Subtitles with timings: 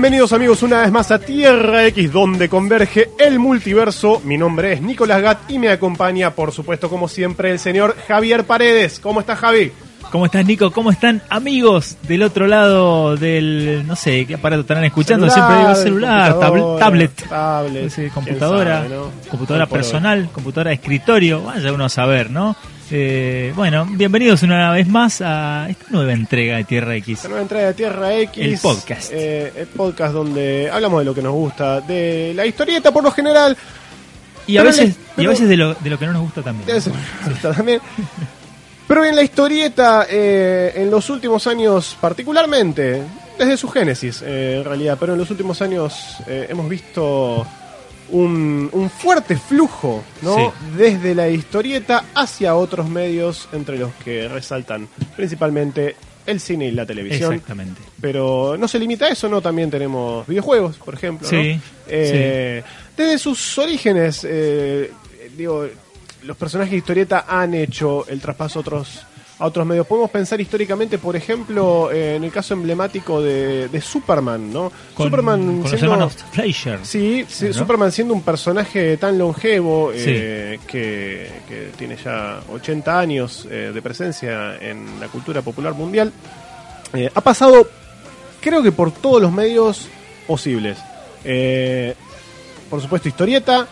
[0.00, 4.22] Bienvenidos amigos una vez más a Tierra X, donde converge el multiverso.
[4.24, 8.44] Mi nombre es Nicolás Gat y me acompaña, por supuesto, como siempre, el señor Javier
[8.44, 8.98] Paredes.
[8.98, 9.70] ¿Cómo estás, Javi?
[10.10, 10.70] ¿Cómo estás, Nico?
[10.70, 15.28] ¿Cómo están amigos del otro lado del, no sé, qué aparato estarán escuchando?
[15.28, 19.10] Celular, Siempre digo celular, computadora, tablet, tablet, no sé, quién computadora, sabe, ¿no?
[19.28, 22.56] computadora personal, computadora de escritorio, vaya uno a saber, ¿no?
[22.92, 27.18] Eh, bueno, bienvenidos una vez más a esta nueva entrega de Tierra X.
[27.18, 28.44] Esta nueva entrega de Tierra X.
[28.44, 29.10] El podcast.
[29.12, 33.12] eh, el podcast donde hablamos de lo que nos gusta, de la historieta por lo
[33.12, 33.56] general.
[34.46, 36.22] Y a veces, le- y pero- a veces de lo, de lo que no nos
[36.22, 36.66] gusta también.
[36.66, 37.80] de eso me gusta también.
[38.88, 43.02] Pero en la historieta, eh, en los últimos años particularmente,
[43.38, 47.46] desde su génesis eh, en realidad, pero en los últimos años eh, hemos visto
[48.12, 50.34] un, un fuerte flujo, ¿no?
[50.36, 50.42] Sí.
[50.76, 56.86] Desde la historieta hacia otros medios, entre los que resaltan principalmente el cine y la
[56.86, 57.32] televisión.
[57.32, 57.80] Exactamente.
[58.00, 59.40] Pero no se limita a eso, ¿no?
[59.40, 61.26] También tenemos videojuegos, por ejemplo.
[61.30, 61.42] ¿no?
[61.42, 62.62] Sí, Eh,
[62.96, 64.92] Desde sus orígenes, eh,
[65.36, 65.66] digo,
[66.24, 69.06] los personajes de historieta han hecho el traspaso a otros,
[69.40, 69.86] a otros medios.
[69.86, 74.70] Podemos pensar históricamente, por ejemplo, eh, en el caso emblemático de, de Superman, ¿no?
[74.94, 76.78] Con, Superman con los siendo- hermanos Fleischer.
[76.82, 77.52] Sí, sí, ¿no?
[77.54, 83.82] Superman siendo un personaje tan longevo eh, que, que tiene ya 80 años eh, de
[83.82, 86.12] presencia en la cultura popular mundial,
[87.14, 87.66] ha pasado,
[88.40, 89.88] creo que por todos los medios
[90.26, 90.76] posibles.
[92.68, 93.66] Por supuesto, historieta,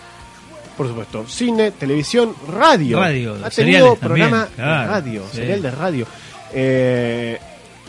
[0.78, 2.98] por supuesto, cine, televisión, radio.
[3.00, 5.36] Radio, ha tenido programa también, claro, de radio, sí.
[5.36, 6.06] serial de radio.
[6.54, 7.38] Eh,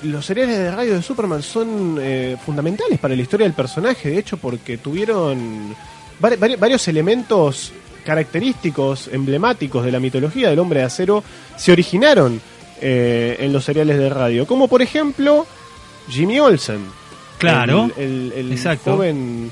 [0.04, 4.18] los seriales de radio de Superman son eh, fundamentales para la historia del personaje, de
[4.20, 5.76] hecho, porque tuvieron
[6.22, 7.72] vari- vari- varios elementos
[8.06, 11.24] característicos, emblemáticos de la mitología del hombre de acero,
[11.58, 12.42] se originaron
[12.82, 15.46] eh, en los seriales de radio, como por ejemplo
[16.10, 16.80] Jimmy Olsen.
[17.38, 18.96] Claro, el, el- el exacto.
[18.96, 19.52] joven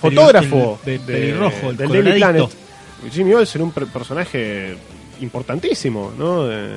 [0.00, 2.12] fotógrafo el de- pelirrojo, el del Daily.
[2.18, 2.48] Planet.
[3.12, 4.74] Jimmy Olsen, un per- personaje
[5.20, 6.44] importantísimo, ¿no?
[6.46, 6.76] De,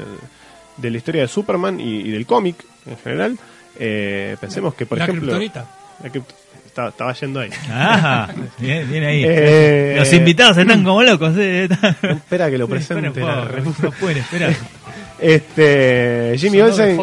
[0.78, 2.56] de la historia de Superman y, y del cómic
[2.86, 3.38] en general.
[3.80, 5.38] Eh, pensemos que, por la ejemplo.
[5.38, 5.44] la
[6.66, 7.50] estaba, estaba yendo ahí.
[7.70, 9.24] Ajá, bien, bien ahí.
[9.26, 11.34] Eh, Los invitados están como locos.
[11.38, 11.68] eh.
[12.02, 13.08] Espera que lo Sí, presente.
[13.08, 14.56] espera un la poco, no pueden esperar.
[15.20, 16.98] Este, Jimmy Olsen.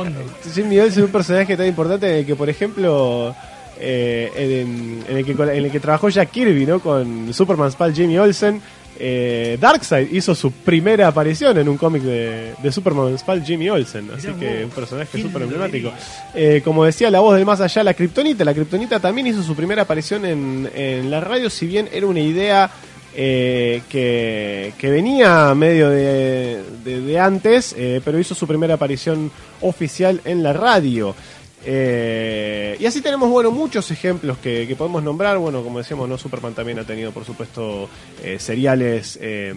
[0.54, 3.34] Jimmy Olsen es un personaje tan importante en el que, por ejemplo,
[3.78, 6.80] eh, en, en el que, en el que trabajó Jack Kirby, ¿no?
[6.80, 8.60] Con Superman's pal Jimmy Olsen.
[9.00, 14.10] Eh, Darkseid hizo su primera aparición en un cómic de, de Superman's pal Jimmy Olsen,
[14.16, 15.92] así que un personaje ¿quién súper emblemático.
[16.34, 18.44] Eh, como decía la voz del más allá, la Kryptonita.
[18.44, 22.20] La Kryptonita también hizo su primera aparición en, en la radio, si bien era una
[22.20, 22.70] idea
[23.14, 29.30] eh, que, que venía medio de, de- de antes, pero hizo su primera aparición
[29.60, 31.14] oficial en la radio.
[31.64, 35.38] Eh, y así tenemos bueno muchos ejemplos que, que podemos nombrar.
[35.38, 37.88] Bueno, como decíamos, no Superman también ha tenido, por supuesto,
[38.22, 39.54] eh, seriales, eh,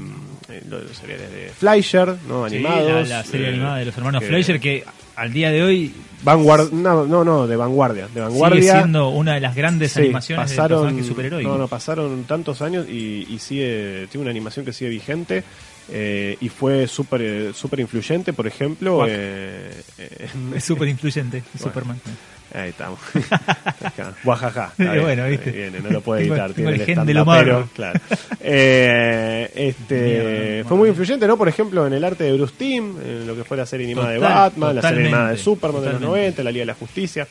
[0.50, 2.48] eh, los seriales de Fleischer, ¿no?
[2.50, 3.08] Sí, animados.
[3.10, 4.84] la, la serie eh, animada de los hermanos que- Fleischer que
[5.16, 8.04] al día de hoy Vanguard no, no, no, de vanguardia.
[8.04, 8.74] De sigue vanguardia.
[8.80, 11.52] siendo una de las grandes Sí, animaciones de pasaron, personajes superheroicos.
[11.54, 15.44] no, no, pasaron tantos años y, y sigue, tiene una animación que sigue vigente
[15.92, 19.06] eh, y fue súper eh, súper influyente, por ejemplo.
[19.08, 22.00] Eh, eh, Es súper influyente, Superman.
[22.54, 23.00] ahí estamos.
[24.24, 24.74] Guajaja.
[24.78, 25.52] Y está bien, bueno, ¿viste?
[25.52, 26.54] viene, no lo puede editar.
[26.54, 27.70] tiene el estandapero, humor.
[27.76, 28.00] Claro.
[28.40, 31.38] Eh, este, Mierda, fue muy influyente, ¿no?
[31.38, 34.12] Por ejemplo, en el arte de Bruce Timm, en lo que fue la serie animada
[34.12, 36.22] de Batman, la serie animada de totalmente, Superman de los totalmente.
[36.22, 37.28] 90, la Liga de la Justicia.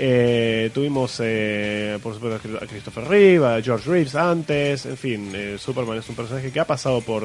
[0.00, 5.56] Eh, tuvimos, eh, por supuesto, a Christopher Reeve, a George Reeves antes, en fin, eh,
[5.58, 7.24] Superman es un personaje que ha pasado por,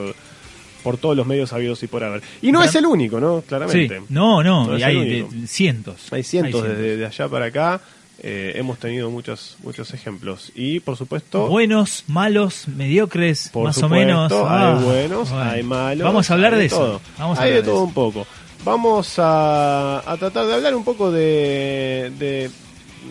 [0.83, 2.21] por todos los medios habidos y por haber.
[2.41, 3.39] Y no es el único, ¿no?
[3.41, 4.01] Sí, Claramente.
[4.09, 6.11] no, no, No y hay cientos.
[6.11, 7.81] Hay cientos desde de allá para acá.
[8.19, 10.51] eh, hemos tenido muchos muchos ejemplos.
[10.55, 14.31] Y por supuesto, Buenos, malos, mediocres, por más supuesto, o menos.
[14.31, 15.49] Ah, hay buenos, bueno.
[15.51, 16.05] hay malos.
[16.05, 17.01] Vamos a hablar de eso.
[17.17, 17.83] Vamos a hay de hablar de todo eso.
[17.87, 18.27] un poco.
[18.63, 22.49] Vamos a, a tratar de hablar un poco de, de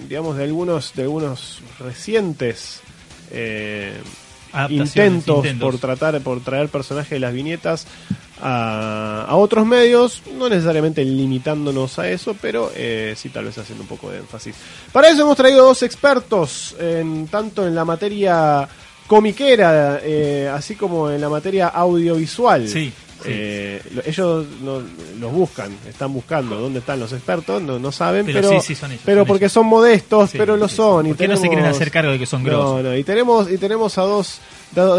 [0.08, 2.80] digamos, de algunos, de algunos recientes
[3.30, 3.92] eh,
[4.68, 5.70] intentos, intentos.
[5.70, 7.86] por tratar, por traer personajes de las viñetas
[8.40, 13.82] a, a otros medios, no necesariamente limitándonos a eso, pero eh, sí tal vez haciendo
[13.82, 14.54] un poco de énfasis.
[14.92, 18.68] Para eso hemos traído dos expertos, en, tanto en la materia
[19.06, 22.68] comiquera, eh, así como en la materia audiovisual.
[22.68, 22.92] Sí.
[23.26, 24.82] Eh, lo- ellos no-
[25.20, 28.74] los buscan, están buscando dónde están los expertos, no, no saben, Pero pero, sí, sí,
[28.74, 29.52] son ellos, pero son porque ellos.
[29.52, 31.06] son modestos, Sí, pero lo son.
[31.06, 32.82] y ¿Por qué no se quieren tenemos- hacer cargo de que son grosos?
[32.82, 34.40] No, no, y tenemos, y tenemos a dos,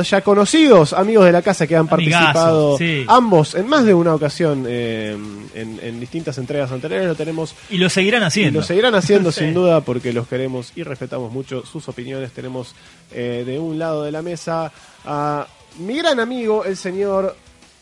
[0.07, 3.05] ya conocidos amigos de la casa que han participado sí.
[3.07, 5.17] ambos en más de una ocasión eh,
[5.55, 7.07] en, en distintas entregas anteriores.
[7.07, 8.59] Lo tenemos Y lo seguirán y haciendo.
[8.59, 9.39] lo seguirán haciendo Sí.
[9.41, 12.31] sin duda porque los queremos y respetamos mucho sus opiniones.
[12.33, 12.75] Tenemos
[13.11, 14.71] eh, de un lado de la mesa
[15.05, 15.47] a
[15.79, 17.35] mi gran amigo, el señor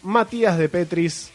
[0.03, 1.30] Matías de Petris.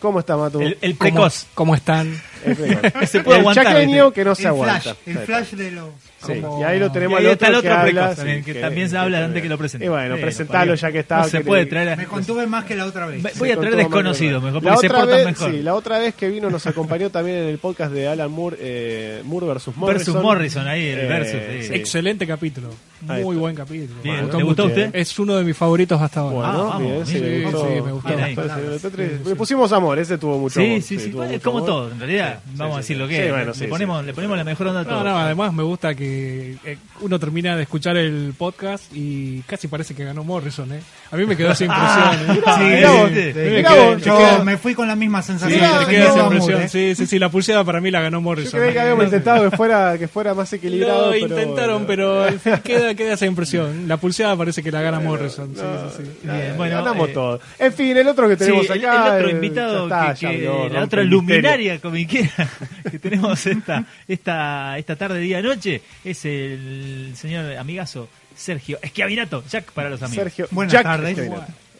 [0.00, 0.60] ¿Cómo está, Matu?
[0.60, 1.46] El, el ¿Cómo, precoz.
[1.54, 2.20] ¿Cómo están?
[2.44, 3.08] El precoz.
[3.10, 4.80] Se puede El aguantar, que no se el aguanta.
[4.80, 5.88] flash, el flash de los...
[6.26, 8.10] Sí, como- Y ahí lo tenemos Y ahí al está otro, el que otro habla,
[8.10, 9.86] sí, también, que también se habla antes que lo presente.
[9.86, 11.18] Y bueno, Sí, presentalo ya que está.
[11.18, 13.22] No se que puede traer a- Me contuve más que la otra vez.
[13.38, 15.50] Voy a traer desconocidos, mejor, La porque se otra portan vez, mejor.
[15.52, 18.56] Sí, la otra vez que vino nos acompañó también en el podcast de Alan Moore,
[18.58, 19.98] eh, Moore versus Morrison.
[20.06, 21.68] Versus Morrison, ahí, el Eh, versus, sí.
[21.68, 21.74] sí.
[21.74, 22.70] Excelente capítulo.
[23.02, 24.00] Muy buen capítulo.
[24.02, 24.90] Bien, Me ¿te gustó a usted?
[24.94, 26.34] Es uno de mis favoritos hasta ahora.
[26.36, 27.66] Bueno, Ah, vamos, bien, sí, me gustó.
[27.68, 28.92] Sí, Sí,
[29.22, 30.82] sí, Le pusimos amor, ese tuvo mucho Sí, amor.
[30.82, 32.25] sí, sí, mucho como todo, en realidad.
[32.34, 33.02] Sí, Vamos sí, a decir sí.
[33.02, 33.30] lo que Sí, es.
[33.30, 34.06] bueno, le, sí, ponemos, sí.
[34.06, 34.94] le ponemos la mejor onda a todo.
[35.02, 39.68] No, no, además me gusta que eh, uno termina de escuchar el podcast y casi
[39.68, 40.80] parece que ganó Morrison, ¿eh?
[41.10, 42.36] A mí me quedó esa impresión.
[42.36, 42.42] ¿eh?
[42.46, 44.96] Ah, Sí, mirá vos, sí, mirá sí, me vos, quedó- Yo me fui con la
[44.96, 45.60] misma sensación.
[45.60, 46.36] Me esa impresión.
[46.38, 46.68] Moore, ¿eh?
[46.68, 48.60] Sí, sí, sí, la pulseada para mí la ganó Yo Morrison.
[48.60, 51.06] creí que habíamos intentado que fuera, que fuera más equilibrado.
[51.06, 52.26] Lo pero intentaron, pero
[52.64, 53.88] queda, queda esa impresión.
[53.88, 55.50] La pulseada parece que la gana Morrison.
[55.54, 56.10] Sí, No, sí, sí.
[56.22, 57.40] Bien, eh, bueno, ganamos eh, todo.
[57.58, 59.06] En fin, el otro que Sí, tenemos acá.
[59.18, 62.15] el otro eh, invitado, la otra luminaria comiquera
[62.90, 69.72] que tenemos esta, esta, esta tarde, día, noche, es el señor amigazo Sergio Esquiavinato, Jack
[69.72, 70.24] para los amigos.
[70.24, 71.18] Sergio Buenas Jack tardes.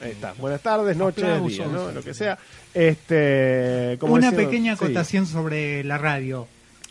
[0.00, 0.32] Ahí está.
[0.34, 1.52] Buenas tardes, noches, Aplausos.
[1.56, 1.90] días, ¿no?
[1.92, 2.38] Lo que sea.
[2.74, 4.84] Este, como Una decía- pequeña sí.
[4.84, 6.46] acotación sobre la radio,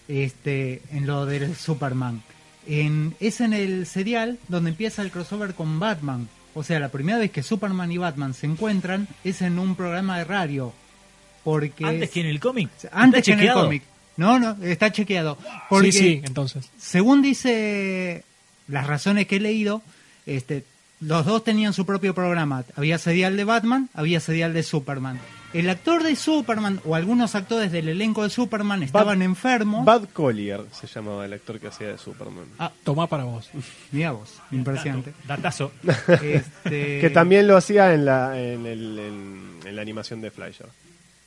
[0.07, 2.23] este, en lo del Superman.
[2.67, 6.27] En, es en el serial donde empieza el crossover con Batman.
[6.55, 10.17] O sea, la primera vez que Superman y Batman se encuentran es en un programa
[10.17, 10.73] de radio.
[11.45, 12.69] Porque Antes que en el cómic.
[12.91, 13.83] antes ¿Está que en el cómic.
[14.17, 15.37] No, no, está chequeado.
[15.69, 16.69] Porque Sí, sí, entonces.
[16.77, 18.23] según dice
[18.67, 19.81] las razones que he leído,
[20.25, 20.63] este,
[21.01, 22.63] los dos tenían su propio programa.
[22.75, 25.19] Había serial de Batman, había serial de Superman.
[25.53, 29.85] El actor de Superman o algunos actores del elenco de Superman estaban enfermos.
[29.85, 32.45] Bud Collier se llamaba el actor que hacía de Superman.
[32.59, 33.49] Ah, Tomá para vos.
[33.91, 35.13] mira vos, impresionante.
[35.27, 35.71] Datazo.
[36.21, 40.67] Este, Que también lo hacía en la, en, el- en- en la animación de Fleischer.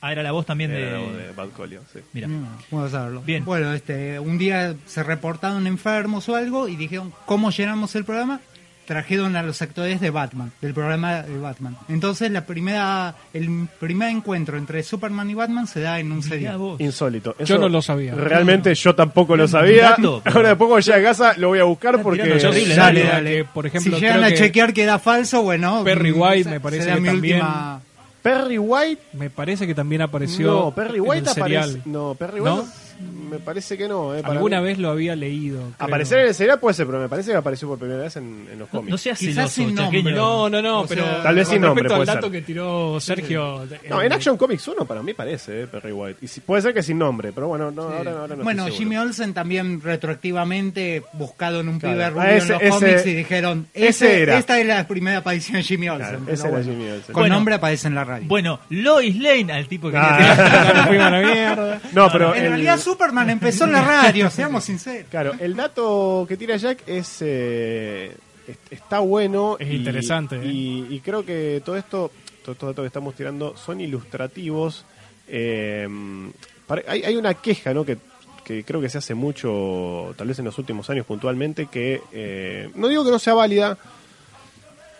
[0.01, 0.91] Ah, era la voz también Era de...
[0.93, 1.99] la voz de Collier, sí.
[2.13, 2.27] Mira.
[2.27, 3.21] Mm, Vamos a saberlo.
[3.21, 3.43] Bien.
[3.43, 8.39] Bueno, este, un día se reportaron enfermos o algo y dijeron, ¿cómo llenamos el programa?
[8.85, 11.77] Trajeron a los actores de Batman, del programa de Batman.
[11.89, 16.57] Entonces, la primera, el primer encuentro entre Superman y Batman se da en un serial.
[16.79, 17.35] Insólito.
[17.45, 18.15] Yo no lo sabía.
[18.15, 19.91] Realmente yo tampoco lo sabía.
[19.91, 22.39] dato, pero- Ahora después cuando llegue a casa lo voy a buscar porque...
[22.39, 23.31] Yo dale, dale.
[23.37, 25.83] que, por ejemplo, si llegan creo a que chequear que da falso, bueno.
[25.83, 27.81] Perry mm, White me parece que mi también- última.
[28.29, 29.01] Perry White...
[29.13, 31.81] me parece que también apareció No, Perry White aparece...
[31.85, 32.65] No, Perry ¿No?
[32.99, 34.15] Me parece que no.
[34.15, 34.65] Eh, para Alguna mí.
[34.67, 35.59] vez lo había leído.
[35.61, 35.87] creo.
[35.87, 38.47] Aparecer en el serial puede ser, pero me parece que apareció por primera vez en,
[38.51, 38.91] en los No, cómics.
[38.91, 40.11] no seas Quizás celoso, sin nombre.
[40.13, 42.31] No, no, no, O pero sea, Tal vez sin nombre, respecto al dato ser.
[42.31, 43.65] que tiró Sergio.
[43.89, 46.19] No, eh, en Action Comics 1 para mí parece, eh, Perry White.
[46.23, 48.79] Y si, puede ser que sin nombre, pero bueno, no, ahora, ahora no bueno, estoy
[48.79, 48.97] Jimmy.
[48.97, 51.95] Olsen también retroactivamente buscado en un Claro.
[51.95, 54.37] pibe Ah, rubio en los ese- cómics y dijeron, ese ese, era.
[54.37, 56.07] esta es la primera aparición de Jimmy Olsen.
[56.07, 57.13] Claro, ese era bueno, Jimmy Olsen.
[57.13, 57.35] Con Bueno.
[57.35, 58.27] nombre aparece en la radio.
[58.27, 59.97] Bueno, Lois Lane, al tipo que...
[59.97, 60.73] Ah.
[60.75, 61.81] nos fuimos a la mierda.
[61.93, 65.07] No, pero en realidad Superman empezó en la radio, seamos sinceros.
[65.09, 68.15] Claro, el dato que tira Jack es eh,
[68.47, 69.57] est- está bueno.
[69.59, 70.45] Es y- interesante, ¿eh?
[70.45, 72.11] Y, y creo que todo esto,
[72.43, 74.85] todos estos datos que estamos tirando son ilustrativos.
[75.27, 75.87] eh,
[76.87, 77.83] hay, hay una queja, ¿no?
[77.85, 77.97] Que,
[78.43, 82.69] que creo que se hace mucho, tal vez en los últimos años puntualmente, que eh,
[82.75, 83.77] no digo que no sea válida,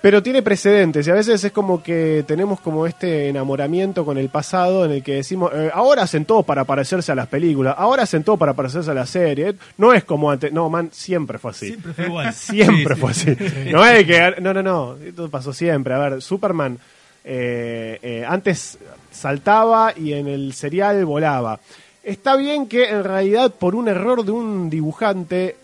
[0.02, 4.30] pero tiene precedentes y a veces es como que tenemos como este enamoramiento con el
[4.30, 8.04] pasado en el que decimos, eh, ahora hacen todo para parecerse a las películas, ahora
[8.04, 9.56] hacen todo para parecerse a la serie.
[9.78, 11.68] No es como antes, no, man, siempre fue así.
[11.68, 12.34] Siempre fue igual.
[12.50, 13.32] Siempre Sí, fue sí.
[13.32, 13.70] así.
[13.72, 14.36] No es que.
[14.42, 14.96] No, no, no.
[15.04, 15.94] Esto pasó siempre.
[15.94, 16.78] A ver, Superman
[17.24, 18.78] eh, eh, antes
[19.12, 21.60] saltaba y en el serial volaba.
[22.04, 25.58] Está bien que en realidad por un error de un dibujante.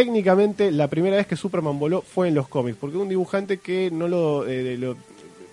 [0.00, 3.90] Técnicamente, la primera vez que Superman voló fue en los cómics, porque un dibujante que
[3.90, 4.94] no lo, eh, lo-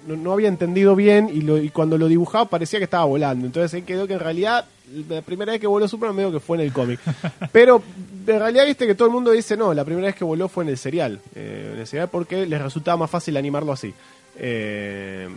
[0.05, 3.45] no, no había entendido bien y, lo- y cuando lo dibujaba parecía que estaba volando.
[3.45, 4.65] Entonces ahí quedó que en realidad
[5.07, 6.99] la primera vez que voló Superman medio que fue en el cómic.
[7.53, 7.81] Pero
[8.27, 10.65] en realidad viste que todo el mundo dice no, la primera vez que voló fue
[10.65, 11.21] en el serial.
[11.35, 13.93] Eh, en el serial porque les resultaba más fácil animarlo así.
[14.39, 15.27] Eh,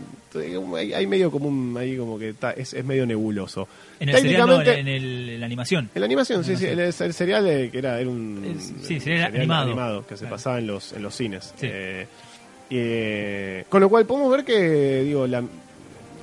[0.95, 3.67] hay, medio como un, ahí como que es, es medio nebuloso.
[4.01, 5.91] En el serial, no, en, Técnicamente- en el- en la animación.
[5.95, 9.35] en la animación, sí, sí, el, el serial eh, que era, era un sí, serial
[9.35, 10.07] animado.
[10.07, 10.37] que se Claro.
[10.37, 11.55] pasaba en los en los cines.
[11.57, 11.67] Sí.
[11.71, 12.07] Eh,
[12.71, 15.43] eh, con lo cual podemos ver que digo la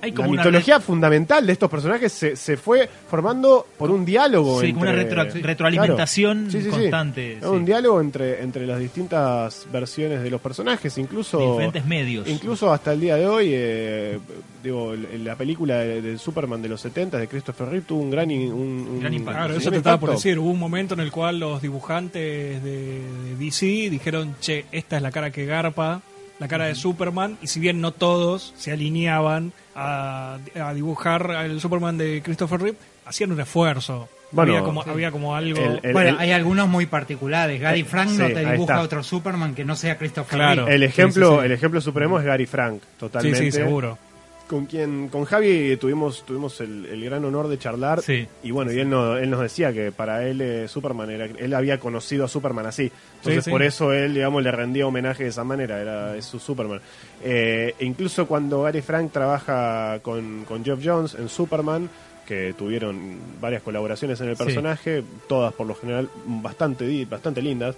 [0.03, 4.03] Hay la como una mitología fundamental de estos personajes se, se fue formando por un
[4.05, 4.60] diálogo.
[4.62, 6.51] Sí, como una entre- retro- Sí, retroalimentación claro.
[6.51, 7.45] Sí, sí, constante, sí.
[7.48, 11.39] Un diálogo entre, entre las distintas versiones de los personajes, incluso.
[11.39, 12.27] de diferentes medios.
[12.27, 14.19] Incluso hasta el día de hoy, eh,
[14.62, 14.93] digo,
[15.24, 18.51] la película de, de Superman de los 70 de Christopher Reeve tuvo un gran, in-
[18.51, 19.39] un, un- Gran impacto.
[19.39, 20.38] Claro, eso te estaba por decir.
[20.38, 25.01] Hubo un momento en el cual los dibujantes de, de DC dijeron, che, esta es
[25.01, 26.01] la cara que garpa,
[26.40, 31.60] la cara de Superman, y si bien no todos se alineaban a, a dibujar al
[31.62, 34.10] Superman de Christopher Reeve, hacían un esfuerzo.
[34.32, 34.90] Bueno, había, como, sí.
[34.90, 35.60] había como algo...
[35.62, 37.62] El- el- bueno, el- hay algunos muy particulares.
[37.62, 40.62] Gary Eh, Frank sí, no te dibuja otro Superman que no sea Christopher Claro.
[40.66, 40.75] Reeve.
[40.75, 41.46] El ejemplo, Sí, sí, sí.
[41.46, 43.40] el ejemplo supremo es Gary Frank, sí, totalmente.
[43.40, 44.00] sí, seguro.
[44.53, 48.03] Con quien, con Javi tuvimos, tuvimos el, el gran honor de charlar.
[48.03, 48.27] Sí.
[48.43, 51.53] Y bueno, y él, no, él nos decía que para él eh, Superman era, él
[51.55, 52.91] había conocido a Superman así.
[53.17, 53.50] Entonces Sí, sí.
[53.50, 56.81] por eso él, digamos, le rendía homenaje de esa manera, era es su Superman.
[57.24, 61.89] Eh, e incluso cuando Gary Frank trabaja con, con Geoff Jones en Superman,
[62.27, 64.43] que tuvieron varias colaboraciones en el Sí.
[64.43, 67.75] personaje, todas por lo general bastante, bastante lindas.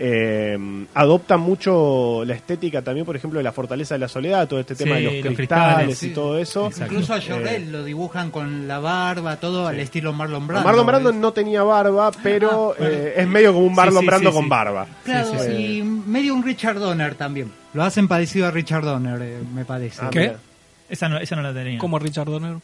[0.00, 0.56] Eh,
[0.94, 4.74] adopta mucho la estética también, por ejemplo, de la fortaleza de la soledad, todo este
[4.76, 6.14] tema Sí, de los los cristales, cristales, y sí.
[6.14, 6.66] todo eso.
[6.68, 6.92] Exacto.
[6.94, 10.66] Incluso a Eh, Jorrel lo dibujan con la barba, todo al estilo Marlon Brando.
[10.66, 11.18] Marlon Brando ¿ves?
[11.20, 12.94] no tenía barba, pero Ah, bueno.
[12.94, 14.86] eh, es medio como un Marlon sí, Brando sí, con barba.
[15.04, 15.78] Claro, Sí, sí, sí.
[15.78, 17.50] y medio un Richard Donner también.
[17.74, 20.00] Lo hacen parecido a Richard Donner, eh, me parece.
[20.02, 20.20] Ah, ¿Qué?
[20.20, 20.36] mira.
[20.88, 21.78] Esa no, esa no la tenía.
[21.78, 22.56] Como Richard Donner.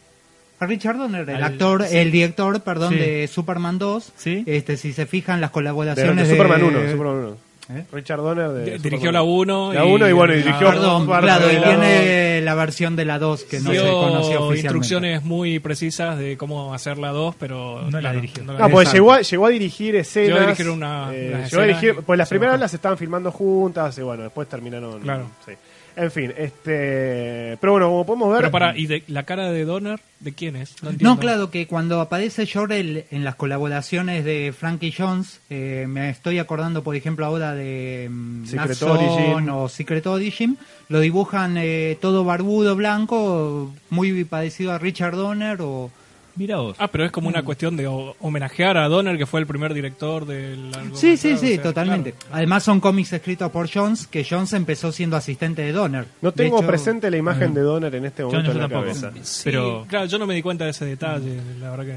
[0.60, 1.96] A Richard Donner, el Al- actor, sí.
[1.96, 2.98] el director, perdón, Sí.
[3.00, 4.12] de Superman 2.
[4.16, 4.44] Sí.
[4.46, 7.36] Este, si se fijan las De, colaboraciones de Superman 1, Superman 1.
[7.70, 7.82] ¿Eh?
[7.92, 11.06] Richard Donner de Di- Superman Dirigió la 1 La uno y bueno, y dirigió- Perdón,
[11.06, 14.18] claro, de y la tiene la versión de la 2 que no se dio conocía
[14.38, 14.60] oficialmente.
[14.60, 18.44] instrucciones muy precisas de cómo hacer la 2, pero No la dirigió.
[18.44, 20.28] no la Ah, pues llegó a, llegó a dirigir escenas.
[20.28, 22.60] Llegó a dirigir una- eh, llegó a dirigir- pues las y primeras bajó.
[22.64, 25.00] las estaban filmando juntas y bueno, después terminaron.
[25.00, 25.30] Claro.
[25.46, 25.52] sí.
[25.96, 27.56] En fin, este.
[27.60, 28.40] Pero bueno, como podemos ver.
[28.40, 30.74] Pero para, ¿y de, la cara de Donner de quién es?
[31.00, 36.38] No, claro, que cuando aparece Jorel en las colaboraciones de Frankie Jones, eh, me estoy
[36.38, 39.48] acordando, por ejemplo, ahora de mm, Secret Origin.
[39.50, 40.58] o Secret Origin,
[40.88, 45.90] lo dibujan eh, todo barbudo, blanco, muy parecido a Richard Donner o...
[46.36, 46.76] Mira vos.
[46.80, 49.72] Ah, pero es como una cuestión de ho- homenajear a Donner, que fue el primer
[49.72, 52.12] director del Sí, sí, o sí, sea, totalmente.
[52.12, 52.34] claro.
[52.34, 56.06] Además son cómics escritos por Jones, que Jones empezó siendo asistente de Donner.
[56.22, 58.68] no De tengo hecho, presente la imagen de Donner en este momento en yo la
[58.68, 58.82] tampoco.
[59.00, 59.12] cabeza.
[59.22, 61.96] Sí, Pero- claro, yo no me di cuenta de ese detalle, la verdad que...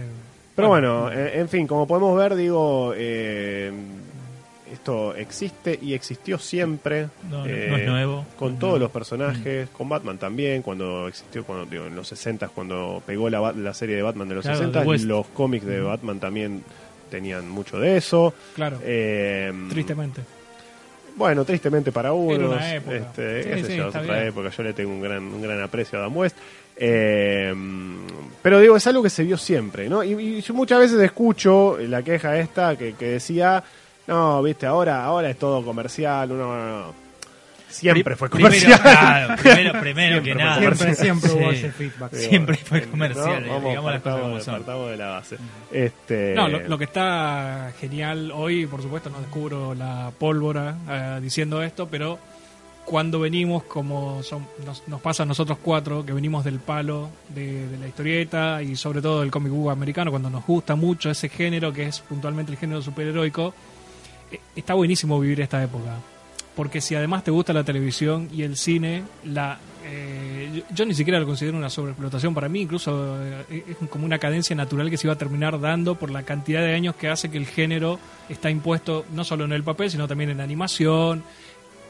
[0.55, 3.71] Pero bueno, eh, en fin, como podemos ver, digo, eh,
[4.71, 7.07] esto existe y existió siempre.
[7.29, 8.25] No, no- eh, no es nuevo.
[8.37, 8.59] Con No.
[8.59, 13.29] todos los personajes, con Batman también, cuando existió, cuando digo, en los 60 cuando pegó
[13.29, 15.05] la, la serie de Batman de los Claro, 60 The West.
[15.05, 16.63] los cómics de Batman también
[17.09, 18.33] tenían mucho de eso.
[18.55, 20.21] Claro, Eh, tristemente.
[21.15, 22.51] Bueno, tristemente para unos.
[22.55, 22.95] una época.
[22.95, 24.27] Este, Sí, qué sé sí, yo, es está otra bien.
[24.27, 24.49] época.
[24.49, 26.37] Yo le tengo un gran, un gran aprecio a Adam West.
[26.79, 27.55] Eh,
[28.43, 30.03] pero digo, es algo que se vio siempre, ¿no?
[30.03, 33.63] Y, y yo muchas veces escucho la queja esta que, que decía,
[34.07, 37.07] no, viste, ahora, ahora es todo comercial, no, no, no.
[37.69, 38.81] Siempre fue primero, comercial.
[38.81, 40.57] claro, primero, primero Siempre que nada.
[40.59, 41.55] Siempre, siempre hubo Sí.
[41.57, 42.11] ese feedback.
[42.13, 42.91] Digo, Siempre fue ¿no?
[42.91, 44.53] comercial, Vamos, digamos las cosas como partamos, son.
[44.55, 45.37] partamos de la base.
[45.71, 51.19] Este, No, lo, lo que está genial hoy, por supuesto, no descubro la pólvora eh,
[51.21, 52.17] diciendo esto, pero
[52.85, 57.67] cuando venimos, como son- nos, nos pasa a nosotros cuatro, que venimos del palo de,
[57.67, 61.27] de la historieta y sobre todo del cómic book americano, cuando nos gusta mucho ese
[61.27, 63.53] género, que es puntualmente el género superheroico,
[64.55, 65.97] está buenísimo vivir esta época.
[66.55, 71.19] Porque si además te gusta la televisión y el cine, la eh, yo, ni siquiera
[71.19, 75.07] lo considero una sobreexplotación para mí, incluso eh, es como una cadencia natural que se
[75.07, 78.49] iba a terminar dando por la cantidad de años que hace que el género está
[78.49, 81.23] impuesto no solo en el papel, sino también en animación,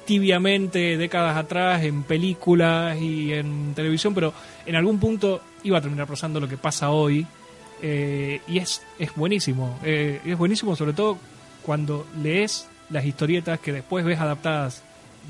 [0.05, 4.33] tibiamente décadas atrás en películas y en televisión, pero
[4.65, 7.25] en algún punto iba a terminar pasando lo que pasa hoy.
[7.81, 9.79] eh, y es, es buenísimo.
[9.83, 11.17] eh, es buenísimo sobre todo
[11.67, 14.81] cuando lees las historietas que después ves adaptadas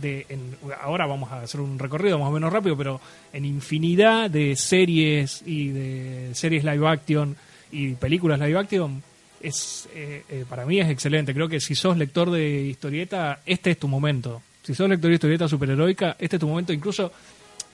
[0.02, 3.02] de en- ahora vamos a hacer un recorrido más o menos rápido pero
[3.34, 7.36] en infinidad de series y de series live action
[7.72, 9.02] y películas live action
[9.42, 11.34] es eh, eh, para mí es excelente.
[11.34, 14.42] Creo que si sos lector de historieta este es tu momento.
[14.64, 17.12] Si sos lector de historieta superheroica este es tu momento incluso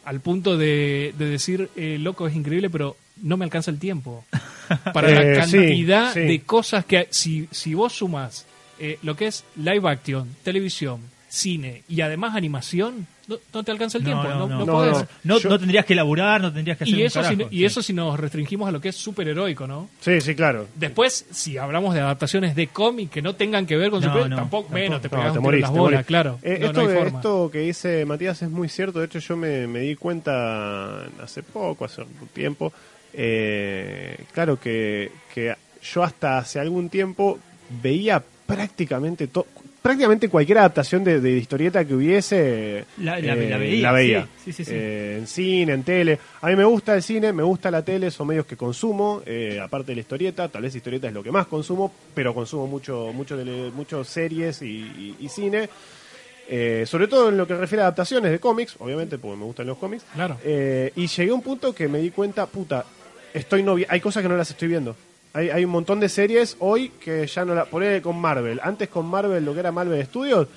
[0.06, 4.24] al punto de, de decir eh, loco es increíble pero no me alcanza el tiempo
[4.94, 6.20] para Eh, la sí, cantidad sí.
[6.22, 8.46] de cosas que si, si vos sumas
[8.84, 11.00] eh, lo que es live action, televisión,
[11.30, 14.60] cine y además animación, no, no te alcanza el No, tiempo, no, no, no.
[14.60, 14.98] no No, podés.
[14.98, 15.08] no.
[15.24, 17.58] No, Yo- no tendrías que laburar, no tendrías que hacer Y un eso, si, y
[17.60, 17.66] Sí.
[17.66, 19.90] eso si nos restringimos a lo que es superheroico, ¿no?
[20.02, 20.68] Sí, sí, claro.
[20.76, 24.30] Después, si hablamos de adaptaciones de cómic que no tengan que ver con No, superhéroes,
[24.30, 24.80] no, tampoco, tampoco.
[24.80, 26.40] menos te No, pegas te un las te bolas, claro.
[26.44, 27.20] Eh, no, esto, no hay de- forma.
[27.20, 29.00] esto que dice Matías es muy cierto.
[29.00, 32.72] De hecho, yo me, me di cuenta hace poco, hace un tiempo.
[33.16, 37.40] eh, claro que, que yo hasta hace algún tiempo
[37.82, 39.46] veía prácticamente todo.
[39.82, 44.22] Prácticamente cualquier adaptación de, de historieta que hubiese, La- la- eh, la veía, la veía.
[44.38, 44.72] sí, sí, sí, sí.
[44.74, 46.18] Eh, en cine, en tele.
[46.42, 49.60] A mí me gusta el cine, me gusta la tele, son medios que consumo, eh,
[49.62, 53.12] aparte de la historieta, tal vez historieta es lo que más consumo, pero consumo mucho,
[53.14, 55.70] mucho, tele- mucho series y, y- y cine.
[56.48, 59.68] Eh, sobre todo en lo que refiere a adaptaciones de cómics, obviamente, porque me gustan
[59.68, 60.06] los cómics.
[60.14, 60.38] Claro.
[60.46, 62.86] Eh, y llegué a un punto que me di cuenta, puta,
[63.34, 64.96] estoy no hay cosas que no las estoy viendo.
[65.34, 68.60] Hay, hay un montón de series hoy que ya no la poné con Marvel.
[68.64, 70.48] Antes con Marvel, lo que era Marvel Studios,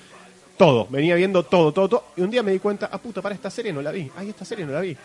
[0.57, 0.87] todo.
[0.91, 2.05] Venía viendo todo, todo, todo.
[2.17, 4.11] Y un día me di cuenta, ah, puta, para esta serie no la vi.
[4.17, 4.97] Ay, esta serie no la vi.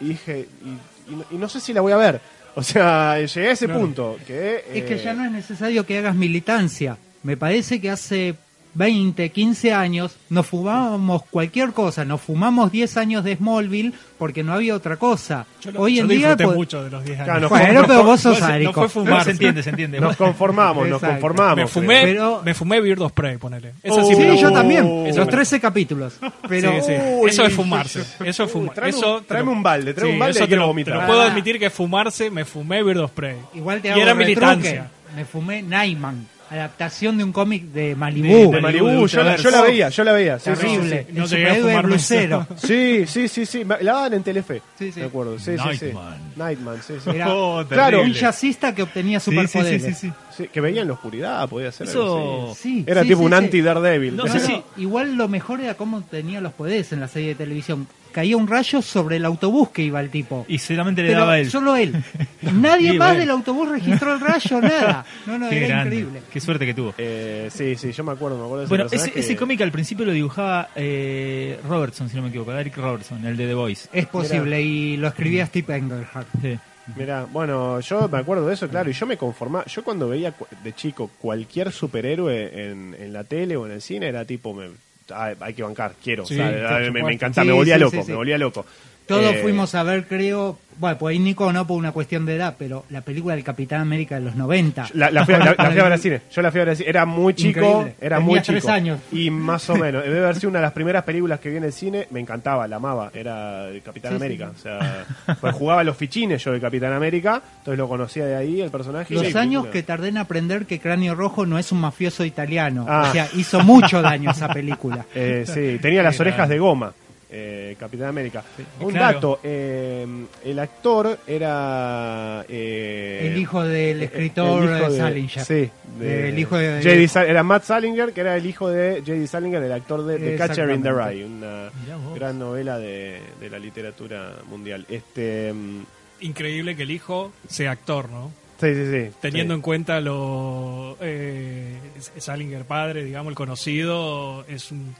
[0.00, 2.20] Y dije, y, y no, y no sé si la voy a ver.
[2.54, 4.18] O sea, llegué a ese punto.
[4.26, 6.98] Que, Es que eh, ya no es necesario que hagas militancia.
[7.22, 8.34] Me parece que hace
[8.74, 12.04] 20, 15 años nos fumábamos cualquier cosa.
[12.04, 15.44] Nos fumamos 10 años de Smallville porque no había otra cosa.
[15.60, 16.16] Yo, lo- Hoy yo en día...
[16.18, 17.26] disfruté pues- mucho de los 10 años.
[17.28, 19.12] Claro, Bueno, con- pero vos sos no fue- no fue fumar.
[19.18, 20.00] No, se entiende, se entiende.
[20.00, 21.56] Nos conformamos, nos conformamos.
[21.56, 23.74] me fumé, Pero- me fumé Bird of Prey, ponele.
[23.82, 24.04] Esa Oh.
[24.08, 25.06] sí me Sí, yo también.
[25.06, 26.14] Eso Los me- 13 capítulos.
[26.48, 26.72] Pero...
[26.80, 26.92] Sí, sí.
[27.20, 27.30] Uy.
[27.30, 28.00] Eso es fumarse.
[28.24, 28.74] Eso es fumar.
[28.74, 30.94] tráeme un- eso, tráeme un balde, tráeme un balde eso y quiero te lo- vomitar.
[30.94, 31.26] te lo puedo Ah.
[31.26, 33.36] admitir que fumarse, me fumé Bird of Prey.
[33.54, 34.26] Igual te Y hago era retruque.
[34.26, 34.90] militancia.
[35.14, 38.52] Me fumé Nightman, adaptación de un cómic de Malibu.
[38.52, 40.38] De Malibu, de yo, la, yo la veía, yo la veía.
[40.38, 41.06] sí, sí, sí, Terrible.
[41.08, 41.12] sí.
[41.16, 42.46] No el llegué a superhéroe blusero.
[42.56, 43.64] Sí, sí, sí, sí.
[43.64, 44.62] La daban en Telefe.
[44.78, 45.00] Sí, sí.
[45.00, 45.38] Me acuerdo.
[45.38, 45.84] Sí, sí, sí.
[45.86, 46.32] Nightman.
[46.36, 47.10] Nightman, sí, sí.
[47.10, 47.98] Era Oh, Claro.
[47.98, 48.20] un terrible.
[48.20, 49.82] jazzista que obtenía Sí, sí, sí, superpoderes.
[49.98, 50.12] sí, sí.
[50.36, 52.68] Sí, que veía en la oscuridad, podía ser algo Eso...
[52.86, 53.36] Era sí, tipo sí, un sí.
[53.36, 54.16] anti-Daredevil.
[54.16, 57.34] No No, no, Igual lo mejor era cómo tenía los poderes en la serie de
[57.34, 57.86] televisión.
[58.12, 60.44] Caía un rayo sobre el autobús que iba el tipo.
[60.48, 61.50] Y solamente le Pero daba él.
[61.50, 61.92] solo él.
[62.42, 63.20] Nadie Sí, más bueno.
[63.20, 65.04] del autobús registró el rayo, nada.
[65.26, 65.96] No, no, Qué era grande.
[65.96, 66.22] increíble.
[66.32, 66.94] Qué suerte que tuvo.
[66.98, 69.20] Eh, sí, sí, yo me acuerdo, me acuerdo de ese Bueno, ese, personaje.
[69.20, 73.36] ese cómic al principio lo dibujaba eh, Robertson, si no me equivoco, Eric Robertson, el
[73.36, 73.88] de The Voice.
[73.92, 76.28] Es posible, y lo escribía Steve Englehart.
[76.40, 76.58] Sí.
[76.96, 80.32] Mirá, bueno, yo me acuerdo de eso, claro, y yo me conformaba, yo cuando veía
[80.32, 84.52] cu- de chico cualquier superhéroe en, en la tele o en el cine era tipo,
[84.52, 84.66] me,
[85.10, 87.06] ah, hay que bancar, quiero, Sí, o sea, me, supuesto.
[87.06, 88.66] me encantaba, Sí, me volvía sí, loco, me volvía loco.
[89.06, 92.36] Todos Eh, fuimos a ver, creo, bueno, pues ahí Nico no por una cuestión de
[92.36, 94.88] edad, pero la película del Capitán América de los 90.
[94.94, 96.20] La, la fui, a- la- la fui a ver al cine.
[96.30, 96.88] Yo la fui a ver al cine.
[96.88, 97.58] Era muy chico.
[97.60, 97.94] Increíble.
[98.00, 98.72] Era Tenía muy tres chico.
[98.72, 99.00] años.
[99.12, 100.02] Y más o menos.
[100.04, 102.06] Debe haber sido una de las primeras películas que vi en el cine.
[102.10, 103.10] Me encantaba, la amaba.
[103.12, 104.52] Era el Capitán Sí, América.
[104.54, 105.04] O sea,
[105.40, 107.42] pues jugaba los fichines yo de Capitán América.
[107.58, 109.12] Entonces lo conocía de ahí, el personaje.
[109.14, 112.86] Los años que tardé en aprender que Cráneo Rojo no es un mafioso italiano.
[112.88, 113.06] Ah.
[113.08, 115.04] O sea, hizo mucho daño esa película.
[115.14, 116.92] Eh, sí, tenía las orejas de goma.
[117.34, 118.44] Eh, Capitán América.
[118.80, 119.14] Un Claro.
[119.14, 120.06] dato: eh,
[120.44, 122.44] el actor era.
[122.48, 125.44] eh, El hijo del escritor el hijo de- Salinger.
[125.44, 127.08] Sí, de- El hijo de- J.D.
[127.08, 129.26] Sal- era Matt Salinger, que era el hijo de J.D.
[129.26, 130.92] Salinger, el actor de The Catcher in the.
[130.92, 131.70] Rye, una
[132.14, 134.84] gran novela de, de la literatura mundial.
[134.88, 135.82] Este, mm,
[136.20, 138.30] Increíble que el hijo sea actor, ¿no?
[138.60, 139.10] sí, sí, sí.
[139.20, 139.56] Teniendo sí.
[139.56, 140.96] en cuenta lo.
[141.00, 141.78] Eh,
[142.18, 144.94] Salinger padre, digamos, el conocido, es un.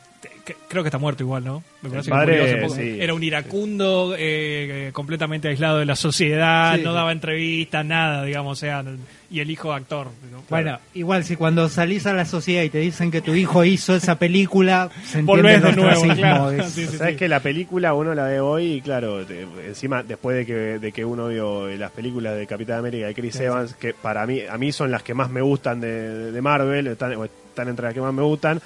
[0.44, 1.62] Que- Creo que está muerto igual, ¿no?
[1.82, 2.74] Me parece que padre, murió hace poco.
[2.76, 2.96] sí.
[3.00, 6.94] Era un iracundo, eh, completamente aislado de la sociedad, Sí, no sí.
[6.96, 8.82] daba entrevistas, nada, digamos, o sea,
[9.30, 10.08] y el hijo actor.
[10.32, 10.42] ¿no?
[10.48, 13.94] Bueno, igual si cuando salís a la sociedad y te dicen que tu hijo hizo
[13.94, 16.50] esa película, se Volvés de nuevo, claro.
[16.50, 17.18] es- Sí, sí, Sabes sí.
[17.18, 20.92] que la película uno la ve hoy y claro, te- encima después de que, de
[20.92, 24.56] que uno vio las películas de Capitán América de Chris Evans, que para mí a
[24.58, 28.14] mí son las que más me gustan de, de Marvel, están entre las que más
[28.14, 28.60] me gustan.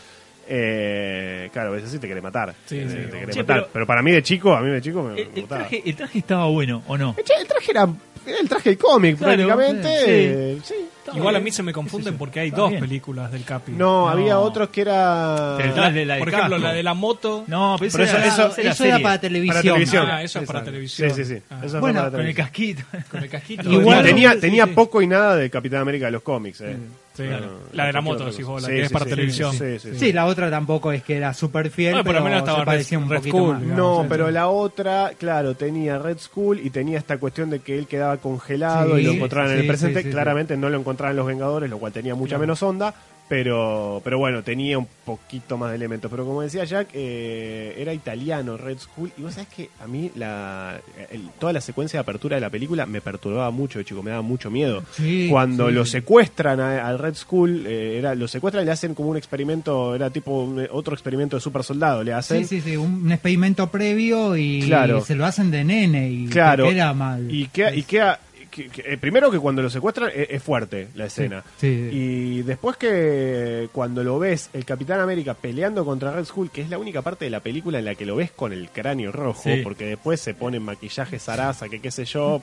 [0.49, 2.55] Eh, claro, a veces sí te quiere matar.
[2.67, 2.97] Sí, eh, sí.
[3.11, 3.57] te quiere Che, matar.
[3.63, 5.61] pero- Pero, para mí de chico, a mí de chico me, El, me el gustaba.
[5.63, 7.15] traje, el traje estaba bueno, ¿o no?
[7.19, 7.89] El traje era,
[8.27, 10.59] era el traje del cómic Claro, prácticamente.
[10.63, 10.75] sí.
[10.75, 10.75] sí.
[11.15, 12.81] Igual a mí se me confunden porque hay Está dos bien.
[12.81, 13.73] películas del Capi.
[13.73, 14.09] No, No.
[14.09, 16.67] había otros que era El traje de la del Por ejemplo, casco.
[16.67, 17.45] la de la moto.
[17.47, 19.03] No, pero, Pero eso, eso- era, eso- era Eso era serie.
[19.03, 19.55] para televisión.
[19.55, 20.07] para televisión.
[20.11, 21.11] Ah, eso es para televisión.
[21.11, 21.43] Sí, sí, sí.
[21.51, 21.61] Ah.
[21.65, 22.83] Eso Bueno, para Con el casquito.
[23.11, 23.71] Con el casquito.
[23.71, 24.73] Igual- tenía sí, tenía sí.
[24.75, 26.61] poco y nada de Capitán América de los cómics.
[26.63, 26.77] Eh.
[27.17, 29.51] Sí, Claro, la de la moto, vos, la Sí, que es para sí, televisión.
[29.53, 29.99] Sí, sí, sí.
[29.99, 32.65] Sí, la otra tampoco es que era súper fiel, por pero lo menos estaba se
[32.67, 33.61] parecía Red- un Red poquito más.
[33.63, 33.79] digamos.
[33.79, 34.33] No, Sí, pero sí.
[34.35, 38.97] la otra, claro, tenía Red Skull y tenía esta cuestión de que él quedaba congelado
[38.97, 40.01] Sí, y lo encontraban en el presente.
[40.03, 42.95] sí, sí, Claramente no lo encontraban en los Vengadores, lo cual tenía mucha menos onda.
[43.29, 46.09] Pero, pero bueno, tenía un poquito más de elementos.
[46.09, 49.11] Pero como decía Jack, eh, era italiano Red School.
[49.19, 50.81] Y vos sabés que a mí la,
[51.11, 54.23] el- toda la secuencia de apertura de la película me perturbaba mucho, chico, me daba
[54.23, 54.85] mucho miedo.
[54.93, 55.75] Sí, Cuando sí.
[55.75, 59.97] lo secuestran al Red School, eh, era, lo secuestran y le hacen como un experimento,
[59.97, 62.47] era tipo un- otro experimento de super soldado, le hacen.
[62.47, 65.01] Sí, sí, sí, un, un experimento previo y Claro.
[65.05, 66.69] se lo hacen de nene y Claro.
[66.69, 67.27] queda mal.
[67.29, 68.21] Y queda, y queda
[68.57, 71.45] que- que- eh, primero que cuando lo secuestran es, es fuerte la escena.
[71.59, 71.97] sí, sí.
[71.97, 76.71] Y después que cuando lo ves el Capitán América peleando contra Red Skull, que es
[76.71, 79.43] la única parte de la película en la que lo ves con el cráneo rojo,
[79.45, 79.61] Sí.
[79.63, 82.43] porque después se pone maquillaje zaraza, que qué sé yo,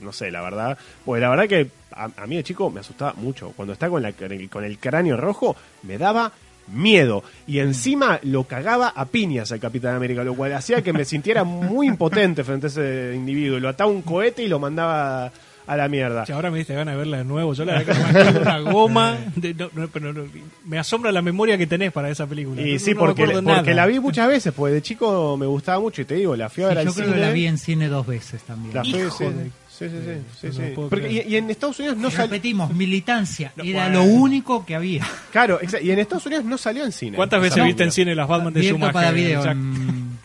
[0.00, 0.78] no sé, la verdad.
[1.04, 3.52] Pues la verdad que a, a mí de chico me asustaba mucho.
[3.54, 6.32] Cuando está con, la, con el cráneo rojo, me daba
[6.68, 11.04] miedo y encima lo cagaba a piñas al Capitán América, lo cual hacía que me
[11.04, 13.58] sintiera muy impotente frente a ese individuo.
[13.60, 15.30] Lo ataba un cohete y lo mandaba
[15.66, 16.24] a la mierda.
[16.32, 17.54] Ahora me diste ganas de verla de nuevo.
[17.54, 19.16] Yo la verdad que una goma.
[19.36, 20.24] de- no, no, pero no,
[20.66, 22.60] me asombra la memoria que tenés para esa película.
[22.62, 26.02] Y No- sí, porque, porque la vi muchas veces, pues de chico me gustaba mucho
[26.02, 27.16] y te digo, la fui a ver Sí, al yo creo cine.
[27.16, 28.74] que la vi en cine dos veces también.
[28.74, 29.32] La fui- Hijo
[29.78, 30.72] sí, sí, sí, sí, sí, no sí.
[30.90, 32.26] Porque- y, y en Estados Unidos no salió.
[32.32, 33.52] Repetimos, militancia.
[33.56, 33.98] No, Era bueno.
[34.04, 35.06] lo único que había.
[35.32, 37.16] Claro, y en Estados Unidos no salió en cine.
[37.16, 38.92] ¿Cuántas veces viste en cine las Batman de Schumacher?
[38.92, 39.44] para video.
[39.44, 40.18] En-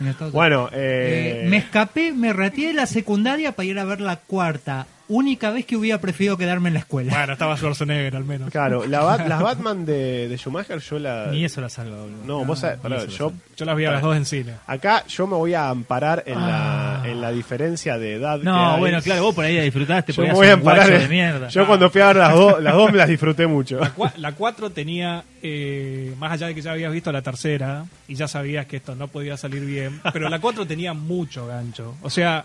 [0.00, 0.32] en.
[0.32, 4.16] Bueno, eh, Eh, me escapé, me retiré de la secundaria para ir a ver la
[4.16, 4.86] cuarta.
[5.14, 7.12] Única vez que hubiera preferido quedarme en la escuela.
[7.14, 8.50] Bueno, estaba Schwarzenegger al menos.
[8.50, 11.26] claro, la Bat- las Batman de, de Schumacher yo la...
[11.30, 12.24] Ni eso la salva, boludo.
[12.24, 13.32] No, vos sabés, pará, eso lo yo...
[13.56, 14.54] Yo las vi a las dos en cine.
[14.66, 17.00] Acá yo me voy a amparar en, Ah.
[17.04, 18.80] la, en la diferencia de edad que No, hay.
[18.80, 20.94] bueno, claro, vos por ahí la disfrutaste, Yo me eras voy a un amparar guacho
[20.94, 21.48] en- de mierda.
[21.48, 23.80] Yo cuando fui a ver las dos, las dos me las disfruté mucho.
[23.96, 28.14] Cua- La 4 tenía, eh, más allá de que ya habías visto la tercera y
[28.14, 31.94] ya sabías que esto no podía salir bien, pero la 4 tenía mucho gancho.
[32.02, 32.44] O sea,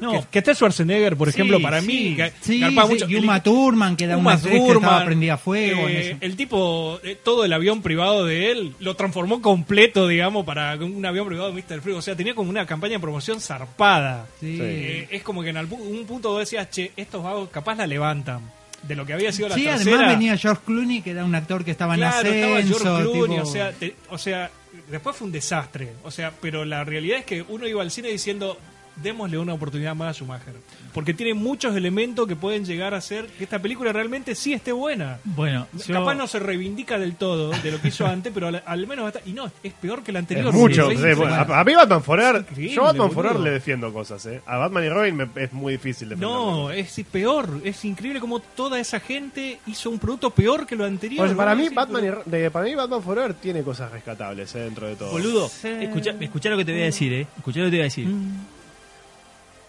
[0.00, 0.12] No.
[0.12, 1.86] que, que esté Schwarzenegger, por Sí, ejemplo, para sí.
[1.86, 3.08] mí, que Sí, sí, mucho.
[3.08, 5.88] y Uma Thurman, que era Uma una que estaba Thurman, prendida a fuego.
[5.88, 6.16] en eh, eso.
[6.20, 11.04] el tipo, eh, todo el avión privado de él, lo transformó completo, digamos, para un
[11.04, 11.80] avión privado de Mr.
[11.82, 11.98] Freeze.
[11.98, 14.26] O sea, tenía como una campaña de promoción zarpada.
[14.40, 14.58] Sí.
[14.60, 17.86] Eh, es como que en algún- un punto vos decías, che, estos vagos capaz la
[17.86, 18.40] levantan.
[18.82, 19.96] De lo que había sido la Sí, tercera.
[19.96, 22.78] además venía George Clooney, que era un actor que estaba Claro, en estaba ascenso.
[22.78, 24.50] George Clooney, tipo- o sea, te- o sea,
[24.90, 25.88] después fue un desastre.
[26.02, 28.56] O sea, pero la realidad es que uno iba al cine diciendo,
[29.02, 30.54] démosle una oportunidad más a Schumacher.
[30.92, 34.72] Porque tiene muchos elementos que pueden llegar a hacer que esta película realmente sí esté
[34.72, 35.18] buena.
[35.24, 38.62] Bueno, yo- Capaz no se reivindica del todo de lo que hizo antes, pero al,
[38.66, 40.48] al menos está, y no, es peor que la anterior.
[40.48, 40.90] Es mucho.
[40.90, 43.10] Sí, sí, bueno, a, a mí Batman Forever, yo a Batman.
[43.12, 44.40] Forever le defiendo cosas, ¿eh?
[44.46, 46.44] A Batman y Robin me- es muy difícil defenderlo.
[46.66, 47.60] No, es peor.
[47.64, 51.24] Es increíble como toda esa gente hizo un producto peor que lo anterior.
[51.24, 54.60] Oye, para mí Batman pero- y, de- para mí Batman Forever tiene cosas rescatables, ¿eh?
[54.60, 55.12] Dentro de todo.
[55.12, 55.68] Boludo, Sí.
[55.68, 57.26] escucha, escuchá lo que te voy a decir, eh.
[57.36, 58.08] Escuchá lo que te voy a decir.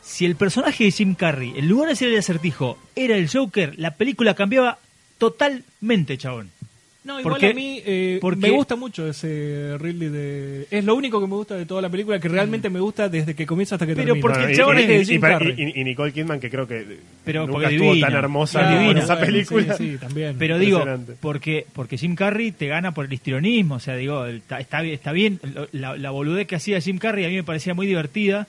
[0.01, 3.73] Si el personaje de Jim Carrey, en lugar de ser el acertijo, era el Joker,
[3.77, 4.79] la película cambiaba
[5.17, 6.49] totalmente, chabón.
[7.03, 10.67] No, igual Porque- a mí eh, porque- me gusta mucho ese Ridley de...
[10.69, 13.33] Es lo único que me gusta de toda la película, que realmente me gusta desde
[13.33, 14.21] que comienza hasta que Pero termina.
[14.21, 15.55] porque Bueno, el y- chabón y, es de Jim y- Carrey.
[15.57, 18.07] y- y Nicole Kidman, que creo que Pero nunca porque estuvo divina.
[18.07, 19.77] tan hermosa Claro, en esa bueno, película.
[19.77, 20.35] Sí, sí, también.
[20.37, 20.83] Pero digo,
[21.21, 24.93] porque, porque Jim Carrey te gana por el histrionismo, o sea, digo, está, está bien,
[24.93, 27.87] está bien, lo- la, la boludez que hacía Jim Carrey a mí me parecía muy
[27.87, 28.47] divertida,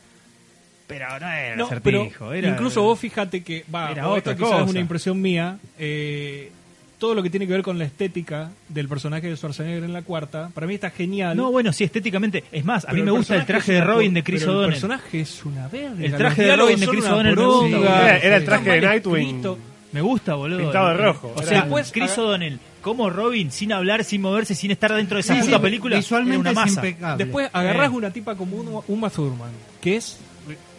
[0.99, 2.49] pero no era No, un pero acertijo, era...
[2.49, 4.71] incluso vos fíjate que, va, Era otra esto quizás es cosa.
[4.71, 6.51] una impresión mía, eh,
[6.99, 10.03] todo lo que tiene que ver con la estética del personaje de Schwarzenegger en la
[10.03, 11.37] cuarta, para mí está genial.
[11.37, 14.15] No, bueno, sí, estéticamente, es más, a mí me gusta el traje es de Robin
[14.15, 14.73] de Chris pero El O'Donnell.
[14.75, 16.05] personaje es una verga.
[16.05, 17.79] El traje de Robin de Chris una O'Donnell gusta.
[17.79, 19.27] Era- era el traje de Nightwing.
[19.27, 19.59] escrito.
[19.93, 20.59] Me gusta, boludo.
[20.61, 21.33] Pintado de rojo.
[21.37, 25.21] O sea, Después, Chris O'Donnell, como Robin, sin hablar, sin moverse, sin estar dentro de
[25.21, 26.87] esa Sí, puta sí, película, visualmente era una es masa.
[26.87, 27.25] impecable.
[27.25, 27.95] Después agarrás Eh.
[27.97, 29.51] una tipa como Uma- Uma Thurman,
[29.83, 30.19] que es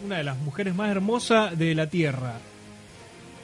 [0.04, 2.38] una de las mujeres más hermosas de la Tierra.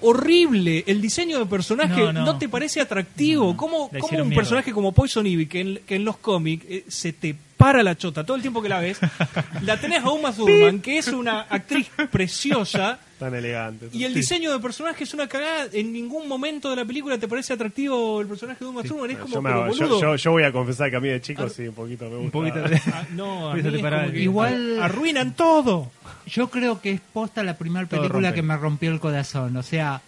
[0.03, 2.39] Horrible, el diseño de personaje No, no, no.
[2.39, 3.55] te parece atractivo.
[3.57, 6.65] ¿Cómo, La cómo hicieron un personaje como Poison Ivy, que en, que en los cómics
[6.69, 8.99] eh, se te para la chota todo el tiempo que la ves,
[9.63, 13.89] la tenés a Uma Thurman, que es una actriz preciosa, Tan elegante.
[13.93, 15.67] y el diseño de personaje es una cagada.
[15.73, 19.11] En ningún momento de la película te parece atractivo el personaje de Uma Thurman.
[19.11, 20.01] Es como, yo, me pero hago- yo- boludo.
[20.01, 22.25] yo- yo voy a confesar que a mí de chico sí, un poquito me gusta.
[22.25, 25.91] Un poquito de- Ah, no, a mí es como que Igual- arruinan todo.
[26.27, 29.57] Yo creo que es posta la primera película que me rompió el corazón.
[29.57, 30.01] O sea,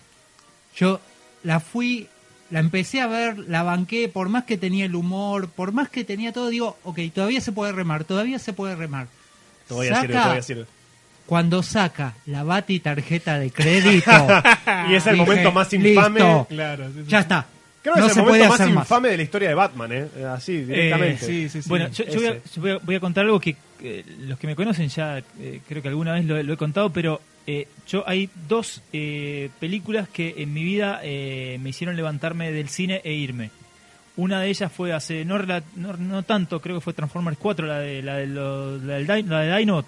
[0.75, 0.99] yo
[1.43, 2.09] la fui,
[2.51, 6.05] la empecé a ver, la banqué, por más que tenía el humor, por más que
[6.05, 9.09] tenía todo, digo, ok, todavía se puede remar, todavía se puede remar.
[9.69, 10.67] Todavía sirve, Saca- todavía sirve.
[11.27, 14.11] Cuando saca la bati tarjeta de crédito.
[14.91, 16.21] Y es el dije, momento más infame.
[16.21, 17.11] "Listo, Claro, sí, sí.
[17.11, 17.47] ya está.
[17.83, 18.85] Creo que no es el se puede momento más hacer más.
[18.85, 20.09] infame de la historia de Batman, ¿eh?
[20.33, 21.25] Así, directamente.
[21.25, 21.69] Eh, sí, sí, sí.
[21.69, 24.39] Bueno, yo, yo voy, a, yo voy a- voy a contar algo que eh, los
[24.39, 27.67] que me conocen ya eh, creo que alguna vez lo, lo he contado, pero eh,
[27.89, 33.01] yo hay dos eh, películas que en mi vida eh, me hicieron levantarme del cine
[33.05, 33.51] e irme.
[34.17, 37.79] Una de ellas fue hace, no, no, no tanto, creo que fue Transformers 4, la
[37.81, 39.85] de, la de, lo- la del Dino, la de Dino.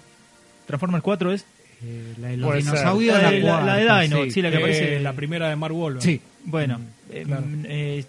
[0.65, 1.45] Transformers 4 es.
[1.83, 2.71] Eh, la de los Puede ser.
[2.73, 3.21] dinosaurios.
[3.21, 5.55] La de- la- la de cuarta, Dino, sí, la que Eh, aparece- la primera de
[5.55, 6.03] Mark Wahlberg.
[6.03, 6.21] Sí.
[6.45, 6.79] Bueno,
[7.11, 7.41] eh, claro.
[7.45, 8.05] mm, eh,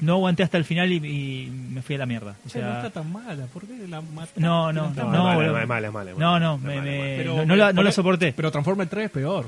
[0.00, 2.34] no aguanté hasta el final y, y me fui a la mierda.
[2.44, 3.46] O Che, no sea, está tan mala.
[3.46, 4.40] ¿Por qué la mataste?
[4.40, 5.30] no, no, está no, No, mala.
[5.32, 5.58] es mala, boludo.
[5.62, 6.40] es mala, es mala, es no, mala.
[6.40, 8.32] no, Es me- me- no, no la, no la soporté.
[8.36, 9.46] Pero Transformers 3 es peor.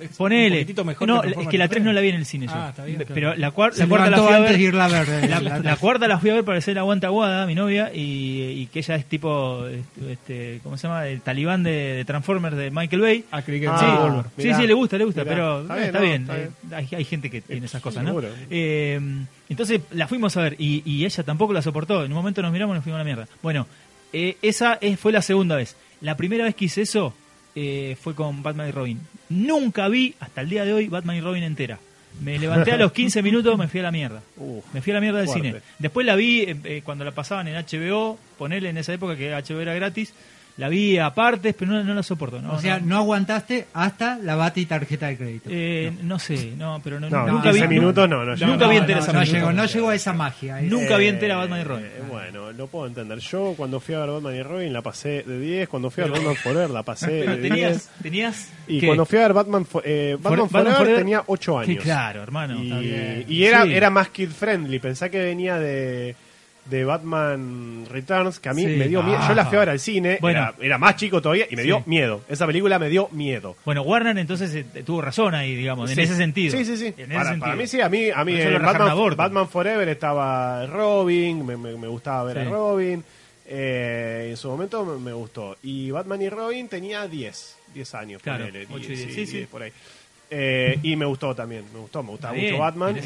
[0.00, 0.56] Un Ponele.
[0.56, 2.52] poquitito mejor no, que es que la 3 no la vi en el cine yo.
[2.54, 4.56] Ah, está bien, está Pero la, cuar- Se la cuarta la fui a ver.
[4.56, 5.08] de irla a ver.
[5.08, 7.54] eh, La, la- la cuarta la fui a ver para hacer la aguanta aguada, mi
[7.54, 11.06] novia, y, y que ella es tipo, este, este, ¿cómo se llama?
[11.06, 13.24] El talibán de, de Transformers de Michael Bay.
[13.30, 15.34] Ah, creí que Ah, sí, sí, sí, le gusta, le gusta, mirá.
[15.34, 16.22] pero Está bien, está no, bien.
[16.22, 18.08] está eh, hay, hay gente que tiene esas cosas, ¿no?
[18.10, 18.28] Seguro.
[18.50, 19.00] Eh,
[19.48, 22.04] entonces la fuimos a ver y, y ella tampoco la soportó.
[22.04, 23.28] En un momento nos miramos y nos fuimos a la mierda.
[23.42, 23.66] Bueno,
[24.12, 25.76] eh, esa es- fue la segunda vez.
[26.00, 27.14] La primera vez que hice eso
[27.54, 29.00] eh, fue con Batman y Robin.
[29.28, 31.78] Nunca vi, hasta el día de hoy, Batman y Robin entera.
[32.20, 34.22] Me levanté a los 15 minutos, me fui a la mierda.
[34.36, 35.48] Uf, Me fui a la mierda del fuerte.
[35.48, 35.60] cine.
[35.78, 39.30] Después la vi eh, eh, cuando la pasaban en HBO, ponerle en esa época que
[39.30, 40.14] HBO era gratis.
[40.56, 42.40] La vi a partes, pero no, no la soporto.
[42.40, 42.86] No, o sea, no.
[42.86, 45.48] no aguantaste hasta la bata y tarjeta de crédito.
[45.52, 47.58] Eh, no sé, no, pero no, No, nunca vi.
[47.58, 48.52] 15 minutos no, no llegó.
[48.52, 50.60] nunca no, vi entera no, esa no llegó, no llegó a esa magia.
[50.60, 50.66] eh.
[50.70, 51.84] Nunca vi entera Batman y Robin.
[51.86, 53.18] Eh, bueno, lo puedo entender.
[53.18, 56.06] Yo cuando fui a ver Batman y Robin la pasé de 10, cuando fui a
[56.06, 57.42] ver Batman Forever la pasé de Pero 10.
[57.52, 58.86] tenías, tenías Y ¿qué?
[58.86, 61.82] cuando fui a ver Batman, eh, Batman, For- Forever, Forever tenía 8 Que años.
[61.84, 62.62] claro, hermano.
[62.62, 63.72] y, era, Sí.
[63.74, 64.78] era más kid friendly.
[64.78, 66.14] Pensá que venía de,
[66.66, 68.68] de Batman Returns, que a mí Sí.
[68.76, 69.18] me dio miedo.
[69.20, 69.28] Ah.
[69.28, 70.38] Yo la fui a ver al cine, Bueno.
[70.40, 71.66] era, era más chico todavía y me Sí.
[71.68, 72.22] dio miedo.
[72.28, 73.56] Esa película me dio miedo.
[73.64, 76.02] Bueno, Warner entonces eh, tuvo razón ahí, digamos, en Sí.
[76.02, 76.56] ese sentido.
[76.56, 76.94] Sí, sí, sí.
[76.96, 79.16] En Para, para mí sí, a mí, a mí Por en a Batman.
[79.16, 83.04] Batman Forever estaba Robin, me, me- me gustaba ver a Robin.
[83.46, 85.56] eh, en su momento me, me gustó.
[85.62, 88.22] Y Batman y Robin tenía 10, 10 años.
[88.22, 89.46] Claro, ponele, 8 y 10, 10, sí, sí.
[89.50, 89.70] por ahí.
[90.30, 92.96] Eh, y me gustó también, me gustó, me gustaba mucho Batman.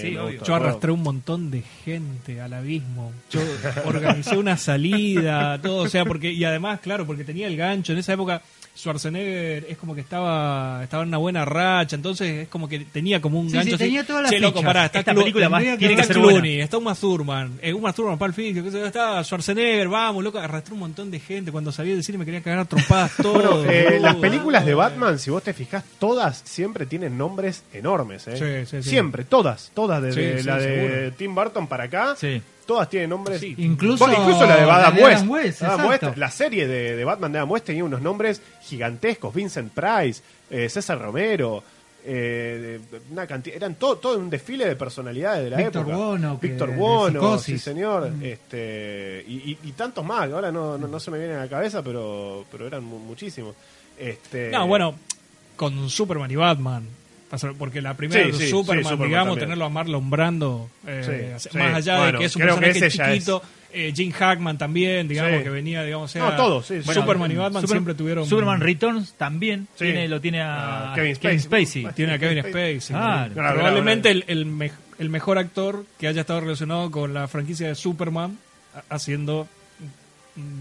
[0.00, 0.44] sí, gustó.
[0.44, 3.12] Yo arrastré un montón de gente al abismo.
[3.30, 3.40] Yo
[3.84, 7.98] organicé una salida, todo, o sea, porque y además, claro, porque tenía el gancho en
[7.98, 8.42] esa época.
[8.76, 13.20] Schwarzenegger es como que estaba estaba en una buena racha, entonces es como que tenía
[13.20, 13.84] como un Sí, gancho sí, así.
[13.84, 14.66] tenía todas las che, loco, fichas.
[14.68, 16.64] pará, está Esta película va- tiene que está ser Clooney, buena.
[16.64, 20.38] está Uma Thurman, eh, Uma Thurman, Pulp Fiction, qué sé yo, está Schwarzenegger, vamos, loco,
[20.38, 21.50] arrastré un montón de gente.
[21.50, 23.66] Cuando salí del cine me querían cagar trompadas todos.
[23.68, 24.00] Eh, boludo.
[24.02, 28.28] las películas de Batman, si vos te fijas, todas siempre tienen nombres enormes.
[28.28, 28.36] ¿eh?
[28.66, 28.90] Sí, sí, sí.
[28.90, 30.62] Siempre, todas, todas, desde Sí, sí, la de
[30.98, 31.12] seguro.
[31.16, 32.42] Tim Burton para acá, Sí.
[32.66, 33.40] todas tienen nombres.
[33.40, 33.54] Sí.
[33.56, 35.16] Incluso, Bueno, incluso la de Adam la West.
[35.16, 35.86] Adam West, Adam.
[35.88, 39.34] West, la serie de, de Batman de Adam West tenía unos nombres gigantescos.
[39.34, 41.62] Vincent Price, eh, César Romero.
[42.10, 45.96] eh, de- una cantidad, eran todo, todo un desfile de personalidades de la Víctor época.
[45.96, 48.10] Bono, Víctor de Bono, sí señor.
[48.22, 51.48] Este, y, y- y tantos más, ahora no, no, no se me vienen a la
[51.48, 53.54] cabeza, pero, pero eran mu- muchísimos.
[53.98, 54.94] Este, No, bueno,
[55.58, 56.84] con Superman y Batman.
[57.58, 59.46] Porque la primera Sí, sí, Superman, sí, Superman digamos, también.
[59.48, 61.90] tenerlo a Marlon Brando, eh, Sí, más sí.
[61.90, 65.44] allá de que es un que personaje chiquito, eh, Jim Hackman también, digamos, Sí.
[65.44, 66.90] que venía, digamos, No, era- todos, sí, sí.
[66.94, 68.26] Superman y Batman Super- siempre tuvieron...
[68.26, 69.84] Superman Returns también Sí.
[69.84, 71.86] tiene, lo tiene a Ah, Kevin Spacey.
[71.94, 72.78] Tiene a Kevin Spacey.
[72.96, 77.28] Claro, Probablemente claro, el, el, me- el mejor actor que haya estado relacionado con la
[77.28, 78.38] franquicia de Superman
[78.88, 79.46] haciendo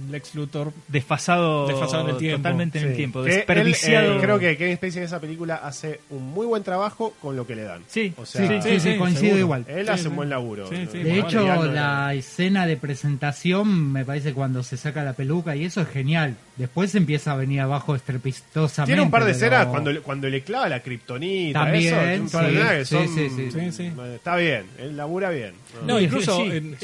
[0.10, 0.72] Lex Luthor.
[0.88, 2.38] desfasado, Desfasado en el tiempo.
[2.38, 4.18] totalmente en el tiempo, Que él, desperdiciado.
[4.18, 7.46] eh, creo que Kevin Spacey en esa película hace un muy buen trabajo con lo
[7.46, 7.82] que le dan.
[7.88, 9.40] Sí, O sea, Sí, Sí, sí, sí, sí, coincido seguro.
[9.40, 9.66] igual.
[9.68, 10.08] Él Sí, hace sí.
[10.10, 10.68] un buen laburo.
[10.70, 15.14] Sí, sí, De bueno, hecho, la escena de presentación, me parece cuando se saca la
[15.14, 16.36] peluca y eso es genial.
[16.56, 18.94] Después empieza a venir abajo estrepitosamente.
[18.94, 21.60] Tiene un par de pero- escenas cuando, le- cuando le clava la kriptonita.
[21.64, 23.52] También, eso, un par de son- sí, sí.
[23.52, 23.92] Sí, sí.
[24.16, 25.54] Está bien, él labura bien.
[25.86, 26.76] No, incluso en-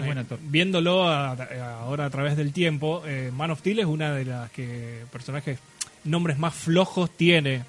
[0.00, 0.38] es buen eh, actor.
[0.42, 4.24] viéndolo a- a- ahora a través del tiempo, eh, Man of Steel es una de
[4.24, 5.58] las que personajes
[6.04, 7.62] nombres más flojos tiene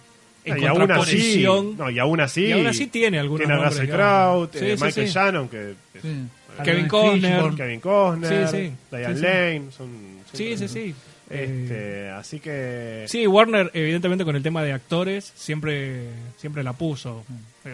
[0.45, 1.77] en y aún así, contraposición.
[1.77, 4.49] no, y aún así, Y aún así tiene algunos Tiene a nombres, Russell digamos.
[4.49, 5.13] Crowe, Sí, eh, sí, Michael sí.
[5.13, 6.15] Shannon, que, que- Sí.
[6.63, 7.31] Kevin Costner.
[7.33, 7.57] Fishburne.
[7.57, 8.73] Kevin Costner, Sí, sí.
[8.91, 9.21] Diane Sí, sí.
[9.25, 9.89] Lane, son,
[10.33, 10.95] Sí, sí, sí.
[11.31, 16.05] Eh, Este, así que Sí, Warner, evidentemente, con el tema de actores, siempre,
[16.37, 17.23] siempre la puso.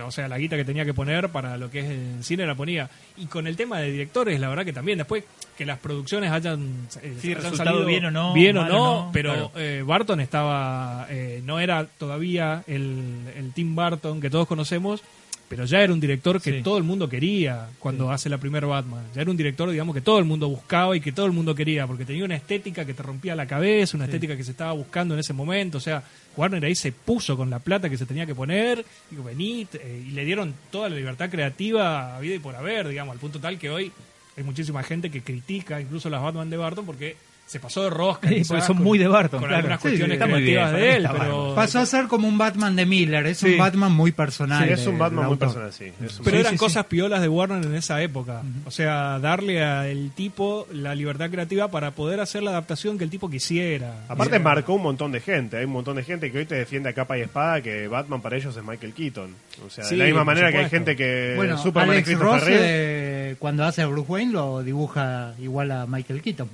[0.01, 2.55] O sea, la guita que tenía que poner para lo que es el cine la
[2.55, 2.89] ponía.
[3.17, 5.23] Y con el tema de directores, la verdad que también, después
[5.57, 8.69] que las producciones hayan, eh, Sí, hayan resultado salido bien o no, bien o no,
[9.05, 9.51] no, pero claro.
[9.55, 15.01] eh, Barton estaba, eh, no era todavía el, el Tim Barton que todos conocemos,
[15.47, 16.61] pero ya era un director que Sí.
[16.63, 19.03] todo el mundo quería cuando hace la primera Batman.
[19.13, 21.53] Ya era un director, digamos, que todo el mundo buscaba y que todo el mundo
[21.53, 24.71] quería, porque tenía una estética que te rompía la cabeza, una estética que se estaba
[24.73, 25.77] buscando en ese momento.
[25.77, 26.03] O sea,
[26.35, 30.03] Warner ahí se puso con la plata que se tenía que poner, digo, vení, eh,
[30.07, 33.39] y le dieron toda la libertad creativa a vida y por haber, digamos, al punto
[33.39, 33.91] tal que hoy
[34.37, 38.27] hay muchísima gente que critica incluso las Batman de Barton porque se pasó de rosca.
[38.27, 39.57] Sí, porque son con- muy de Barton, Con claro.
[39.57, 41.53] algunas Sí, cuestiones bien, para de él, pero...
[41.55, 43.51] Pasó a ser como un Batman de Miller, es Sí.
[43.51, 44.65] un Batman muy personal.
[44.67, 45.91] Sí, es un del Batman muy personal, sí.
[45.99, 48.41] Pero Sí, eran sí, cosas piolas de Warner en esa época.
[48.65, 53.09] O sea, darle al tipo la libertad creativa para poder hacer la adaptación que el
[53.11, 54.05] tipo quisiera.
[54.09, 56.89] Aparte marcó un montón de gente, hay un montón de gente que hoy te defiende
[56.89, 59.29] a capa y espada que Batman para ellos es Michael Keaton.
[59.65, 62.43] O sea, Sí, de la misma manera que hay gente que Bueno, Superman Alex Ross
[62.47, 66.49] eh, cuando hace a Bruce Wayne lo dibuja igual a Michael Keaton.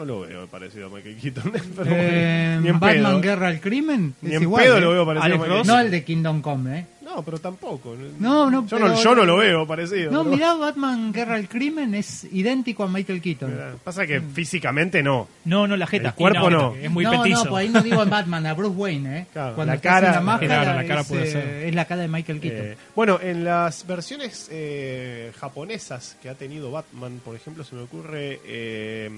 [0.00, 1.52] No lo veo parecido a Michael Keaton.
[1.76, 3.20] Pero Eh, ni en Batman pedo.
[3.20, 4.64] Guerra al Crimen Ni es en igual.
[4.64, 4.80] pedo ¿eh?
[4.80, 5.66] lo veo parecido Alex a Michael Ross.
[5.68, 6.86] No el de Kingdom Come, ¿eh?
[7.14, 7.96] No, pero tampoco.
[8.18, 10.10] No, no, yo, pero- no, yo no lo veo parecido.
[10.12, 13.50] No, pero- mirá, Batman Guerra al Crimen es idéntico a Michael Keaton.
[13.52, 15.26] Mirá, Pasa que físicamente no.
[15.44, 16.08] No, no, la jeta.
[16.10, 16.74] El cuerpo Y no.
[16.76, 17.44] Es muy no, petizo.
[17.44, 19.26] no, pues ahí no digo en Batman, a Bruce Wayne, ¿eh?
[19.32, 21.48] Claro, Cuando la cara- la máscara, Claro, la cara es, puede eh, ser.
[21.66, 22.66] es la cara de Michael Keaton.
[22.66, 27.82] Eh, bueno, en las versiones eh, japonesas que ha tenido Batman, por ejemplo, se me
[27.82, 29.10] ocurre eh,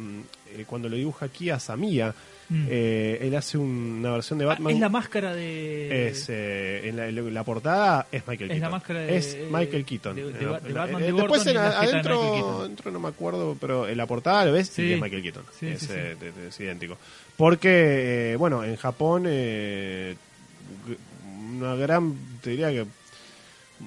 [0.55, 2.15] eh, cuando lo dibuja aquí a Samia,
[2.53, 2.67] Mm.
[2.69, 4.75] eh, él hace un- una versión de Ah, Batman.
[4.75, 6.09] es la máscara de.
[6.09, 8.71] es, eh, en la, portada es Michael Es la Keaton.
[8.73, 10.17] máscara de- es Michael Keaton.
[10.17, 14.45] de- de de Batman Después en, adentro, adentro no me acuerdo, pero en la portada
[14.45, 14.83] lo ves Sí.
[14.83, 15.45] y es Michael Keaton.
[15.59, 16.17] Sí, es, sí, eh,
[16.49, 16.99] es idéntico.
[17.37, 20.15] Porque, eh, bueno, en Japón, eh,
[21.55, 22.85] una gran, te diría que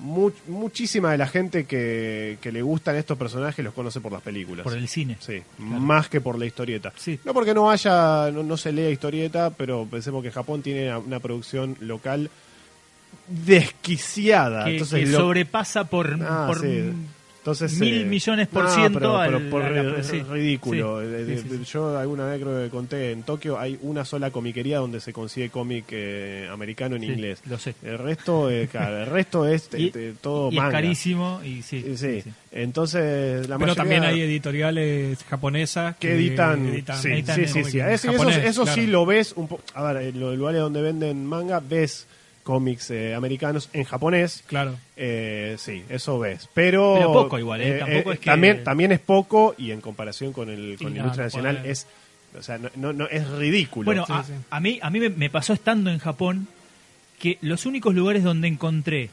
[0.02, 4.22] mu- muchísima de la gente que, que le gustan estos personajes los conoce por las
[4.22, 4.64] películas.
[4.64, 5.18] Por el cine.
[5.20, 6.94] Sí, más que por la historieta.
[6.96, 7.20] Sí.
[7.26, 11.00] No porque no haya, no, no se lea historieta, pero pensemos que Japón tiene una,
[11.00, 12.30] una producción local
[13.28, 14.66] desquiciada.
[14.66, 16.92] Que, Entonces, que lo- sobrepasa por, Ah, por sí.
[17.46, 20.24] Entonces, mil eh, millones por no, ciento pero, pero al- por a la- ri- sí.
[20.24, 21.02] ridículo.
[21.02, 21.08] Sí.
[21.14, 21.64] Eh, Sí, sí, sí.
[21.72, 25.52] Yo alguna vez creo que conté en Tokio hay una sola comiquería donde se consigue
[25.52, 27.42] cómic eh, americano en Sí, inglés.
[27.48, 27.76] lo sé.
[27.84, 30.72] El resto, eh, claro, el resto es Y- eh, todo y es manga.
[30.72, 31.82] carísimo y sí.
[31.82, 32.22] Sí, sí, sí.
[32.24, 32.32] sí.
[32.52, 37.10] Entonces, la Pero mayoría también hay editoriales japonesas que editan, sí, editan sí,
[37.42, 37.80] en sí, sí.
[37.80, 38.92] en Eso, eso- eso sí claro.
[38.92, 39.62] lo ves un poco.
[39.76, 42.08] A ver, en los lugares donde venden manga ves
[42.46, 44.44] cómics eh, americanos en japonés.
[44.48, 44.76] Claro.
[44.96, 46.48] Eh, sí, eso ves.
[46.54, 47.80] Pero, Pero poco igual, ¿eh?
[47.80, 51.26] Tampoco es que- También, también es poco y en comparación con, el, con la industria
[51.26, 51.88] nacional es.
[52.38, 53.86] O sea, no, no, no- es ridículo.
[53.86, 54.34] Bueno, Sí, a, sí.
[54.50, 56.48] a mí, a mí me, me pasó estando en Japón
[57.20, 59.10] que los únicos lugares donde encontré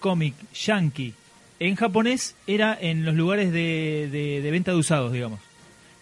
[0.00, 1.14] cómic yankee
[1.58, 5.40] en japonés era en los lugares de, de- de venta de usados, digamos.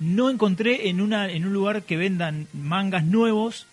[0.01, 3.67] No encontré en, una, en un lugar que vendan mangas nuevos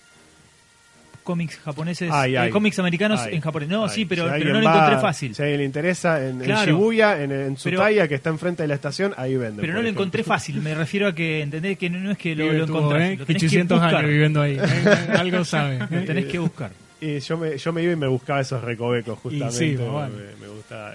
[1.23, 3.69] cómics japoneses, Ay, eh, cómics americanos Ay, en japonés.
[3.69, 3.89] No, ay.
[3.89, 5.35] sí, pero, Si pero no lo va- encontré fácil.
[5.35, 6.39] Si a alguien le interesa, en.
[6.41, 9.57] Shibuya, en, en Pero- Tsutaya, que está enfrente de la estación, ahí venden.
[9.61, 10.01] Pero no lo ejemplo.
[10.03, 13.01] encontré fácil, me refiero a que entendés que no, no es que lo, lo encontrás,
[13.03, 13.15] ¿eh?
[13.17, 13.99] lo tenés 800 que buscar.
[13.99, 14.57] años viviendo ahí.
[14.57, 14.61] ¿eh?
[15.17, 15.79] Algo sabe.
[15.89, 16.03] Lo ¿eh?
[16.05, 16.71] tenés que buscar.
[16.99, 19.57] Y yo me, yo me iba y me buscaba esos recovecos, justamente.
[19.57, 20.13] sí, me, bueno.
[20.39, 20.47] me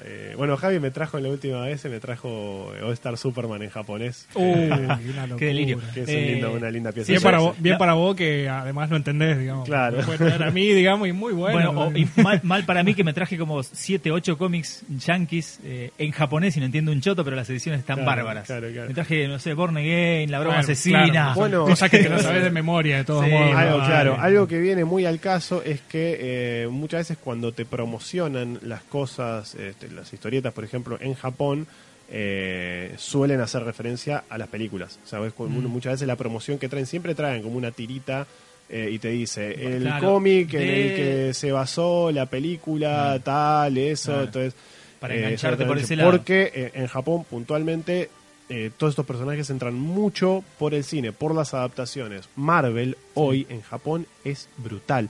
[0.04, 3.70] eh, bueno, Javi me trajo en la última vez, me trajo All Star Superman en
[3.70, 4.26] japonés.
[4.34, 5.76] Uy, una Qué delirio.
[5.76, 5.92] locura.
[5.94, 7.12] Que es un lindo- una linda pieza.
[7.12, 9.66] Bien, para vos, bien La- para vos que además lo entendés, digamos.
[9.66, 9.98] Claro.
[9.98, 11.72] Me puede traer a mí, digamos, y muy bueno.
[11.72, 15.60] Bueno, o- y mal, mal para mí que me traje como 7, 8 cómics yankees
[15.64, 18.46] eh, en japonés y no entiendo un choto, pero las ediciones están Claro, bárbaras.
[18.46, 18.88] claro, claro.
[18.88, 21.08] Me traje, no sé, Born Again, La Broma Asesina.
[21.10, 23.54] claro, Bueno, cosas que te las sabes de memoria, de todos Sí, modos.
[23.54, 23.86] Algo, ¿no?
[23.86, 28.58] claro, algo que viene muy al caso es que eh, muchas veces cuando te promocionan
[28.62, 31.66] las cosas, este, las historietas, por ejemplo, en Japón,
[32.08, 34.98] eh, suelen hacer referencia a las películas.
[35.04, 35.32] ¿Sabes?
[35.36, 35.66] Mm.
[35.66, 38.26] Muchas veces la promoción que traen siempre traen como una tirita
[38.68, 40.94] eh, y te dice el Claro, cómic en de- el
[41.28, 44.22] que se basó la película, tal, eso.
[44.24, 44.54] Entonces,
[45.00, 46.10] Para eh, engancharte por ese lado.
[46.10, 48.10] Porque en Japón, puntualmente,
[48.48, 52.28] eh, todos estos personajes entran mucho por el cine, por las adaptaciones.
[52.36, 55.08] Marvel hoy en Japón es brutal.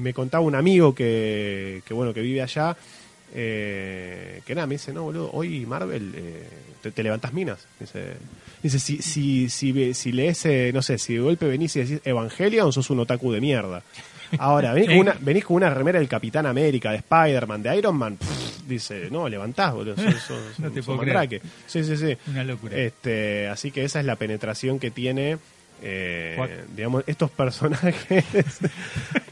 [0.00, 2.76] Me contaba un amigo que, que bueno que vive allá,
[3.34, 6.48] eh, que nada, me dice, no, boludo, hoy Marvel eh,
[6.82, 7.66] te, te levantas minas.
[7.78, 8.14] Dice,
[8.62, 12.00] dice si, si, si, si lees, eh, no sé, si de golpe venís y decís
[12.04, 13.82] Evangelion, sos un otaku de mierda.
[14.38, 17.96] Ahora, venís con, una, venís con una remera del Capitán América, de Spider-Man, de Iron
[17.96, 21.40] Man, pff, dice, no, levantás, boludo, sos, sos- No te sos puedo mandrake.
[21.66, 22.16] Sí, sí, sí.
[22.28, 22.76] Una locura.
[22.76, 25.38] Este, así que esa es la penetración que tiene,
[26.76, 27.94] digamos, estos personajes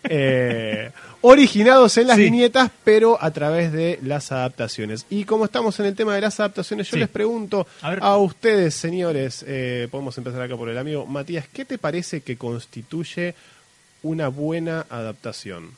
[1.20, 2.24] originados en las Sí.
[2.24, 5.06] viñetas, pero a través de las adaptaciones.
[5.10, 7.00] Y como estamos en el tema de las adaptaciones, yo Sí.
[7.00, 11.78] les pregunto a ustedes, señores, eh, podemos empezar acá por el amigo Matías, ¿qué te
[11.78, 13.34] parece que constituye
[14.02, 15.70] una buena adaptación?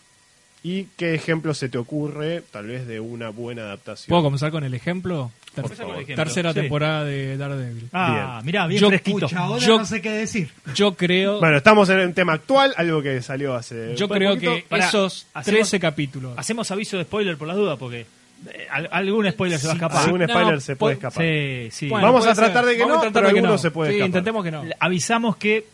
[0.63, 4.11] ¿Y qué ejemplo se te ocurre, tal vez, de una buena adaptación?
[4.11, 5.31] ¿Puedo comenzar con el ejemplo?
[5.55, 6.61] Tercera sí.
[6.61, 7.89] temporada de Daredevil.
[7.93, 9.21] ah, mirá, bien Yo- fresquito.
[9.21, 10.51] Pucha, ahora Yo- no sé qué decir.
[10.75, 13.95] Yo creo, Bueno, estamos en un tema actual, algo que salió hace.
[13.97, 14.55] yo creo poquito.
[14.55, 16.35] que Pará, esos hacemos- 13 capítulos.
[16.37, 19.77] Hacemos aviso de spoiler por las dudas, porque eh, al- algún spoiler se va a
[19.77, 20.05] escapar.
[20.05, 21.23] algún No, spoiler se puede escapar.
[21.25, 21.89] Sí, sí.
[21.89, 23.59] Bueno, Vamos a tratar de que Vamos no, tratar pero de que alguno no.
[23.59, 24.09] se puede Sí, escapar.
[24.09, 24.65] intentemos que no.
[24.79, 25.67] Avisamos que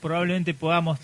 [0.00, 0.98] probablemente podamos.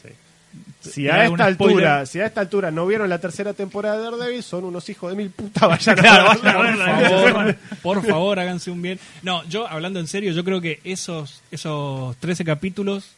[0.80, 4.42] Si a esta altura, si a esta altura no vieron la tercera temporada de Daredevil,
[4.42, 6.52] son unos hijos de mil putas, vayan a Claro, verla.
[6.58, 7.32] vayan a Por verla.
[7.32, 8.98] favor, por favor, háganse un bien.
[9.22, 13.10] No, yo hablando en serio, yo creo que esos esos 13 capítulos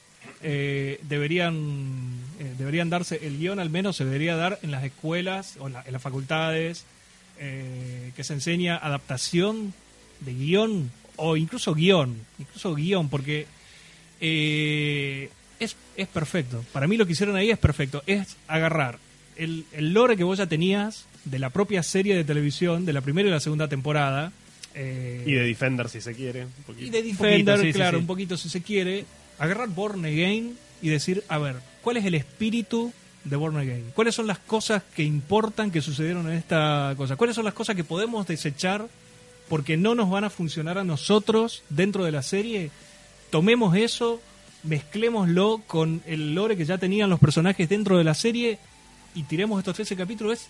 [0.42, 1.54] eh, deberían
[2.40, 5.74] eh, deberían darse el guion al menos se debería dar en las escuelas o en,
[5.74, 6.84] la- en las facultades
[7.38, 9.72] eh, que se enseña adaptación
[10.20, 13.46] de guion o incluso guion, incluso guion porque
[14.20, 15.30] eh,
[15.62, 16.64] es, es perfecto.
[16.72, 18.02] Para mí lo que hicieron ahí es perfecto.
[18.06, 18.98] Es agarrar
[19.36, 23.00] el, el lore que vos ya tenías de la propia serie de televisión, de la
[23.00, 24.32] primera y la segunda temporada.
[24.74, 26.44] eh, Y de Defender, si se quiere.
[26.46, 26.86] un poquito.
[26.86, 28.00] y de Defender, poquito, sí, sí, claro, sí.
[28.00, 29.04] un poquito si se quiere.
[29.38, 32.92] Agarrar Born Again y decir, a ver, ¿cuál es el espíritu
[33.24, 33.92] de Born Again?
[33.94, 37.16] ¿Cuáles son las cosas que importan que sucedieron en esta cosa?
[37.16, 38.86] ¿Cuáles son las cosas que podemos desechar
[39.48, 42.70] porque no nos van a funcionar a nosotros dentro de la serie?
[43.30, 44.20] Tomemos eso,
[44.62, 48.58] mezclémoslo con el lore que ya tenían los personajes dentro de la serie
[49.14, 50.38] y tiremos estos 13 capítulos.
[50.38, 50.48] Es,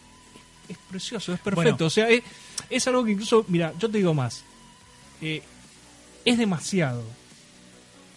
[0.68, 1.76] es precioso, es perfecto.
[1.76, 1.86] Bueno.
[1.86, 2.22] o sea, es,
[2.70, 4.44] es algo que incluso, mira, yo te digo más.
[5.20, 5.42] Eh,
[6.24, 7.02] es demasiado.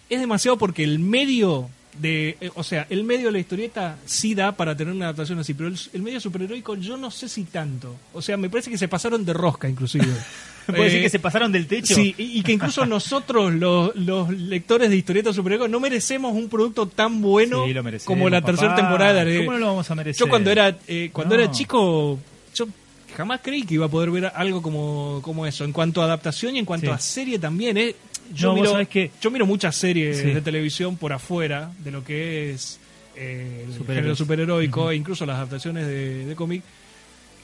[0.10, 1.70] Es demasiado porque el medio
[2.00, 2.38] de.
[2.40, 5.54] eh, o sea, el medio de la historieta sí da para tener una adaptación así,
[5.54, 7.96] pero el, el medio superheroico yo no sé si tanto.
[8.14, 10.06] O sea, me parece que se pasaron de rosca, inclusive.
[10.72, 11.96] ¿Puedo decir Eh, que se pasaron del techo?
[11.96, 16.50] Sí, y, y que incluso nosotros, los, los lectores de historietas superhéroes, no merecemos un
[16.50, 18.52] producto tan bueno Sí, lo merecemos, como la papá.
[18.54, 19.38] tercera temporada de.
[19.40, 20.20] ¿Cómo no lo vamos a merecer?
[20.26, 21.42] Yo cuando era eh, cuando No.
[21.44, 22.20] era chico,
[22.54, 22.68] yo
[23.16, 25.64] jamás creí que iba a poder ver algo como, como eso.
[25.64, 26.92] En cuanto a adaptación y en cuanto Sí.
[26.94, 27.96] a serie también, ¿eh?
[28.34, 30.32] Yo, No, miro, que- yo miro muchas series Sí.
[30.32, 32.80] de televisión por afuera de lo que es
[33.16, 36.64] eh, el género superheroico e incluso las adaptaciones de, de cómic.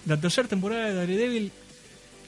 [0.07, 1.51] La tercera temporada de Daredevil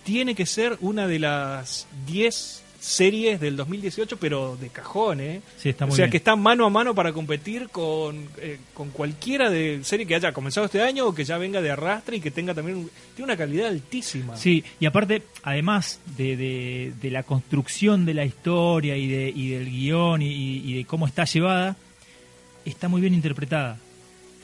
[0.04, 5.42] tiene que ser una de las 10 series del 2018, pero de cajón, ¿eh?
[5.58, 6.12] Sí, está muy o sea, bien.
[6.12, 10.34] que está mano a mano para competir con, eh, con cualquiera de serie que haya
[10.34, 13.32] comenzado este año o que ya venga de arrastre y que tenga también un- tiene
[13.32, 14.36] una calidad altísima.
[14.36, 19.52] Sí, y aparte, además de, de- de la construcción de la historia y, de, y
[19.52, 21.78] del guion y, y de cómo está llevada,
[22.66, 23.78] está muy bien interpretada.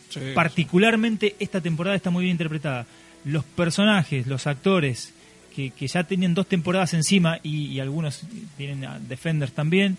[0.10, 0.22] Sí.
[0.34, 2.86] Particularmente esta temporada está muy bien interpretada.
[3.26, 5.14] Los personajes, los actores,
[5.56, 8.22] que, que ya tenían dos temporadas encima y, y algunos
[8.58, 9.98] tienen a Defenders también,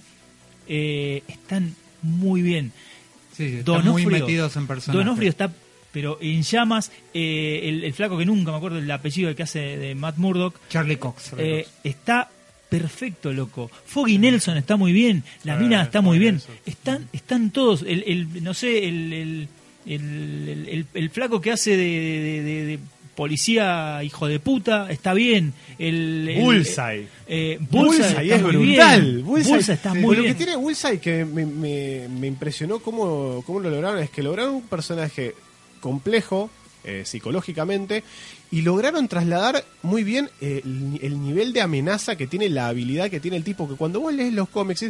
[0.69, 2.73] eh, están muy bien.
[3.37, 5.05] Sí, sí, están muy Donofrio- metidos en personajes.
[5.05, 5.53] Donofrio está
[5.93, 6.93] pero en llamas.
[7.13, 10.55] eh, el, el flaco que nunca me acuerdo el apellido que hace de Matt Murdock
[10.69, 11.33] Charlie Cox.
[11.39, 12.31] eh, está
[12.69, 13.69] perfecto, loco.
[13.87, 16.35] Foggy Nelson está muy bien, la mina está muy bien.
[16.37, 16.55] Nelson.
[16.65, 17.83] Están, están todos.
[17.83, 19.49] El, el- no sé, el, el,
[19.87, 22.79] el, el- el- el flaco que hace de, de- de- de
[23.25, 25.53] policía hijo de puta está bien.
[25.79, 27.07] El, el- Bullseye.
[27.29, 29.23] eh, Bullseye, está es brutal.
[29.23, 29.99] Bullseye, Bullseye está Sí.
[29.99, 30.35] muy Lo bien.
[30.35, 34.55] que tiene Bullseye que me, me- me impresionó cómo, cómo lo lograron es que lograron
[34.55, 35.35] un personaje
[35.81, 36.51] complejo
[36.83, 38.03] eh, psicológicamente
[38.51, 43.11] y lograron trasladar muy bien eh, el, el nivel de amenaza que tiene la habilidad
[43.11, 44.87] que tiene el tipo que cuando vos lees los cómics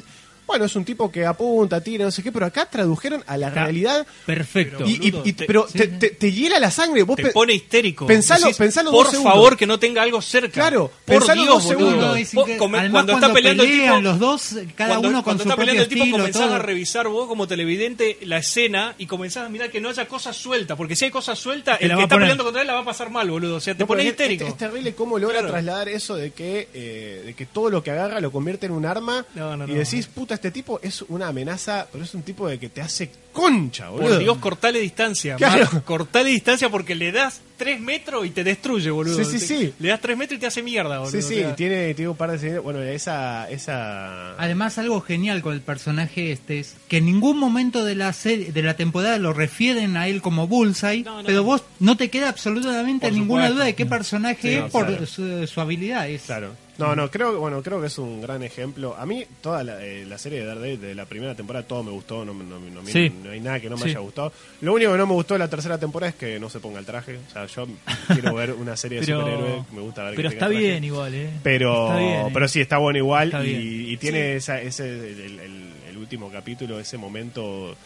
[0.50, 3.48] bueno es un tipo que apunta tira no sé qué pero acá tradujeron a la
[3.48, 4.84] Está realidad Perfecto.
[4.86, 7.52] y, y- boludo, y- te- pero te, te- te hiela la sangre vos te pone
[7.54, 8.06] histérico.
[8.06, 9.32] Pensalo- Decís, pensalo Por dos segundos.
[9.32, 10.52] favor, que no tenga algo cerca.
[10.52, 12.18] Claro, por pensalo Dios, dos segundos.
[12.32, 15.42] No, Vos cuando, cuando, está peleando el tipo, los dos, cada cuando, uno con cuando
[15.44, 16.54] su está peleando el tipo, estilo, comenzás todo.
[16.54, 20.36] a revisar vos como televidente la escena y comenzás a mirar que no haya cosas
[20.36, 20.76] sueltas.
[20.76, 22.20] Porque si hay cosas sueltas, el que está poner.
[22.20, 23.56] peleando contra él la va a pasar mal, boludo.
[23.56, 24.44] O sea, te No, pone histérico.
[24.44, 25.52] Es, es terrible cómo logra Claro.
[25.52, 28.86] trasladar eso de que, eh, de que todo lo que agarra lo convierte en un
[28.86, 32.48] arma No, no, y decís, puta, este tipo es una amenaza, pero es un tipo
[32.48, 34.08] de que te hace concha, boludo.
[34.08, 35.36] Por Dios, cortale distancia.
[35.36, 35.68] Claro.
[35.72, 39.16] Mar, cortale distancia porque le das tres metros y te destruye, boludo.
[39.22, 39.74] Sí, sí, Te- sí.
[39.78, 41.12] Le das tres metros y te hace mierda, boludo.
[41.12, 43.48] Sí, sí, O sea, tiene, tiene un par de Bueno, esa.
[43.50, 44.32] esa...
[44.36, 48.50] Además, algo genial con el personaje este es que en ningún momento de la serie,
[48.52, 51.26] de la temporada lo refieren a él como Bullseye, No, no.
[51.26, 53.54] pero vos no te queda absolutamente Por ninguna supuesto.
[53.56, 55.06] duda de qué personaje Sí, es no, por claro.
[55.06, 56.08] su, su habilidad.
[56.08, 56.54] Es, Claro.
[56.80, 58.96] No, no, creo, bueno, creo que es un gran ejemplo.
[58.98, 61.90] A mí, toda la, eh, la serie de Daredevil de la primera temporada, todo me
[61.90, 62.24] gustó.
[62.24, 63.12] No, no, no, Sí.
[63.22, 63.90] no hay nada que no me Sí.
[63.90, 64.32] haya gustado.
[64.62, 66.78] Lo único que no me gustó de la tercera temporada es que no se ponga
[66.80, 67.18] el traje.
[67.28, 67.66] O sea, yo
[68.08, 69.72] quiero ver una serie de Pero, superhéroes.
[69.72, 71.30] Me gusta ver que pero tenga está bien igual, ¿eh?
[71.42, 72.30] Pero, Está bien, ¿eh?
[72.32, 73.28] pero sí, está bueno igual.
[73.28, 77.76] Está y, y tiene esa, ese, el, el- el último capítulo, ese momento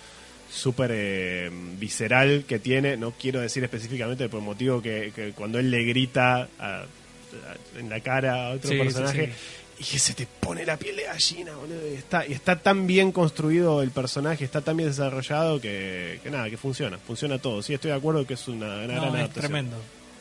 [0.50, 2.96] súper eh, visceral que tiene.
[2.96, 6.84] No quiero decir específicamente por el motivo que, que cuando él le grita a-
[7.78, 9.32] en la cara a otro Sí, sí, personaje.
[9.78, 11.88] Y que se te pone la piel de gallina, boludo.
[11.90, 16.30] Y está, y está tan bien construido el personaje, está tan bien desarrollado que, que
[16.30, 16.96] nada, que funciona.
[16.98, 17.60] Funciona todo.
[17.60, 19.32] Sí, estoy de acuerdo que es una, una gran No, es adaptación.
[19.42, 19.76] tremendo.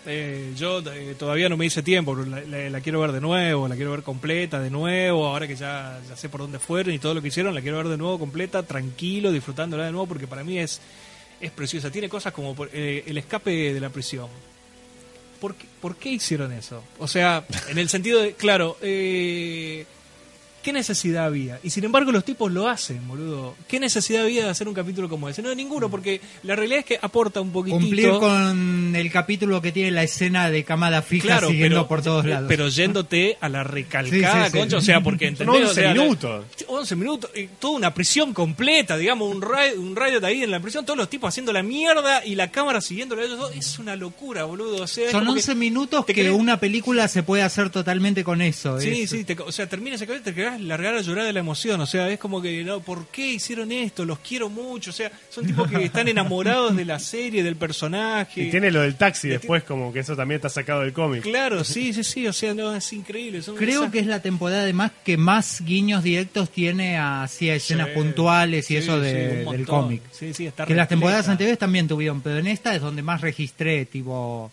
[0.06, 3.22] Eh, yo eh, todavía no me hice tiempo, pero la, la- la quiero ver de
[3.22, 6.94] nuevo, la quiero ver completa de nuevo, ahora que ya, ya sé por dónde fueron
[6.94, 10.08] y todo lo que hicieron, la quiero ver de nuevo completa, tranquilo, disfrutándola de nuevo,
[10.08, 10.82] porque para mí es,
[11.40, 11.90] es preciosa.
[11.90, 14.28] Tiene cosas como eh, el escape de la prisión.
[15.44, 16.82] ¿Por qué, por qué hicieron eso?
[17.00, 19.86] O sea, en el sentido de, claro, eh,
[20.64, 21.60] ¿qué necesidad había?
[21.64, 23.54] Y sin embargo los tipos lo hacen, boludo.
[23.68, 25.42] ¿Qué necesidad había de hacer un capítulo como ese?
[25.42, 27.82] No, ninguno, porque la realidad es que aporta un poquitito.
[27.82, 32.02] Cumplir con el capítulo que tiene la escena de camada fija Claro, siguiendo pero, por
[32.02, 32.46] todos lados.
[32.48, 34.58] pero yéndote a la recalcada Sí, sí, sí.
[34.58, 36.46] concha, o sea, porque Son entendés, 11 O sea, la- minutos.
[36.68, 40.60] 11 minutos, y toda una prisión completa, digamos, un raid, un raid ahí en la
[40.60, 43.78] prisión, todos los tipos haciendo la mierda y la cámara siguiéndolo a ellos dos, es
[43.80, 47.24] una locura, boludo, o sea, Son como que 11 minutos que querés- una película se
[47.24, 48.80] puede hacer totalmente con eso.
[48.80, 51.26] Sí, es- sí, te- o sea, termina ese capítulo y te querés largar a llorar
[51.26, 54.06] de la emoción, o sea, es como que, no, ¿por qué hicieron esto?
[54.06, 58.44] Los quiero mucho, o sea, son tipos que están enamorados de la serie, del personaje.
[58.44, 61.24] Y tiene lo del taxi después, como que eso también está sacado del cómic.
[61.24, 63.42] Claro, sí, sí, sí, o sea, no, es increíble.
[63.42, 67.88] son Creo esas- que es la temporada además que más guiños directos tiene hacia escenas
[67.90, 70.02] Sí, puntuales y sí, eso de- del cómic.
[70.12, 73.22] Sí, sí, está Que las temporadas anteriores también tuvieron, pero en esta es donde más
[73.22, 74.52] registré, tipo...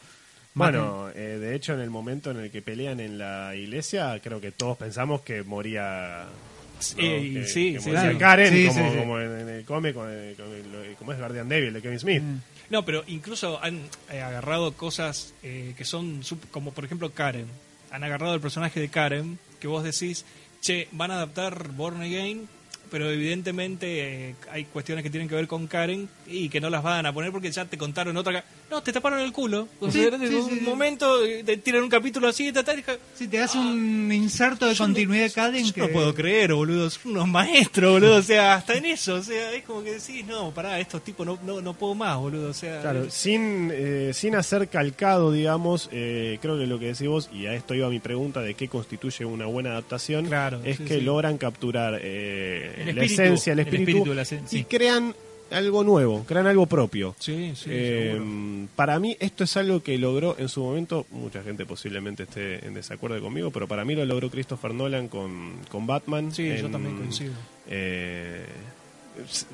[0.53, 4.41] Bueno, eh, de hecho, en el momento en el que pelean en la iglesia, creo
[4.41, 6.25] que todos pensamos que moría.
[6.25, 6.97] ¿no?
[6.97, 8.17] Que, sí, que sí, moría sí.
[8.19, 11.49] Karen, Sí, como, como en, en el cómic, con el- con el- como es Guardian
[11.49, 12.23] Devil de Kevin Smith.
[12.71, 17.47] No, pero incluso han eh, agarrado cosas eh, que son, como por ejemplo Karen.
[17.91, 20.25] Han agarrado el personaje de Karen, que vos decís,
[20.61, 22.49] che, van a adaptar Born Again,
[22.89, 26.85] pero evidentemente eh, hay cuestiones que tienen que ver con Karen y que no las
[26.85, 28.45] van a poner porque ya te contaron otra.
[28.71, 29.67] No, te taparon el culo.
[29.81, 30.61] O Sí, sea, sí, en sí, un sí.
[30.61, 33.59] momento eh, te tiran un capítulo así y te tal, y ja- Si te hace
[33.59, 35.81] un inserto de no- continuidad de Caden Yo que...
[35.81, 36.89] no puedo creer, boludo.
[36.89, 38.17] Son unos maestros, boludo.
[38.17, 39.15] O sea, hasta en eso.
[39.17, 42.17] O sea, es como que decís, no, pará, estos tipos no, no, no puedo más,
[42.17, 42.51] boludo.
[42.51, 47.09] O sea, Claro, sin, eh, sin hacer calcado, digamos, eh, creo que lo que decís
[47.09, 50.77] vos, y a esto iba mi pregunta de qué constituye una buena adaptación, Claro, es
[50.77, 51.01] sí, que sí.
[51.01, 54.65] logran capturar eh, El la espíritu, esencia, el el espíritu, de la y sí.
[54.65, 55.15] crean
[55.51, 57.15] algo nuevo, crean algo propio.
[57.19, 61.67] Sí, sí, Eh, para mí esto es algo que logró en su momento, mucha gente
[61.67, 66.33] posiblemente esté en desacuerdo conmigo, pero para mí lo logró Christopher Nolan con, con Batman.
[66.33, 67.33] Sí, yo también coincido.
[67.69, 68.45] eh,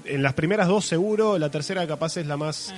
[0.04, 2.72] en las primeras dos seguro, la tercera capaz es la más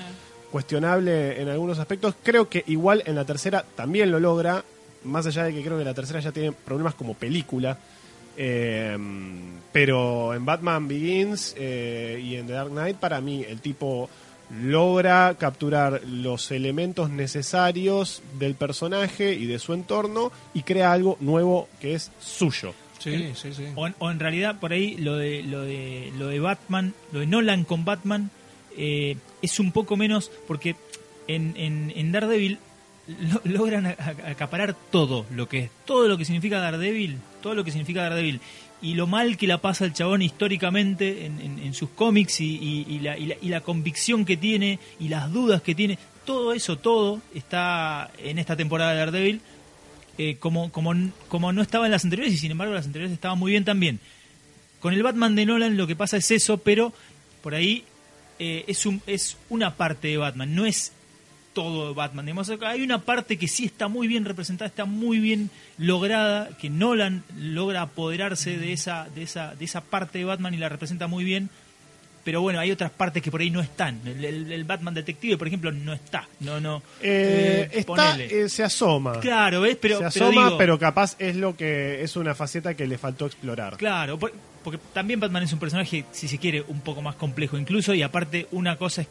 [0.51, 2.15] cuestionable en algunos aspectos.
[2.23, 4.65] Creo que igual en la tercera también lo logra,
[5.05, 7.79] más allá de que creo que la tercera ya tiene problemas como película.
[8.41, 8.97] Eh,
[9.73, 14.09] pero en Batman Begins eh, y en The Dark Knight, para mí, el tipo
[14.63, 21.69] logra capturar los elementos necesarios del personaje y de su entorno y crea algo nuevo
[21.81, 22.73] que es suyo.
[22.99, 23.65] Sí, sí, sí.
[23.77, 27.21] O en, o en realidad por ahí lo de lo de lo de Batman, lo
[27.21, 28.31] de Nolan con Batman
[28.77, 30.75] eh, es un poco menos porque
[31.29, 32.59] en, en, en Daredevil
[33.07, 37.55] lo- logran a- a- acaparar todo lo que es todo lo que significa Daredevil, todo
[37.55, 38.41] lo que significa Daredevil
[38.81, 44.25] y lo mal que la pasa el chabón históricamente en, sus cómics y la convicción
[44.25, 48.99] que tiene y las dudas que tiene, todo eso, todo está en esta temporada de
[48.99, 49.41] Daredevil
[50.19, 50.93] eh, como, como,
[51.29, 54.01] como no estaba en las anteriores y sin embargo las anteriores estaban muy bien también.
[54.81, 56.93] Con el Batman de Nolan lo que pasa es eso, pero
[57.41, 57.85] por ahí
[58.41, 60.93] eh, es, un, es una parte de Batman, no es
[61.53, 62.27] todo Batman.
[62.27, 66.71] Digamos, hay una parte que sí está muy bien representada, está muy bien lograda, que
[66.71, 71.07] Nolan logra apoderarse de esa, de esa, de esa parte de Batman y la representa
[71.07, 71.49] muy bien.
[72.25, 74.01] Pero bueno, hay otras partes que por ahí no están.
[74.05, 76.29] El, el- el Batman detective, por ejemplo, no está.
[76.41, 76.83] No, no.
[77.01, 79.19] Eh, Eh, está, eh, se asoma.
[79.21, 79.79] Claro, ¿ves?
[79.81, 82.99] Pero, se pero asoma, digo- pero capaz es lo que es una faceta que le
[82.99, 83.79] faltó explorar.
[83.79, 87.57] Claro, por- porque también Batman es un personaje, si se quiere, un poco más complejo
[87.57, 89.09] incluso, y aparte una cosa es,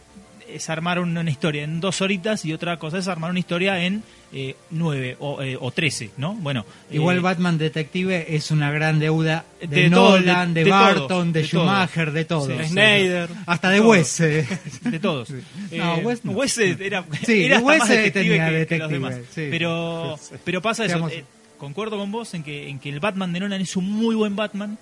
[0.50, 4.04] es armar una, historia en dos horitas y otra cosa es armar una historia en
[4.34, 6.34] eh, nueve o, eh, o trece, ¿no?
[6.36, 11.08] Bueno, Igual eh, Batman Detective es una gran deuda de, Nolan, de- de, de Barton,
[11.08, 11.44] todos, de.
[11.46, 12.48] Schumacher, de todos.
[12.48, 12.70] Sí.
[12.70, 13.30] Snyder.
[13.46, 13.80] Hasta de.
[13.82, 14.18] Wes.
[14.18, 15.30] de todos.
[15.72, 16.44] No, Wes no.
[16.80, 19.16] Era, Sí, era Wes más detective tenía que- que, detective, los demás.
[19.34, 19.48] sí.
[19.50, 21.08] Pero, pero pasa eso.
[21.10, 21.24] Eh,
[21.58, 24.36] concuerdo con vos en que, en que el Batman de Nolan es un muy buen
[24.36, 24.78] Batman,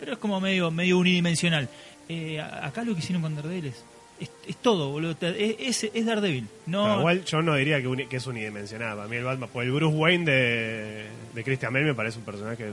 [0.00, 1.68] pero es como medio, medio unidimensional.
[2.08, 3.84] Eh, acá lo que hicieron con Daredevil es,
[4.20, 5.16] es, es todo, boludo.
[5.20, 6.46] Es, es, es Daredevil.
[6.66, 9.02] No, Pero igual yo no diría que, uni- que es unidimensionado.
[9.02, 12.24] A mí el Batman, pues el Bruce Wayne de, de Christian Bale me parece un
[12.24, 12.72] personaje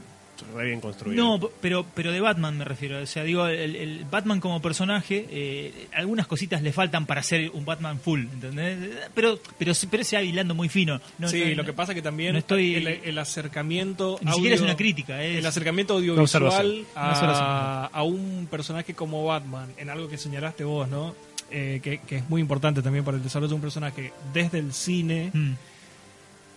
[0.56, 1.24] re bien construido.
[1.24, 3.00] No, pero, pero de Batman me refiero.
[3.02, 7.52] O sea, digo, el, el Batman como personaje, eh, algunas cositas le faltan para ser
[7.54, 8.78] un Batman full, ¿entendés?
[9.14, 11.00] Pero, pero, pero se va hilando muy fino.
[11.20, 14.56] No, sí, no, lo que pasa que también no estoy- el, el acercamiento Ni siquiera
[14.56, 20.10] es una crítica, es el acercamiento audiovisual a, a un personaje como Batman en algo
[20.10, 21.16] que señalaste vos no
[21.52, 24.74] Eh, que, que es muy importante también para el desarrollo de un personaje desde el
[24.74, 25.52] cine Mm.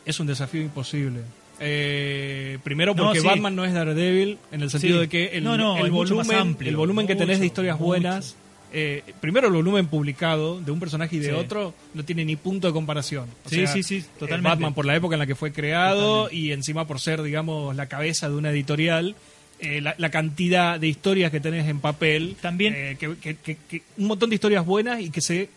[0.07, 1.21] es un desafío imposible.
[1.61, 3.27] Eh, primero No, porque sí.
[3.27, 5.01] Batman no es Daredevil, en el sentido Sí.
[5.01, 6.69] de que el, No, no, volumen, amplio.
[6.71, 7.87] el volumen que tenés de historias mucho.
[7.87, 8.37] buenas,
[8.73, 11.35] eh, primero el volumen publicado de un personaje y de Sí.
[11.35, 13.29] otro no tiene ni punto de comparación.
[13.45, 14.49] O Sí, sea, sí, sí, eh, totalmente.
[14.51, 16.37] Batman por la época en la que fue creado Totalmente.
[16.37, 19.15] y encima por ser, digamos, la cabeza de una editorial.
[19.59, 23.57] Eh, la, la cantidad de historias que tenés en papel También- eh, que, que- que-
[23.69, 25.49] que- un montón de historias buenas y que se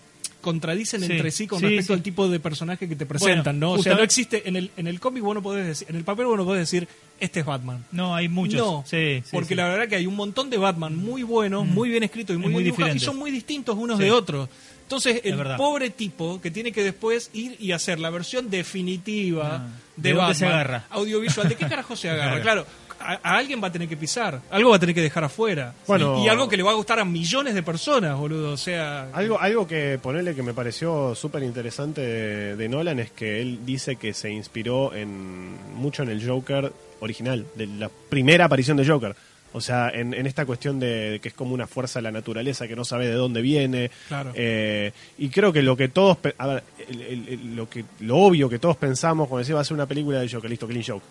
[0.41, 1.97] contradicen Sí, entre sí con sí, respecto sí.
[1.97, 3.71] al tipo de personaje que te presentan, ¿no?
[3.73, 6.05] O sea, no existe en el en el cómic vos no podés decir, en el
[6.05, 6.87] papel vos no podés decir
[7.19, 7.83] este es Batman.
[7.91, 8.57] No, hay muchos.
[8.57, 8.85] No,
[9.33, 11.73] porque la verdad que hay un montón de Batman muy buenos, Mm.
[11.73, 14.47] muy bien escritos y muy, muy dibujados, y son muy distintos unos de otros.
[14.83, 19.57] Entonces, Es el pobre tipo que tiene que después ir y hacer la versión definitiva
[19.57, 20.85] Ah, de, ¿de dónde Batman se agarra?
[20.89, 22.41] audiovisual, ¿de qué carajo se agarra?
[22.41, 22.65] Claro,
[22.99, 25.73] a, a alguien va a tener que pisar, algo va a tener que dejar afuera.
[25.87, 26.19] Bueno.
[26.21, 28.51] y, y algo que le va a gustar a millones de personas, boludo.
[28.53, 33.11] O sea, Algo, algo que ponerle que me pareció súper interesante de, de Nolan es
[33.11, 38.45] que él dice que se inspiró en mucho en el Joker original, de la primera
[38.45, 39.15] aparición de Joker.
[39.51, 42.67] O sea, en, en esta cuestión de que es como una fuerza de la naturaleza
[42.67, 43.89] que no sabe de dónde viene.
[44.07, 44.31] Claro.
[44.35, 47.83] Eh, y creo que lo que todos, pe- a ver, el- el- el- lo que
[48.01, 50.67] lo obvio que todos pensamos cuando decía va a ser una película de Joker, listo,
[50.67, 51.03] Clean Joke.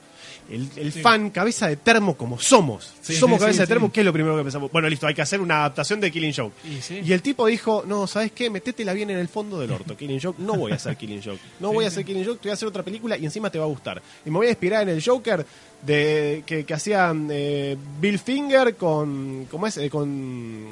[0.50, 2.94] El, el fan, cabeza de termo como somos.
[3.02, 3.92] Sí, somos sí, cabeza sí, de termo, sí.
[3.92, 4.72] ¿qué es lo primero que pensamos?
[4.72, 6.54] Bueno, listo, hay que hacer una adaptación de Killing Joke.
[6.64, 7.00] Y sí.
[7.04, 8.48] Y el tipo dijo, no, ¿sabes qué?
[8.48, 9.96] Metétela bien en el fondo del orto.
[9.96, 11.38] Killing Joke, no voy a hacer Killing Joke.
[11.60, 11.94] No Sí, voy a sí.
[11.94, 14.00] hacer Killing Joke, te voy a hacer otra película y encima te va a gustar.
[14.24, 15.44] Y me voy a inspirar en el Joker
[15.82, 19.46] de que, que hacía eh, Bill Finger con...
[19.50, 19.76] ¿Cómo es?
[19.76, 20.68] Eh, con...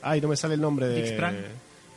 [0.00, 1.02] Ay, no me sale el nombre de...
[1.02, 1.36] Dick Sprang.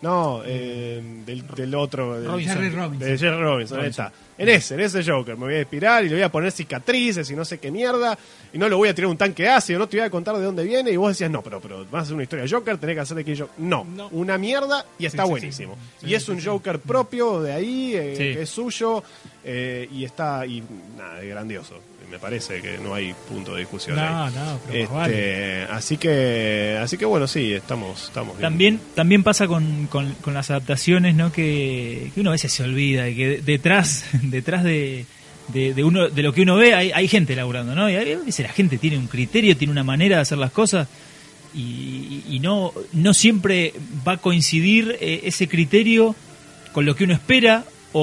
[0.02, 2.20] No, eh, del, del otro.
[2.20, 2.56] del- Robinson.
[2.58, 3.00] Jerry Robinson.
[3.00, 4.12] de Jerry Robinson, ahí está.
[4.38, 5.38] En ese, en ese Joker.
[5.38, 8.18] Me voy a inspirar y le voy a poner cicatrices y no sé qué mierda.
[8.52, 10.44] Y no le voy a tirar un tanque ácido, no te voy a contar de
[10.44, 10.90] dónde viene.
[10.92, 13.00] Y vos decías, no, pero, pero vas a hacer una historia de Joker, tenés que
[13.02, 13.54] hacer de King Joker.
[13.60, 14.08] No, No.
[14.10, 15.78] una mierda y está sí, buenísimo.
[16.00, 16.42] Sí, y es un.
[16.44, 19.04] Joker propio de ahí, eh, que es suyo.
[19.44, 20.64] eh, y está, y
[20.98, 21.76] nada, es grandioso.
[22.12, 24.34] Me parece que no hay punto de discusión no, ahí.
[24.36, 25.64] no, pero Este, vale.
[25.64, 28.42] Así que, así que bueno, sí, estamos, estamos bien.
[28.42, 31.32] También, también pasa con, con- con las adaptaciones, ¿no?
[31.32, 35.06] Que, que uno a veces se olvida y que detrás, detrás de,
[35.48, 37.90] de, de uno, de lo que uno ve hay, hay gente laburando, ¿no?
[37.90, 40.88] Y a veces la gente tiene un criterio, tiene una manera de hacer las cosas
[41.54, 43.74] y, y no, no siempre
[44.08, 46.16] va a coincidir eh, ese criterio
[46.72, 48.02] con lo que uno espera o,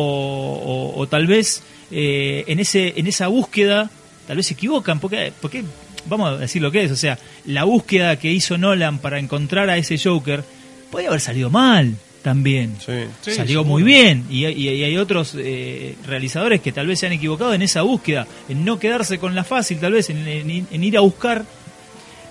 [0.95, 3.91] o- o tal vez eh, en, ese, en esa búsqueda
[4.29, 5.64] tal vez se equivocan, porque, porque
[6.07, 9.68] vamos a decir lo que es, o sea, la búsqueda que hizo Nolan para encontrar
[9.70, 10.45] a ese Joker
[10.93, 12.76] podría haber salido mal también.
[12.85, 12.93] Sí.
[13.22, 17.07] Sí, Salió muy bien y, y- y hay otros eh, realizadores que tal vez se
[17.07, 20.66] han equivocado en esa búsqueda, en no quedarse con la fácil, tal vez en, en-
[20.70, 21.45] en ir a buscar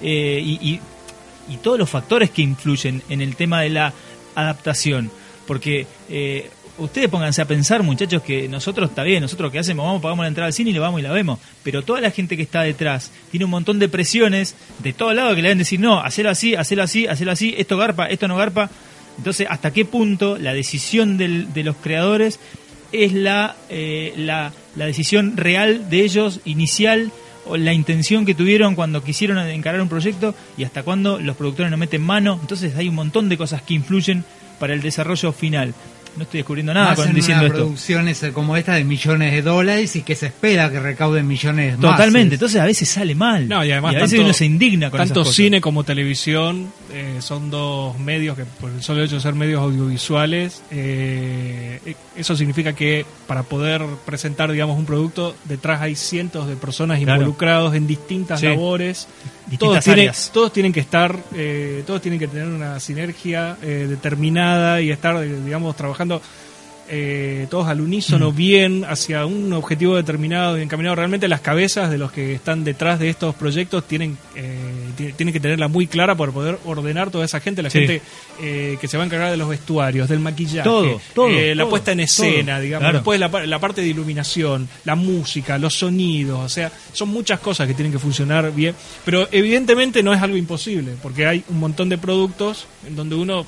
[0.02, 0.80] eh, y, y-
[1.50, 3.94] y todos los factores que influyen en el tema de la
[4.36, 5.10] adaptación.
[5.48, 10.02] Porque eh, ustedes pónganse a pensar, muchachos, que nosotros está bien, nosotros que hacemos, vamos,
[10.02, 11.40] pagamos la entrada al cine y lo vamos y la vemos.
[11.64, 15.36] Pero toda la gente que está detrás tiene un montón de presiones de todos lados
[15.36, 18.36] que le deben decir, no, hacerlo así, hacerlo así, hacerlo así, esto garpa, esto no
[18.36, 18.70] garpa.
[19.18, 22.40] Entonces, ¿hasta qué punto la decisión de los creadores
[22.92, 27.12] es la, eh, la, la decisión real de ellos, inicial,
[27.50, 31.72] o la intención que tuvieron cuando quisieron encarar un proyecto y hasta cuándo los productores
[31.72, 32.38] no meten mano?
[32.42, 34.24] Entonces, hay un montón de cosas que influyen
[34.60, 35.74] para el desarrollo final.
[36.18, 37.60] No estoy descubriendo nada Más con en diciendo una esto.
[37.64, 41.78] producción esa como esta de millones de dólares y que se espera que recauden millones
[41.78, 41.92] más.
[41.92, 43.48] Totalmente, entonces a veces sale mal.
[43.48, 45.36] No, y además a veces tanto- uno se indigna con Tanto esas cosas.
[45.36, 49.62] cine como televisión eh, son dos medios que por el solo hecho de ser medios
[49.62, 56.48] audiovisuales, eh, eh, eso significa que para poder presentar, digamos, un producto, detrás hay cientos
[56.48, 57.22] de personas Claro.
[57.22, 58.48] involucrados en distintas Sí.
[58.48, 59.08] labores.
[59.58, 60.30] Todos tienen, áreas.
[60.34, 65.16] todos tienen que estar, eh, todos tienen que tener una sinergia eh, determinada y estar,
[65.24, 66.22] eh, digamos, trabajando
[66.90, 70.96] eh, todos al unísono bien hacia un objetivo determinado y encaminado.
[70.96, 74.58] Realmente las cabezas de los que están detrás de estos proyectos tienen, eh,
[74.96, 77.80] ti- tienen que tenerla muy clara para poder ordenar toda esa gente, la Sí.
[77.80, 78.02] gente
[78.42, 81.70] eh, que se va a encargar de los vestuarios, del maquillaje, Todo, todo, la todo,
[81.72, 82.62] puesta en escena, todo.
[82.62, 82.98] digamos, Claro.
[83.00, 87.74] después la parte de iluminación, la música, los sonidos, o sea, son muchas cosas que
[87.74, 91.98] tienen que funcionar bien, pero evidentemente no es algo imposible, porque hay un montón de
[91.98, 93.46] productos en donde uno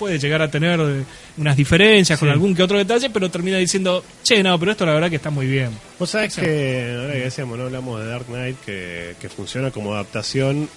[0.00, 1.04] puede llegar a tener eh,
[1.36, 4.94] unas diferencias con algún que otro detalle, pero termina diciendo, che, no, pero esto la
[4.94, 5.68] verdad que está muy bien.
[5.98, 9.92] Vos sabés que, ahora que decíamos, no hablamos de Dark Knight, que, que funciona como
[9.92, 10.70] adaptación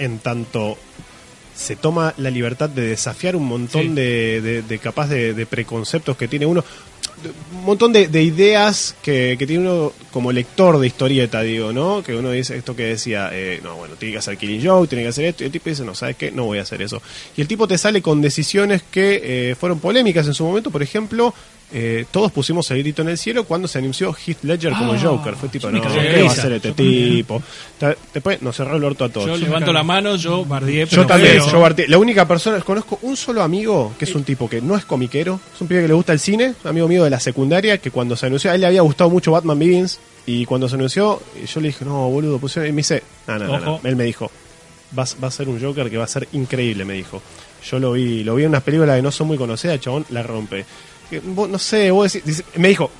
[0.00, 0.76] en tanto
[1.56, 3.88] se toma la libertad de desafiar un montón Sí.
[3.88, 6.62] de, de- de capaz de, de preconceptos que tiene uno,
[7.22, 11.72] de- un montón de, de ideas que, que tiene uno como lector de historieta, digo,
[11.72, 12.02] ¿no?
[12.02, 15.02] Que uno dice esto que decía, eh, no, bueno, tiene que hacer Killing Joke, tiene
[15.04, 16.30] que hacer esto, y el tipo dice, no, ¿sabes qué?
[16.30, 17.00] No voy a hacer eso.
[17.36, 20.82] Y el tipo te sale con decisiones que eh, fueron polémicas en su momento, por
[20.82, 21.32] ejemplo,
[21.72, 24.98] eh, todos pusimos el grito en el cielo cuando se anunció Heath Ledger como Ah,
[25.02, 25.34] Joker.
[25.34, 27.42] Fue tipo, yo no, ¿qué va a hacer este Yo tipo?
[28.14, 29.26] Después nos cerró el orto a todos.
[29.26, 30.86] Yo Yo, levanto la mano, yo bardié.
[30.86, 34.48] pero también, yo Barti- La única persona, conozco un solo amigo que es un tipo
[34.48, 37.10] que no es comiquero, es un pibe que le gusta el cine, amigo mío de
[37.10, 40.44] la secundaria, que cuando se anunció, a él le había gustado mucho Batman Begins, y
[40.44, 41.20] cuando se anunció,
[41.52, 44.30] yo le dije, no, boludo, pusieron, y me dice, no, no, no, él me dijo,
[44.96, 47.20] va, va a ser un Joker que va a ser increíble, me dijo.
[47.68, 50.22] Yo lo vi, lo vi en unas películas que no son muy conocidas, chabón la
[50.22, 50.64] rompe.
[51.10, 52.90] Que, vos- no sé, vos decís, dice- me dijo,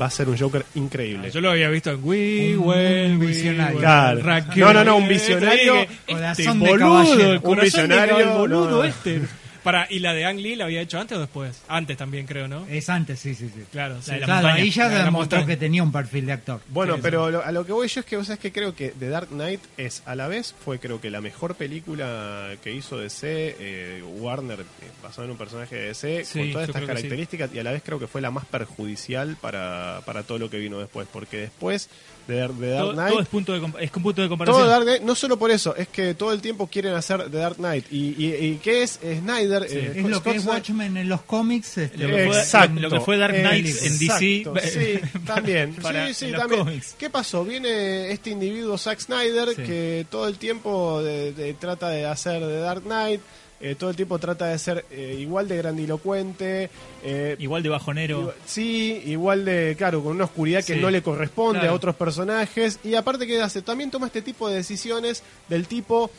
[0.00, 1.30] va a ser un Joker increíble.
[1.30, 3.78] Yo lo había visto en We Un- Will, un visionario.
[3.78, 4.20] Claro.
[4.22, 5.08] Rock No, no, no, un You.
[5.08, 5.74] visionario.
[6.06, 7.32] Este de boludo, caballero.
[7.32, 8.84] el Un de visionario, caballero, el boludo no, no.
[8.84, 9.20] este.
[9.68, 11.62] Para, ¿Y la de Ang Lee la había hecho antes o después?
[11.68, 12.64] Antes también, creo, ¿no?
[12.66, 13.64] Es antes, sí, sí, sí.
[13.70, 14.12] Claro, sí.
[14.12, 14.54] la Claro, montaña.
[14.62, 15.46] ahí ya La demostró montaña.
[15.46, 16.60] que tenía un perfil de actor.
[16.68, 18.74] Bueno, Sí, pero lo- a lo que voy yo es que vos sabés que creo
[18.74, 22.72] que The Dark Knight es a la vez fue creo que la mejor película que
[22.72, 24.64] hizo DC, eh, Warner, eh,
[25.02, 27.82] basado en un personaje de DC, Sí, con todas estas características y a la vez
[27.84, 31.88] creo que fue la más perjudicial para, para todo lo que vino después, porque después
[32.28, 33.10] de, Dar- de Dark Todo, Knight...
[33.10, 34.60] todo es, punto de, es un punto de comparación.
[34.62, 37.36] todo Dark Knight, no solo por eso, es que todo el tiempo quieren hacer The
[37.38, 37.86] Dark Knight.
[37.90, 39.64] ¿Y, y, y qué es Snyder?
[39.68, 41.78] Eh, Es lo Scott que es Snyder- Watchmen en los cómics.
[41.78, 42.80] este, Lo que fue- Exacto.
[42.80, 44.36] lo que fue Dark Knight en DC.
[44.36, 45.74] Exacto, Sí, también.
[45.74, 46.64] para- sí, sí, también.
[46.64, 46.94] cómics.
[46.98, 47.44] ¿Qué pasó?
[47.44, 49.62] Viene este individuo Zack Snyder Sí.
[49.62, 53.20] que todo el tiempo de- de- trata de hacer de Dark Knight.
[53.60, 56.70] Eh, todo el tiempo trata de ser eh, igual de grandilocuente.
[57.02, 58.20] eh, Igual de bajonero.
[58.20, 61.72] Igual- Sí, igual de, claro, con una oscuridad que no le corresponde claro.
[61.72, 62.78] a otros personajes.
[62.84, 66.10] Y aparte que hace, también toma este tipo de decisiones del tipo,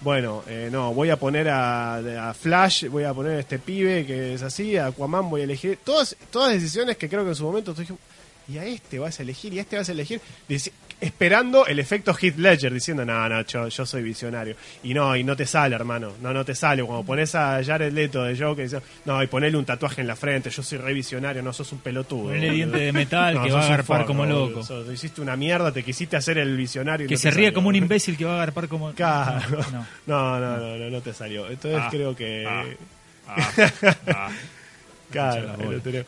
[0.00, 4.06] bueno, eh, no, voy a poner a, a Flash, voy a poner a este pibe
[4.06, 5.78] que es así, a Aquaman voy a elegir.
[5.84, 7.82] Todas, todas decisiones que creo que en su momento tú
[8.48, 10.20] y a este vas a elegir, y a este vas a elegir,
[11.00, 14.56] esperando el efecto Heath Ledger, diciendo, no, no, yo, yo soy visionario.
[14.82, 16.82] Y no, y no te sale, hermano, no, no te sale.
[16.82, 20.16] Cuando pones a Jared Leto de Joker, dice, no, y ponele un tatuaje en la
[20.16, 22.24] frente, yo soy re visionario, no, sos un pelotudo.
[22.24, 22.54] Ponele boludo".
[22.56, 24.48] diente de metal que va a un agarpar forro, como boludo.
[24.48, 24.62] loco.
[24.64, 27.06] Sos- hiciste una mierda, te quisiste hacer el visionario.
[27.06, 28.92] Que no se salió, como un imbécil que va a agarpar como.
[28.94, 29.58] Claro.
[29.72, 31.48] No, No, no, no, no, no te salió.
[31.48, 31.88] Entonces Ah.
[31.90, 32.44] creo que...
[32.46, 32.64] Ah,
[34.08, 34.30] ah.
[35.10, 35.54] Claro,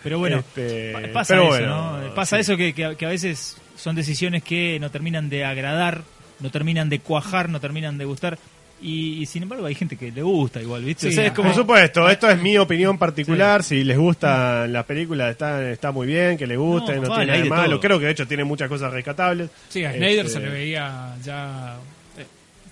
[0.03, 2.15] Pero bueno, este, pa- pasa pero eso, bueno, ¿no?
[2.15, 2.41] Pasa sí.
[2.43, 6.03] eso que a veces son decisiones que no terminan de agradar,
[6.41, 8.39] no terminan de cuajar, no terminan de gustar.
[8.83, 11.03] Y, y sin embargo hay gente que le gusta igual, ¿viste?
[11.03, 13.63] Sí, O sea, es como, Por supuesto, esto es mi opinión particular.
[13.63, 17.25] Si les gustan las películas, está, está muy bien, que les gusten, No, no, vale,
[17.27, 17.71] tiene nada de malo.
[17.73, 17.81] todo.
[17.81, 19.51] Creo que de hecho tiene muchas cosas rescatables.
[19.69, 21.77] Sí, a Snyder Este, se le veía ya.
[22.17, 22.25] eh,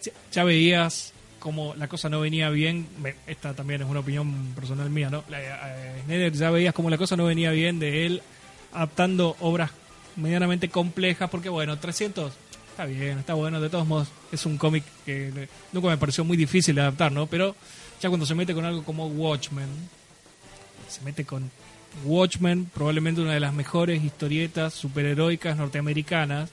[0.03, 2.87] ya- ya veías como la cosa no venía bien.
[3.27, 5.25] Esta también es una opinión personal mía, ¿no?
[5.29, 8.23] La- eh, Snyder ya veías como la cosa no venía bien de él
[8.73, 9.71] adaptando obras
[10.19, 12.33] medianamente complejas, porque bueno, 300
[12.71, 13.61] está bien, está bueno.
[13.61, 17.27] De todos modos, es un cómic que nunca me pareció muy difícil de adaptar, ¿no?
[17.27, 17.57] Pero
[18.01, 19.69] ya cuando se mete con algo como Watchmen,
[20.89, 21.51] se mete con
[22.05, 26.51] Watchmen, probablemente una de las mejores historietas superheroicas norteamericanas,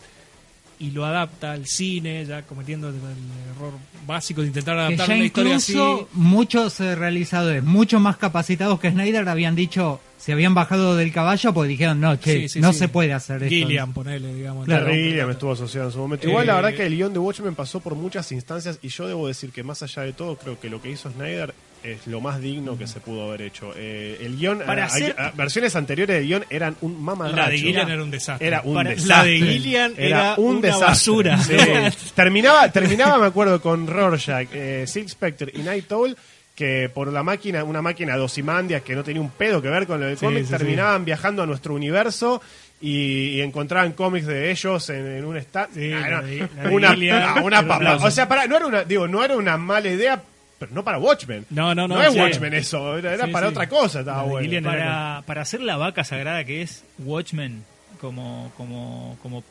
[0.79, 3.73] y lo adapta al cine, ya cometiendo el, error
[4.05, 5.71] básico de intentar Que adaptar ya una historia así.
[5.73, 11.11] incluso muchos eh, realizadores, mucho más capacitados que Snyder, habían dicho, se habían bajado del
[11.11, 12.79] caballo porque dijeron, no, che, Sí, sí, no sí.
[12.79, 13.49] se puede hacer esto.
[13.55, 14.65] Gillian, ponele, digamos.
[14.65, 14.87] Claro.
[14.91, 16.27] Gilliam estuvo asociado en su momento.
[16.27, 19.07] Igual la Eh, verdad que el guion de Watchmen pasó por muchas instancias y yo
[19.07, 21.53] debo decir que más allá de todo creo que lo que hizo Snyder
[21.85, 23.71] es lo más digno que se pudo haber hecho.
[23.75, 27.35] Eh, el guion, Para eh, hacer- hay- versiones anteriores del guion eran un mamarracho.
[27.37, 28.47] La de Gillian era un desastre.
[28.47, 29.15] Era un Para- desastre.
[29.17, 30.87] La de Gillian era, un una desastre.
[30.87, 31.37] basura.
[31.39, 31.55] Sí.
[32.15, 36.15] terminaba, terminaba, me acuerdo, con Rorschach, eh, Silk Spectre y Night Owl
[36.55, 39.85] que por la máquina, una máquina de Osimandias que no tenía un pedo que ver
[39.85, 42.41] con lo del Sí, cómic, sí, terminaban viajando a nuestro universo
[42.79, 45.73] y, y encontraban cómics de ellos en, en un stand.
[45.73, 47.75] Sí, Ah, la no, de- la de una, Gillian, ah, una un papa.
[47.75, 48.05] aplauso.
[48.07, 50.23] O sea, para, no era una, digo, no era una mala idea,
[50.59, 51.45] pero no para Watchmen.
[51.49, 52.19] No, no, no, No es sí.
[52.19, 53.51] Watchmen eso, era, era Sí, para sí.
[53.51, 54.43] otra cosa, estaba bueno.
[54.45, 57.63] Gillian para, para hacer la vaca sagrada que es Watchmen,
[57.99, 59.43] como, como, como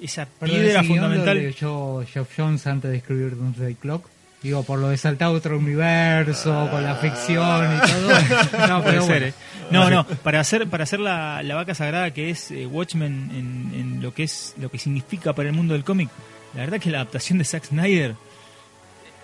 [0.00, 1.38] esa Pero piedra guion lo fundamental.
[1.38, 4.06] leyó Geoff Jones antes de escribir Doomsday Clock.
[4.42, 8.68] Digo, por lo de saltar otro universo, con la ficción y todo.
[8.68, 9.26] No, pero ser, bueno.
[9.26, 9.34] ¿eh?
[9.70, 13.80] No, no, para hacer, para hacer la, la vaca sagrada que es eh, Watchmen en,
[13.80, 16.08] en lo que es lo que significa para el mundo del cómic,
[16.54, 18.14] la verdad que la adaptación de Zack Snyder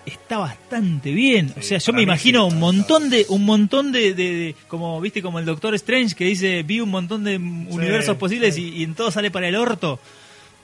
[0.09, 1.53] está bastante bien.
[1.57, 5.21] o sea, yo me imagino un montón de, un montón de, de- de- como viste,
[5.21, 8.95] como el Doctor Strange que dice vi un montón de universos posibles y, y en
[8.95, 9.99] todo sale para el orto.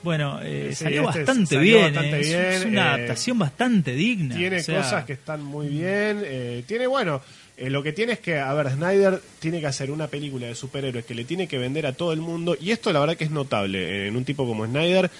[0.02, 1.94] Bueno, eh, Sí, salió este bastante salió bien.
[1.94, 2.20] bastante eh.
[2.20, 4.36] Es- bien, es una eh, adaptación bastante digna.
[4.36, 6.20] Tiene o sea, cosas que están muy bien.
[6.24, 7.20] eh, tiene, bueno,
[7.58, 11.06] lo que tiene es que, a ver, Snyder tiene que hacer una película de superhéroes
[11.06, 12.56] que le tiene que vender a todo el mundo.
[12.60, 14.06] Y esto, la verdad, que es notable.
[14.06, 15.10] En un tipo como Snyder,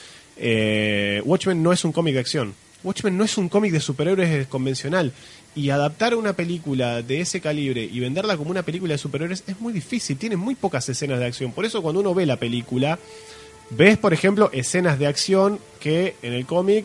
[1.25, 2.55] Watchmen no es un cómic de acción.
[2.83, 5.13] Watchmen no es un cómic de superhéroes convencional.
[5.55, 9.59] Y adaptar una película de ese calibre y venderla como una película de superhéroes es
[9.59, 10.19] muy difícil.
[10.19, 11.53] Tiene muy pocas escenas de acción.
[11.53, 12.99] Por eso cuando uno ve la película,
[13.71, 16.85] ves, por ejemplo, escenas de acción que en el cómic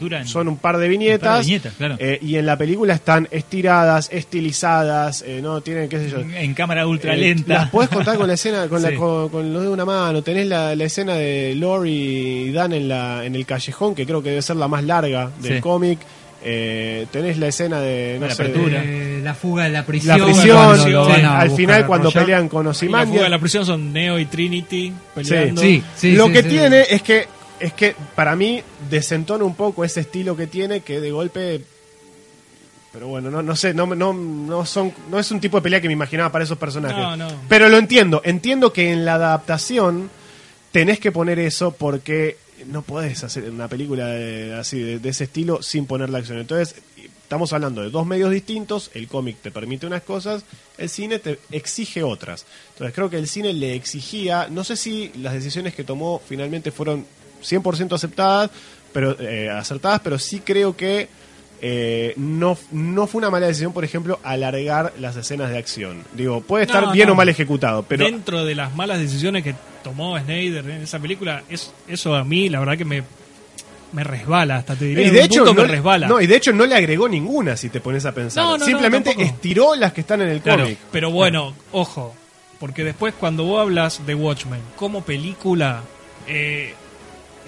[0.00, 0.26] Duran.
[0.26, 1.96] son un par de viñetas, Un par de viñetas, claro.
[1.98, 6.18] eh, y en la película están estiradas, estilizadas, eh, no tienen qué sé yo.
[6.20, 7.54] En, en cámara ultra Eh, lenta.
[7.54, 8.90] Las podés contar con la escena, con, Sí.
[8.90, 10.22] la, con, con los de una mano.
[10.22, 11.90] Tenés la, la escena de Lori
[12.48, 15.30] y Dan en, la, en el callejón, que creo que debe ser la más larga
[15.40, 15.60] del Sí.
[15.60, 15.98] cómic.
[16.44, 18.80] Eh, tenés la escena de, no La sé, apertura.
[18.80, 20.18] de- Eh, la fuga de la prisión.
[20.18, 20.92] la prisión, sí,
[21.24, 23.22] al final cuando pelean con Y la fuga Ozymandias.
[23.22, 25.60] de la prisión son Neo y Trinity peleando.
[25.62, 26.48] Sí, sí, Lo sí, que sí.
[26.48, 27.26] tiene es que
[27.62, 31.62] es que para mí desentona un poco ese estilo que tiene que de golpe
[32.92, 35.80] pero bueno, no, no sé, no, no, no son no es un tipo de pelea
[35.80, 36.98] que me imaginaba para esos personajes.
[36.98, 37.28] No, no.
[37.48, 40.10] Pero lo entiendo, entiendo que en la adaptación
[40.72, 42.36] tenés que poner eso porque
[42.66, 46.38] no podés hacer una película de- así de, de ese estilo sin poner la acción.
[46.38, 46.74] Entonces,
[47.22, 50.44] estamos hablando de dos medios distintos, el cómic te permite unas cosas,
[50.76, 52.44] el cine te exige otras.
[52.74, 56.70] Entonces, creo que el cine le exigía, no sé si las decisiones que tomó finalmente
[56.70, 57.06] fueron
[57.42, 58.50] 100% aceptadas,
[58.92, 61.08] pero eh, acertadas, pero sí creo que
[61.64, 66.02] eh, no, no fue una mala decisión, por ejemplo, alargar las escenas de acción.
[66.14, 67.12] Digo, puede estar No, bien no.
[67.12, 71.42] o mal ejecutado, pero Dentro de las malas decisiones que tomó Snyder en esa película,
[71.48, 73.04] es, eso a mí la verdad que me,
[73.92, 75.06] me resbala, hasta te diría.
[75.06, 76.08] Y de un hecho, punto no, me resbala.
[76.08, 78.42] no, y de hecho no le agregó ninguna si te pones a pensar.
[78.42, 80.78] No, no, no, Simplemente estiró las que están en el Claro, cómic.
[80.90, 82.12] pero bueno, ojo,
[82.58, 85.82] porque después cuando vos hablas de Watchmen como película,
[86.26, 86.74] eh,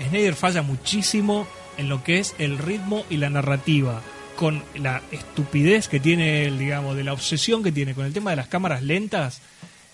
[0.08, 4.00] Snyder falla muchísimo en lo que es el ritmo y la narrativa,
[4.36, 8.30] con la estupidez que tiene él, digamos, de la obsesión que tiene con el tema
[8.30, 9.40] de las cámaras lentas.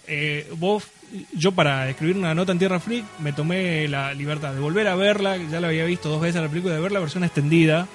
[0.06, 0.84] eh, vos,
[1.32, 4.94] yo para escribir una nota en Tierra Freak me tomé la libertad de volver a
[4.94, 7.86] verla, ya la había visto dos veces la película, de ver la versión extendida.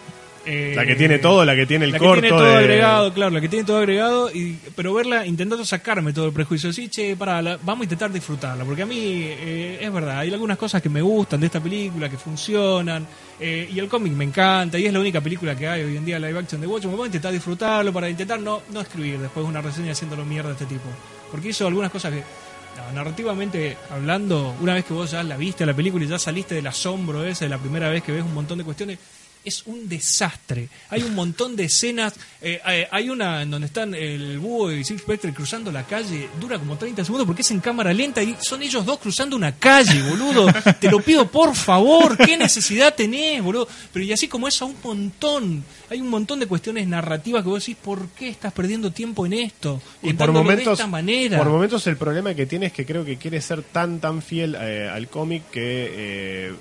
[0.46, 2.16] Eh, La que tiene todo, la que tiene el la corto.
[2.22, 5.66] que tiene todo de- agregado, claro, la que tiene todo agregado, y, pero verla intentando
[5.66, 6.72] sacarme todo el prejuicio.
[6.72, 10.58] Sí, che, para, vamos a intentar disfrutarla, porque a mí eh, es verdad, hay algunas
[10.58, 13.06] cosas que me gustan de esta película, que funcionan,
[13.40, 16.06] eh, y el cómic me encanta, y es la única película que hay hoy en
[16.06, 16.96] día live action de Watchmen.
[16.96, 20.54] Voy a intentar disfrutarlo para intentar no, no escribir después una reseña haciéndolo mierda a
[20.54, 20.86] este tipo,
[21.32, 22.20] porque hizo algunas cosas que.
[22.20, 26.20] no, narrativamente hablando, una vez que vos ya la viste a la película y ya
[26.20, 29.00] saliste del asombro ese de la primera vez que ves un montón de cuestiones,
[29.46, 30.68] es un desastre.
[30.90, 32.14] Hay un montón de escenas.
[32.42, 36.30] eh, hay- hay una en donde están el búho y Six Spectre cruzando la calle.
[36.40, 39.54] Dura como 30 segundos porque es en cámara lenta y son ellos dos cruzando una
[39.56, 40.48] calle, boludo.
[40.80, 42.18] Te lo pido por favor.
[42.18, 43.68] ¿Qué necesidad tenés, boludo?
[43.94, 45.64] Pero y así como eso, un montón.
[45.90, 49.34] Hay un montón de cuestiones narrativas que vos decís, ¿por qué estás perdiendo tiempo en
[49.34, 49.82] esto?
[50.04, 51.38] Y por momentos, de esta manera.
[51.38, 54.56] por momentos el problema que tiene es que creo que quiere ser tan tan fiel
[54.60, 55.62] eh, al cómic que
[55.96, 56.54] eh,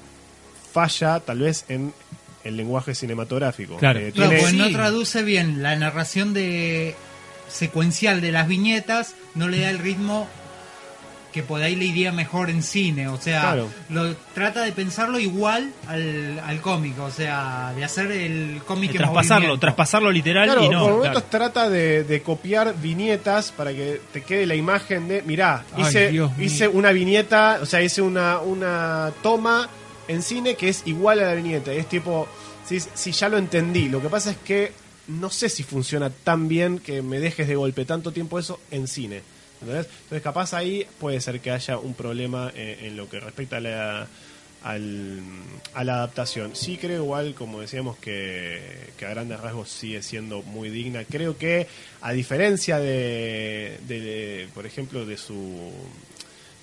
[0.73, 1.93] falla tal vez en
[2.45, 3.77] el lenguaje cinematográfico.
[3.79, 4.01] Claro.
[4.01, 4.73] Eh, Claro, pues no Sí.
[4.73, 6.95] traduce bien la narración de
[7.49, 10.29] secuencial de las viñetas, no le da el ritmo
[11.33, 13.69] que por ahí le iría mejor en cine, o sea, Claro.
[13.91, 18.99] lo trata de pensarlo igual al, al cómic, o sea, de hacer el cómic en
[18.99, 19.61] traspasarlo, movimiento.
[19.61, 20.79] traspasarlo literal Claro, y no.
[20.79, 20.97] por claro.
[20.99, 25.83] momentos trata de, de copiar viñetas para que te quede la imagen de, mirá, Ay,
[25.83, 29.69] hice, hice una viñeta, o sea, hice una, una toma
[30.09, 31.73] en cine que es igual a la viñeta.
[31.73, 32.27] Es tipo,
[32.67, 34.73] si, si ya lo entendí, lo que pasa es que
[35.09, 38.89] no sé si funciona tan bien que me dejes de golpe tanto tiempo eso en
[38.89, 39.23] cine.
[39.61, 39.87] ¿entendés?
[40.05, 43.61] Entonces, capaz ahí puede ser que haya un problema eh, en lo que respecta a
[43.61, 44.09] la,
[44.63, 45.21] al-
[45.75, 46.57] adaptación.
[46.57, 48.61] Sí creo igual, como decíamos, que,
[48.99, 51.05] que a grandes rasgos sigue siendo muy digna.
[51.05, 51.67] Creo que,
[52.01, 55.71] a diferencia de, de, por ejemplo, de su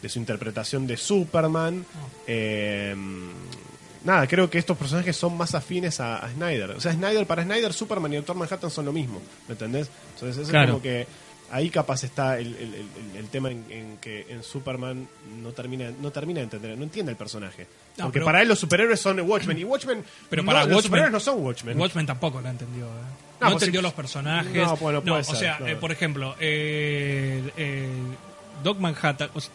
[0.02, 1.86] de su interpretación de Superman,
[2.28, 2.95] eh,
[4.04, 6.72] nada, creo que estos personajes son más afines a, a Snyder.
[6.72, 9.89] O sea, Snyder, para Snyder, Superman y Doctor Manhattan son lo mismo, ¿me entendés?
[10.16, 10.66] Entonces, eso Claro.
[10.66, 11.08] es como que
[11.52, 15.06] ahí capaz está el, el- el- el tema en, en que en Superman
[15.41, 17.68] no termina no termina de entender, no entiende el personaje.
[17.97, 20.84] No, Porque pero- para él los superhéroes son Watchmen y Watchmen Pero no, para los
[20.84, 21.78] superhéroes no son Watchmen.
[21.80, 22.86] Watchmen tampoco la entendió.
[22.86, 22.89] ¿eh?
[23.41, 24.54] No, No, pues entendió los personajes.
[24.56, 25.74] No, bueno, puede o ser, sea, claro.
[25.74, 27.89] eh, por ejemplo, eh, eh,
[28.64, 29.52] Doc Manhattan, o sea,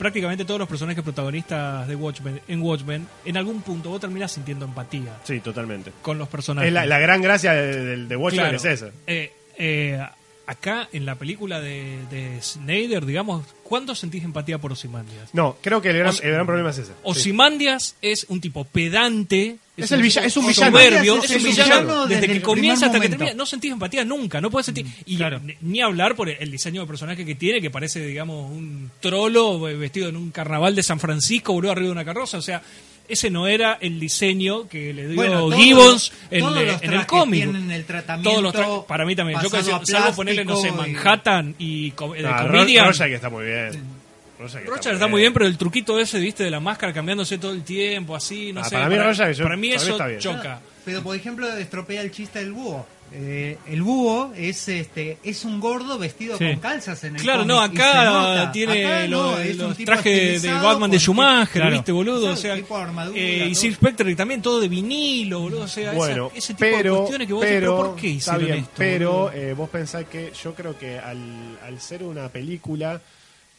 [0.00, 4.64] prácticamente todos los personajes protagonistas de Watchmen, en Watchmen, en algún punto vos terminás sintiendo
[4.64, 5.92] empatía Sí, totalmente.
[6.02, 6.68] con los personajes.
[6.68, 8.56] Es la, la gran gracia de, de- de Watchmen Claro.
[8.56, 8.90] es esa.
[9.06, 10.00] Eh, eh,
[10.46, 15.34] acá, en la película de, de Snyder, digamos, ¿cuándo sentís empatía por Ozymandias?
[15.34, 16.92] No, creo que el gran, Os- el gran problema es ese.
[16.92, 16.98] Sí.
[17.02, 19.58] Ozymandias es un tipo pedante.
[19.84, 20.70] Es el villa- es un villano.
[20.78, 23.16] soberbio, Es es, un villano villano desde desde que comienza hasta que momento.
[23.18, 23.36] termina.
[23.36, 24.86] No sentís empatía nunca, no puedes sentir.
[25.06, 25.40] Y Claro.
[25.60, 30.08] ni, hablar por el diseño de personaje que tiene, que parece, digamos, un trolo vestido
[30.08, 32.38] en un carnaval de San Francisco, boludo, arriba de una carroza.
[32.38, 32.62] O sea,
[33.08, 37.06] ese no era el diseño que le dio Bueno, Gibbons en, todos los en el
[37.06, 37.42] cómic.
[37.42, 39.40] tienen el tratamiento Todos los trajes, para mí también.
[39.42, 42.86] Yo creo que salvo ponerle, no sé, y- Manhattan y co- de Ah, Comedian.
[42.86, 43.99] Rorschach está muy bien.
[44.40, 47.62] Roger está muy bien, pero el truquito ese, viste, de la máscara cambiándose todo el
[47.62, 48.70] tiempo, así, no Ah, sé.
[48.76, 50.20] para mí Rorschach, yo- para mí para mí eso está bien.
[50.20, 50.60] choca.
[50.84, 52.86] Pero por ejemplo estropea el chiste del búho.
[53.12, 56.44] Eh, el búho es este es un gordo vestido Sí.
[56.46, 60.98] con calzas en el Claro, no, acá tiene Acá no, los trajes de Batman de
[61.00, 61.72] Schumacher, Claro.
[61.72, 62.32] viste, boludo.
[62.32, 63.54] O sea, armadura, eh, y.
[63.56, 65.62] Sir Spectre también todo de vinilo, boludo.
[65.64, 67.96] O sea, esa- Bueno, ese tipo de pero, cuestiones que vos decís, pero, pero ¿por
[68.00, 68.70] qué hicieron bien, esto?
[68.76, 73.00] pero eh, vos pensás que yo creo que al, al ser una película,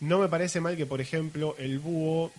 [0.01, 2.31] no me parece mal que, por ejemplo, el búho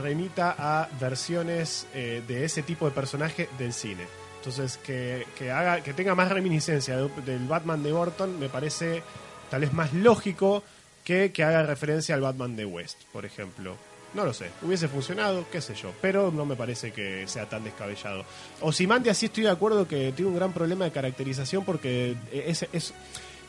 [0.00, 4.04] remita a versiones eh, de ese tipo de personaje del cine.
[4.38, 9.02] Entonces, que, que haga, que tenga más reminiscencia de- del Batman de Burton me parece
[9.50, 10.62] tal vez más lógico
[11.04, 13.76] que que haga referencia al Batman de West, por ejemplo.
[14.14, 17.64] No lo sé, hubiese funcionado, qué sé yo, pero no me parece que sea tan
[17.64, 18.24] descabellado.
[18.60, 22.92] Ozymandias sí estoy de acuerdo que tiene un gran problema de caracterización porque es, es-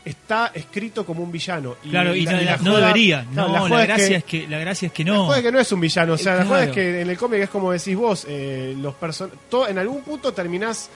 [0.05, 1.75] está escrito como un villano.
[1.83, 3.25] Y Claro, y la- no, y la no joda- debería.
[3.31, 5.25] No, la, joda es que- gracia es que, la gracia es que la no.
[5.25, 7.17] joda es que no es un villano, o sea, la joda es que en el
[7.17, 10.89] cómic es como decís vos, eh, los person todo, en algún punto terminás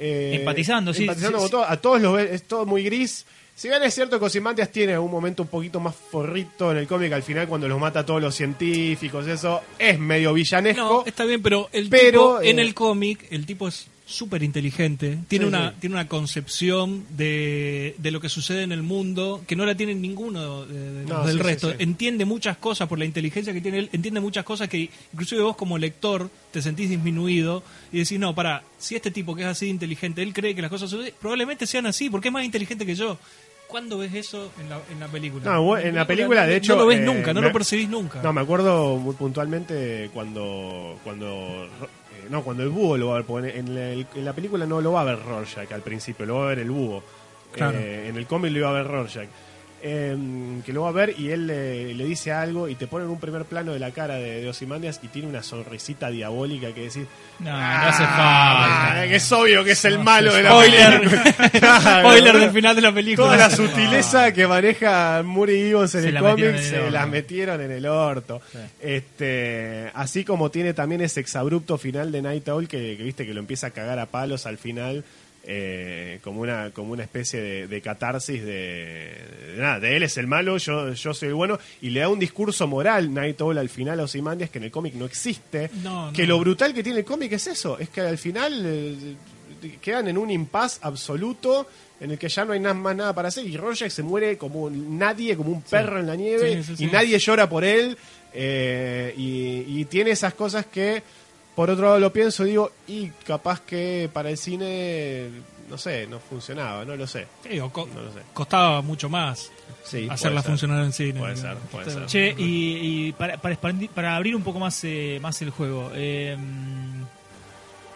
[0.00, 1.50] eh, Empatizando, sí, empatizando sí, con sí.
[1.52, 3.24] todo, a todos los ves, es todo muy gris.
[3.54, 6.86] Si bien es cierto que Ozymandias tiene un momento un poquito más forrito en el
[6.86, 10.80] cómic, al final cuando los mata a todos los científicos, eso es medio villanesco.
[10.80, 14.42] No, está bien, pero el Pero, tipo en eh, el cómic, el tipo es súper
[14.42, 15.76] inteligente, tiene Sí, una sí.
[15.80, 19.94] tiene una concepción de, de lo que sucede en el mundo que no la tiene
[19.94, 21.74] ninguno de- de- No, del sí, resto.
[21.78, 25.56] Entiende muchas cosas por la inteligencia que tiene él, entiende muchas cosas que inclusive vos
[25.56, 29.66] como lector te sentís disminuido y decís, no, para, si este tipo que es así
[29.66, 32.86] de inteligente, él cree que las cosas suceden, probablemente sean así, porque es más inteligente
[32.86, 33.18] que yo.
[33.66, 35.44] ¿Cuándo ves eso en la, en la película?
[35.44, 37.52] No, bueno, en la película, de hecho, No lo ves eh, nunca, no me- lo
[37.52, 38.22] percibís nunca.
[38.22, 41.68] No, me acuerdo muy puntualmente cuando cuando
[42.30, 44.80] no, cuando el búho lo va a ver, porque en la, en la película no
[44.80, 47.02] lo va a ver Rorschach al principio, lo va a ver el búho.
[47.52, 47.78] Claro.
[47.78, 49.28] Eh, en el cómic lo iba a ver Rorschach.
[49.80, 50.16] Eh,
[50.66, 53.20] que lo va a ver y él le, le dice algo y te ponen un
[53.20, 57.04] primer plano de la cara de, de Ozymandias y tiene una sonrisita diabólica que decís
[57.38, 59.08] No, no hace "Ah, falta.
[59.08, 60.98] que es obvio que es el malo de la Spoiler.
[61.00, 61.34] película".
[61.52, 63.26] Claro, Spoiler del final de la película.
[63.28, 67.60] Toda la sutileza que maneja Muri Gibbons en Se el cómic en se la metieron
[67.60, 68.40] en el orto.
[68.50, 68.58] Sí.
[68.80, 73.32] Este, así como tiene también ese exabrupto final de Night Owl que, que viste que
[73.32, 75.04] lo empieza a cagar a palos al final.
[75.50, 79.14] Eh, como una como una especie de, de catarsis de,
[79.54, 82.10] de nada de él es el malo yo yo soy el bueno y le da
[82.10, 85.70] un discurso moral Night Owl al final a Ozymandias que en el cómic no existe.
[85.82, 89.14] No, que lo brutal que tiene el cómic es eso es que al final eh,
[89.80, 91.66] quedan en un impas absoluto
[92.00, 94.36] en el que ya no hay nada, más nada para hacer y Rorschach se muere
[94.36, 96.84] como nadie, como un perro en la nieve Sí, sí, sí.
[96.84, 97.96] y nadie llora por él
[98.34, 101.02] eh, y, y tiene esas cosas que
[101.58, 105.28] por otro lado lo pienso y digo y capaz que para el cine
[105.68, 107.26] no sé, no funcionaba, no lo sé.
[107.42, 108.20] Sí, o co- No lo sé.
[108.32, 109.50] costaba mucho más
[109.82, 110.50] Sí, hacerla ser.
[110.52, 111.18] funcionar en cine.
[111.18, 112.06] Puede ser, puede ser.
[112.06, 115.90] Che, y, y para, para, expandir- para abrir un poco más, eh, más el juego,
[115.94, 116.36] eh,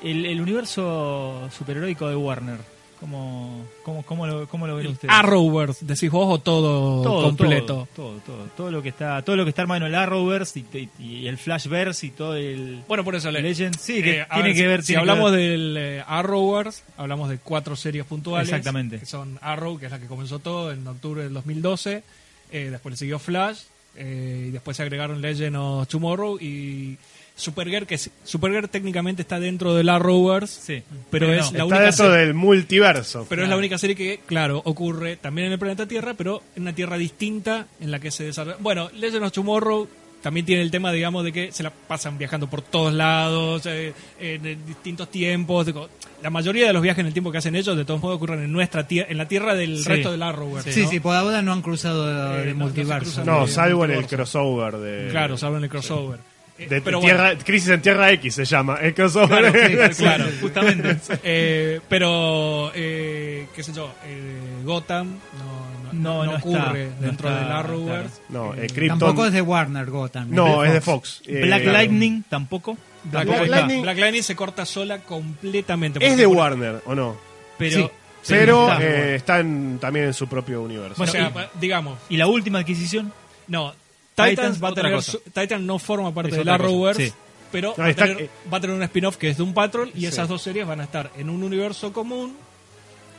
[0.03, 2.59] el, el universo superheroico de Warner,
[3.03, 5.13] ¿cómo, cómo, cómo, lo, cómo lo ven ustedes?
[5.15, 7.87] Arrowverse, decís vos o todo, todo, completo.
[7.95, 10.89] Todo, todo, todo, todo lo que está, todo lo que está en el Arrowverse y,
[10.99, 14.27] y- y el Flashverse y todo el Bueno, por eso le- Legend, sí, que Eh,
[14.33, 14.83] tiene ver, que ver.
[14.83, 18.49] Si, hablamos ver- del eh, Arrowverse, hablamos de cuatro series puntuales.
[18.49, 18.99] Exactamente.
[19.01, 22.03] Que son Arrow, que es la que comenzó todo en octubre del 2012.
[22.53, 23.59] eh, después le siguió Flash.
[23.97, 26.97] eh, y después se agregaron Legend of Tomorrow y
[27.43, 30.61] Supergirl, que es- Supergirl técnicamente está dentro del Arrowverse.
[30.79, 31.37] sí, pero es no.
[31.37, 33.27] la Está única dentro serie- del multiverso.
[33.29, 36.63] Pero es la única serie que, claro, ocurre también en el planeta Tierra, pero en
[36.63, 38.57] una Tierra distinta en la que se desarrolla.
[38.61, 39.89] Bueno, Legend of Tomorrow
[40.23, 43.93] también tiene el tema, digamos, de que se la pasan viajando por todos lados, eh,
[44.21, 45.67] en distintos tiempos.
[45.67, 45.89] digo,
[46.23, 48.45] La mayoría de los viajes en el tiempo que hacen ellos, de todos modos, ocurren
[48.45, 49.89] en nuestra tierra, en la Tierra del Sí.
[49.89, 50.73] resto del Arrowverse.
[50.73, 50.89] Sí, ¿no?
[50.91, 53.25] sí, por ahora no han cruzado Eh, de no- no se multiverso.
[53.25, 56.21] no, de- salvo en el crossover de Claro, saben el crossover.
[56.59, 59.51] De pero tierra, bueno, Crisis en Tierra X se llama, el crossover.
[59.53, 60.97] Claro, sí, claro, justamente.
[61.23, 65.19] Eh, pero, eh, qué sé yo, eh, Gotham
[65.93, 68.21] no, No, no ocurre está, no dentro está, del Arrowverse.
[68.29, 70.29] No, eh, Eh, Krypton- Tampoco es de Warner Gotham.
[70.31, 71.23] No, es de Fox.
[71.27, 71.79] Eh, Black claro.
[71.79, 72.77] Lightning tampoco.
[73.05, 76.05] Black, Black Lightning, Lightning- Black Lightning se corta sola completamente.
[76.07, 77.17] Es de por- Warner, ¿o no?
[77.59, 77.91] Pero,
[78.23, 78.85] Sí, Pero está.
[78.85, 80.95] eh, están también en su propio universo.
[80.95, 83.13] O Bueno, sea, y- digamos, ¿Y la última adquisición?
[83.49, 83.75] no.
[84.31, 85.13] Titans, Titans va a otra tener cosa.
[85.13, 87.13] su- Titan no forma parte otra cosa, Arrowverse, sí.
[87.51, 89.43] pero No, va, a está- tener, eh, va a tener un spin-off que es de
[89.43, 90.07] un Patrol y Sí.
[90.07, 92.35] esas dos series van a estar en un universo común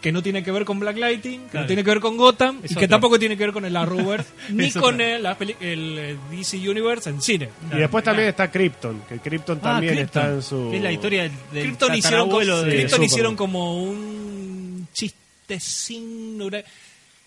[0.01, 1.63] que no tiene que ver con Black Lightning, que Claro.
[1.63, 3.73] no tiene que ver con Gotham Es y que tampoco tiene que ver con el
[3.77, 7.47] Arrowverse ni Es con el, la eh, DC Universe en cine.
[7.71, 10.73] Y después también está Krypton, que Krypton Ah, también Krypton, está en su...
[10.73, 11.31] es la historia del,
[11.63, 16.37] Krypton hicieron, como, de Krypton hicieron como un chiste sin...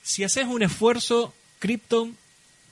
[0.03, 2.15] Si haces un esfuerzo, Krypton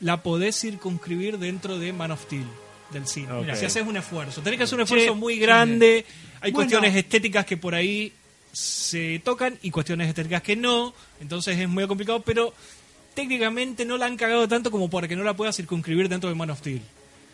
[0.01, 2.47] la podés circunscribir dentro de Man of Steel
[2.93, 3.29] del cine.
[3.57, 4.41] Si haces un esfuerzo.
[4.43, 6.05] Tenés que hacer un esfuerzo Che, muy grande.
[6.41, 6.69] Hay Bueno.
[6.69, 8.13] cuestiones estéticas que por ahí
[8.53, 10.95] se tocan y cuestiones estéticas que no.
[11.21, 12.55] Entonces es muy complicado, pero
[13.15, 16.35] técnicamente no la han cagado tanto como para que no la puedas circunscribir dentro de
[16.35, 16.83] Man of Steel.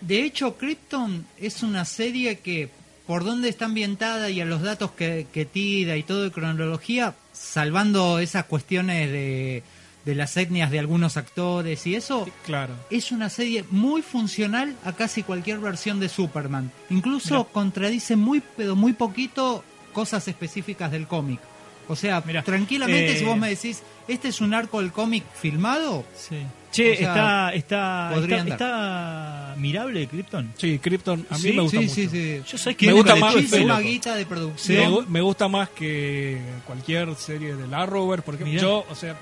[0.00, 2.70] De hecho, Krypton es una serie que,
[3.06, 7.14] por donde está ambientada y a los datos que, que tira y todo de cronología,
[7.32, 9.62] salvando esas cuestiones de,
[10.04, 12.74] de las etnias de algunos actores y eso, Claro.
[12.90, 16.70] es una serie muy funcional a casi cualquier versión de Superman.
[16.88, 17.48] Incluso Mirá.
[17.52, 21.40] contradice muy, pero muy poquito cosas específicas del cómic.
[21.88, 25.24] O sea, Mirá, tranquilamente eh, si vos me decís, ¿este es un arco del cómic
[25.34, 26.04] filmado?
[26.16, 26.36] Sí.
[26.70, 30.52] Che, O sea, está, está, podría está, está mirable Krypton.
[30.56, 31.94] Sí, Krypton a mí Sí, me gusta sí, mucho.
[31.96, 32.42] sí, sí.
[32.48, 35.06] Yo sé que Me gusta más- muchísima guita de Me, producción.
[35.12, 38.62] me gusta más que cualquier serie del Arrowverse, porque Mirá.
[38.62, 39.18] yo, o sea,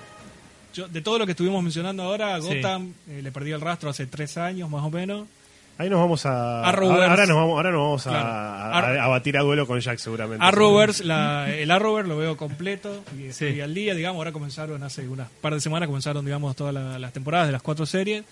[0.79, 2.39] yo de todo lo que estuvimos mencionando ahora.
[2.39, 5.27] Gotham eh, le perdí el rastro hace tres años más o menos.
[5.81, 6.67] Ahí nos vamos a...
[6.69, 7.05] Arrowverse.
[7.09, 8.11] Ahora, nos vamos, ahora nos vamos a-
[8.81, 9.01] Claro.
[9.03, 10.45] a, batir a duelo con Jack seguramente.
[10.45, 15.29] Arrowverse, la, el Arrowverse lo veo completo y al día, digamos, ahora comenzaron hace unas
[15.41, 18.25] par de semanas, comenzaron, digamos, todas la- las temporadas de las cuatro series.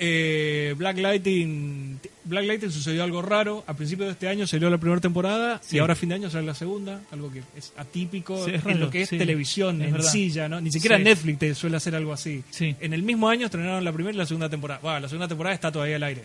[0.00, 3.64] Eh, Black Lightning Black Lightning sucedió algo raro.
[3.66, 5.76] A principio de este año salió la primera temporada Sí.
[5.76, 8.66] y ahora a fin de año sale la segunda, algo que es atípico Sí, es
[8.66, 10.10] en lo que es sí, televisión es en verdad.
[10.10, 10.60] sí ya, ¿no?
[10.60, 10.98] Ni siquiera.
[10.98, 12.44] Netflix te suele hacer algo así.
[12.50, 12.76] Sí.
[12.80, 14.80] En el mismo año estrenaron la primera y la segunda temporada.
[14.82, 16.22] Bueno, la segunda temporada está todavía al aire.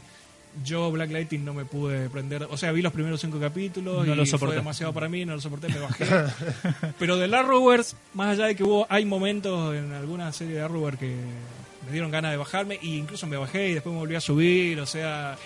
[0.63, 4.13] Yo Black Lightning no me pude prender, o sea, vi los primeros cinco capítulos No
[4.13, 6.05] y lo fue demasiado para mí, no lo soporté, me bajé.
[6.99, 10.99] Pero del Arrowverse, más allá de que hubo, hay momentos en alguna serie de Arrowverse
[10.99, 11.15] que
[11.85, 14.79] me dieron ganas de bajarme e incluso me bajé y después me volví a subir,
[14.79, 15.37] o sea,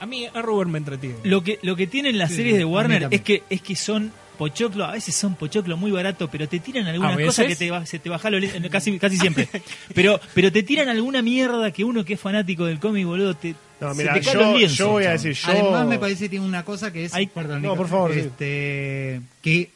[0.00, 1.16] a mí Arrowverse me entretiene.
[1.24, 3.74] Lo que, lo que tienen las Sí, series de a Warner es que, es que
[3.76, 7.56] son pochoclo, a veces son pochoclo muy barato, pero te tiran algunas ¿A cosas que
[7.56, 8.38] te, se te baja lo
[8.70, 9.48] casi, casi siempre.
[9.94, 13.56] Pero, pero te tiran alguna mierda que uno que es fanático del cómic, boludo, te,
[13.80, 15.48] No, se mira, te yo, yo voy a decir, yo...
[15.50, 18.14] Además me parece que tiene una cosa que es, Ay, perdón, no, Nico, por favor,
[18.14, 18.20] sí.
[18.20, 19.70] este, que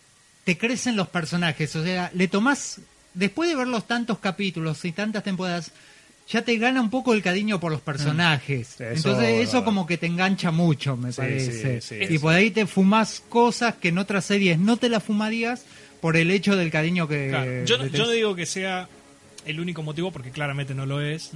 [0.45, 2.81] te crecen los personajes, o sea, le tomás,
[3.15, 5.71] después de ver los tantos capítulos y tantas temporadas,
[6.29, 8.81] ya te gana un poco el cariño por los personajes.
[8.81, 11.81] Eso Entonces es eso como que te engancha mucho, me Sí, parece.
[11.81, 12.19] sí, y sí.
[12.19, 15.65] por ahí te fumas cosas que en otras series no te las fumarías
[16.01, 17.29] por el hecho del cariño que...
[17.29, 18.89] Claro, yo, no- yo no digo que sea
[19.45, 21.33] el único motivo, porque claramente no lo es.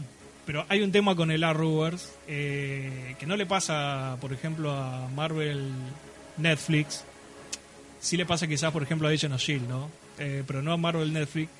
[0.47, 5.09] Pero hay un tema con el Arrowverse eh, que no le pasa, por ejemplo, a
[5.09, 5.71] Marvel
[6.37, 7.03] Netflix.
[8.01, 9.91] Sí le pasa quizás, por ejemplo, a Agent of S.H.I.E.L.D., ¿no?
[10.19, 11.51] Eh, pero no a Marvel Netflix.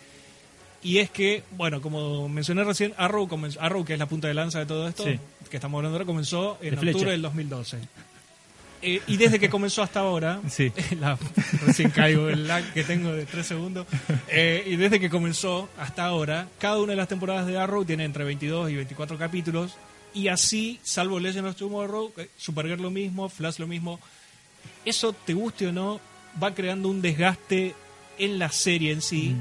[0.83, 3.29] Y es que, bueno, como mencioné recién, Arrow,
[3.61, 5.19] Arrow que es la punta de lanza de todo esto, Sí.
[5.51, 7.11] que estamos hablando ahora, comenzó en De octubre flecha.
[7.11, 7.79] del 2012.
[8.83, 10.71] Eh, y desde que comenzó hasta ahora, Sí.
[11.01, 11.19] la-
[11.67, 13.87] recién caigo el lag que tengo de 3 segundos,
[14.29, 18.05] Eh, y desde que comenzó hasta ahora, cada una de las temporadas de Arrow tiene
[18.05, 19.73] entre 22 y 24 capítulos,
[20.15, 23.99] y así, salvo Legend of Tomorrow, eh, Supergirl lo mismo, Flash lo mismo,
[24.85, 26.01] eso, te guste o no,
[26.41, 27.75] va creando un desgaste
[28.19, 29.35] en la serie en sí,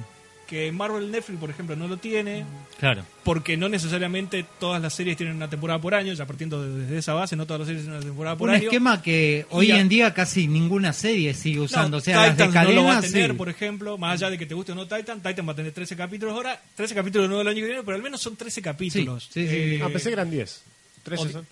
[0.47, 2.45] que Marvel Netflix, por ejemplo, no lo tiene,
[2.79, 3.03] Claro.
[3.23, 6.97] porque no necesariamente todas las series tienen una temporada por año, ya partiendo de- desde
[6.99, 8.63] esa base, no todas las series tienen una temporada por Un año.
[8.65, 11.97] esquema que hoy a- en día casi ninguna serie sigue usando.
[11.97, 13.37] No, o sea, las de Titans no lo va a tener, sí.
[13.37, 15.71] por ejemplo, más allá de que te guste o no Titan, Titan va a tener
[15.71, 18.61] 13 capítulos ahora, 13 capítulos nuevos el año que viene, pero al menos son 13
[18.61, 19.23] capítulos.
[19.31, 19.55] Sí, sí, sí.
[19.55, 20.61] Eh, Ah, pensé que eran 10.
[21.03, 21.47] 13 o- son.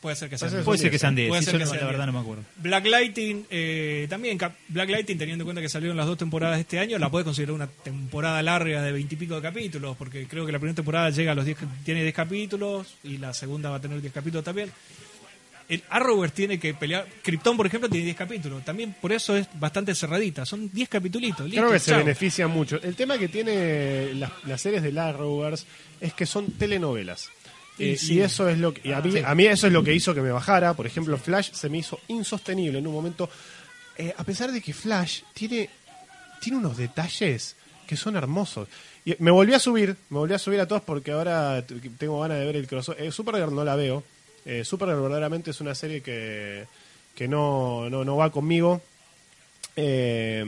[0.00, 1.74] Puede ser que sean Puede ser Puede ser que sean 10, Puede ser que no-
[1.74, 2.06] la verdad 10.
[2.06, 2.44] no me acuerdo.
[2.56, 4.38] Black Lighting, eh, también
[4.68, 7.24] Black Lighting, teniendo en cuenta que salieron las dos temporadas de este año, la puedes
[7.24, 11.32] considerar una temporada larga de veintipico de capítulos, porque creo que la primera temporada llega
[11.32, 14.70] a los 10, tiene 10 capítulos y la segunda va a tener 10 capítulos también.
[15.68, 17.06] El Arrowverse tiene que pelear.
[17.22, 18.64] Krypton, por ejemplo, tiene 10 capítulos.
[18.64, 20.46] También por eso es bastante cerradita.
[20.46, 21.30] Son 10 capítulos.
[21.36, 22.80] Creo que se beneficia mucho.
[22.82, 25.66] El tema que tiene las, las series de Arrowverse
[26.00, 27.28] es que son telenovelas.
[27.78, 28.14] Y Eh, sí.
[28.14, 30.14] Y eso es lo que y a mí, a mí eso es lo que hizo
[30.14, 30.74] que me bajara.
[30.74, 33.30] Por ejemplo, Flash se me hizo insostenible en un momento.
[33.96, 35.70] Eh, a pesar de que Flash tiene,
[36.40, 37.56] tiene unos detalles
[37.86, 38.68] que son hermosos.
[39.04, 41.64] Y me volví a subir, me volví a subir a todos porque ahora
[41.96, 43.02] tengo ganas de ver el crossover.
[43.02, 44.02] Eh, Supergirl no la veo.
[44.44, 46.66] Eh, Supergirl verdaderamente es una serie que,
[47.14, 48.82] que no, no, no va conmigo.
[49.76, 50.44] Eh,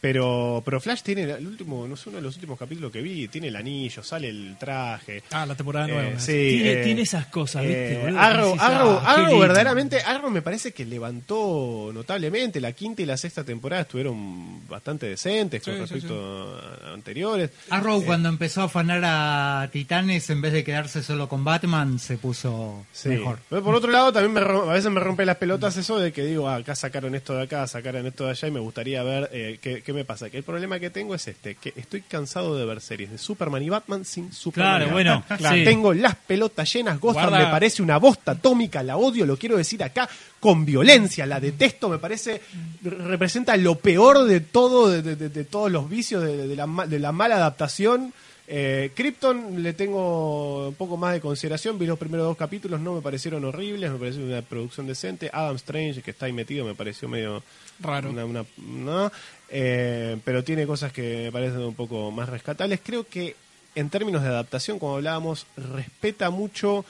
[0.00, 3.28] Pero, pero Flash tiene el último, no sé, uno de los últimos capítulos que vi,
[3.28, 5.22] tiene el anillo, sale el traje.
[5.30, 6.18] Ah, la temporada Eh, nueva.
[6.18, 7.92] sí, Tiene, eh, tiene esas cosas, ¿viste?
[8.08, 8.14] eh?
[8.16, 12.60] Arrow, Arrow, ah, Arrow verdaderamente, Arrow me parece que levantó notablemente.
[12.60, 17.50] La quinta y la sexta temporada estuvieron bastante decentes con Sí, sí, respecto a anteriores.
[17.68, 21.98] Arrow Eh, cuando empezó a afanar a Titanes, en vez de quedarse solo con Batman,
[21.98, 23.10] se puso Sí.
[23.10, 23.38] mejor.
[23.50, 26.24] Pero por otro lado, también me a veces me rompe las pelotas eso de que
[26.24, 29.28] digo, ah, acá sacaron esto de acá, sacaron esto de allá y me gustaría ver
[29.32, 29.58] eh,
[29.90, 30.30] qué, me pasa.
[30.30, 33.62] Que el problema que tengo es este, que estoy cansado de ver series de Superman
[33.62, 34.78] y Batman sin Superman.
[34.78, 35.24] Claro, bueno.
[35.64, 37.44] Tengo las pelotas llenas, Gotham Guarda.
[37.46, 40.08] me parece una bosta atómica, la odio, lo quiero decir acá,
[40.40, 42.40] con violencia, la detesto, me parece,
[42.82, 47.12] representa lo peor de todo, de, de- de- de todos los vicios, la, de la
[47.12, 48.12] mala adaptación.
[48.52, 51.78] Eh, Krypton le tengo un poco más de consideración.
[51.78, 55.30] Vi los primeros dos capítulos, no me parecieron horribles, me pareció una producción decente.
[55.32, 57.44] Adam Strange, que está ahí metido, me pareció medio
[57.78, 58.10] Raro.
[58.10, 59.12] una- una- no,
[59.52, 62.78] Eh, pero tiene cosas que me parecen un poco más rescatables.
[62.84, 63.34] Creo que
[63.74, 66.84] en términos de adaptación, como hablábamos, respeta mucho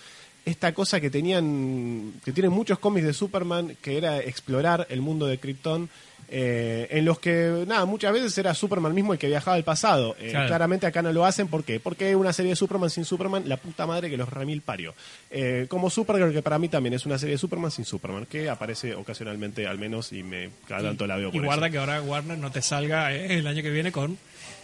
[0.51, 5.27] esta cosa que tenían, que tienen muchos cómics de Superman, que era explorar el mundo
[5.27, 5.89] de Krypton.
[6.33, 10.15] eh, en los que, nada, muchas veces era Superman mismo el que viajaba al pasado.
[10.21, 10.47] Eh, Claro.
[10.47, 11.81] Claramente acá no lo hacen, ¿por qué?
[11.81, 14.95] Porque una serie de Superman sin Superman, la puta madre que los remil parió.
[15.33, 18.49] Eh, como Supergirl, que para mí también es una serie de Superman sin Superman, que
[18.49, 21.73] aparece ocasionalmente al menos y me cada tanto la veo Y por guarda eso.
[21.73, 24.17] que ahora Warner no te salga eh, el año que viene con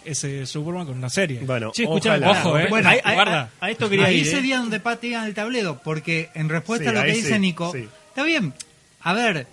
[0.07, 1.41] ese Superman con una serie.
[1.41, 2.31] Bueno, escuchá, ojalá.
[2.31, 2.66] ojo, eh.
[2.69, 3.51] Bueno, a, guarda.
[3.61, 4.31] a esto quería Ahí ir, eh.
[4.31, 7.73] sería donde patean el tablero, porque en respuesta Sí, a lo que dice sí, Nico,
[7.73, 7.89] sí.
[8.09, 8.55] está bien.
[9.01, 9.47] A ver,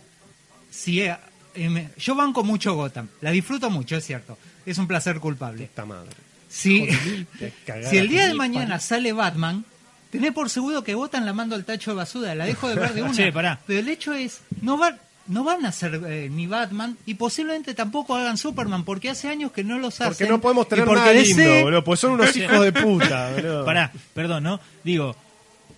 [0.70, 1.16] si eh,
[1.56, 4.38] em, yo banco mucho Gotham, la disfruto mucho, es cierto.
[4.66, 5.66] Es un placer culpable.
[5.68, 6.12] Puta madre.
[6.50, 6.88] Si,
[7.90, 9.66] si el día de mañana sale Batman,
[10.12, 12.94] tenés por seguro que Gotham la mando al tacho de basura, la dejo de ver
[12.94, 13.32] de una.
[13.34, 13.60] Pará.
[13.66, 14.96] Pero el hecho es, no va,
[15.28, 19.52] no van a ser eh, ni Batman y posiblemente tampoco hagan Superman, porque hace años
[19.52, 20.08] que no los hacen.
[20.10, 23.32] Porque no podemos tener porque nada DC lindo, boludo, porque son unos hijos de puta,
[23.36, 23.66] boludo.
[23.66, 24.60] Pará, perdón, ¿no?
[24.84, 25.16] Digo,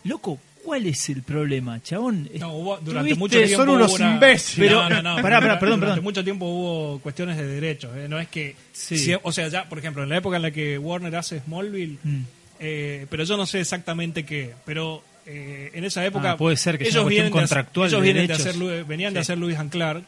[0.04, 2.28] loco, ¿cuál es el problema, chabón?
[2.40, 4.68] No, hubo, durante mucho tiempo son unos hubo una- imbéciles.
[4.70, 6.04] Pero- no, no, no, pará, pará, durante perdón, perdón.
[6.04, 7.92] mucho tiempo hubo cuestiones de derechos.
[7.96, 8.56] eh, No es que.
[8.74, 8.98] Sí.
[8.98, 11.98] si- o sea, ya, por ejemplo, en la época en la que Warner hace Smallville,
[12.04, 12.22] Mm.
[12.60, 14.54] eh, pero yo no sé exactamente qué.
[14.66, 16.32] Pero eh, en esa época.
[16.32, 18.86] Ah, puede ser que sea ellos vienen de hacer- contractual ellos de vienen de hacer,
[18.86, 20.04] venían de hacer Louis and Clark.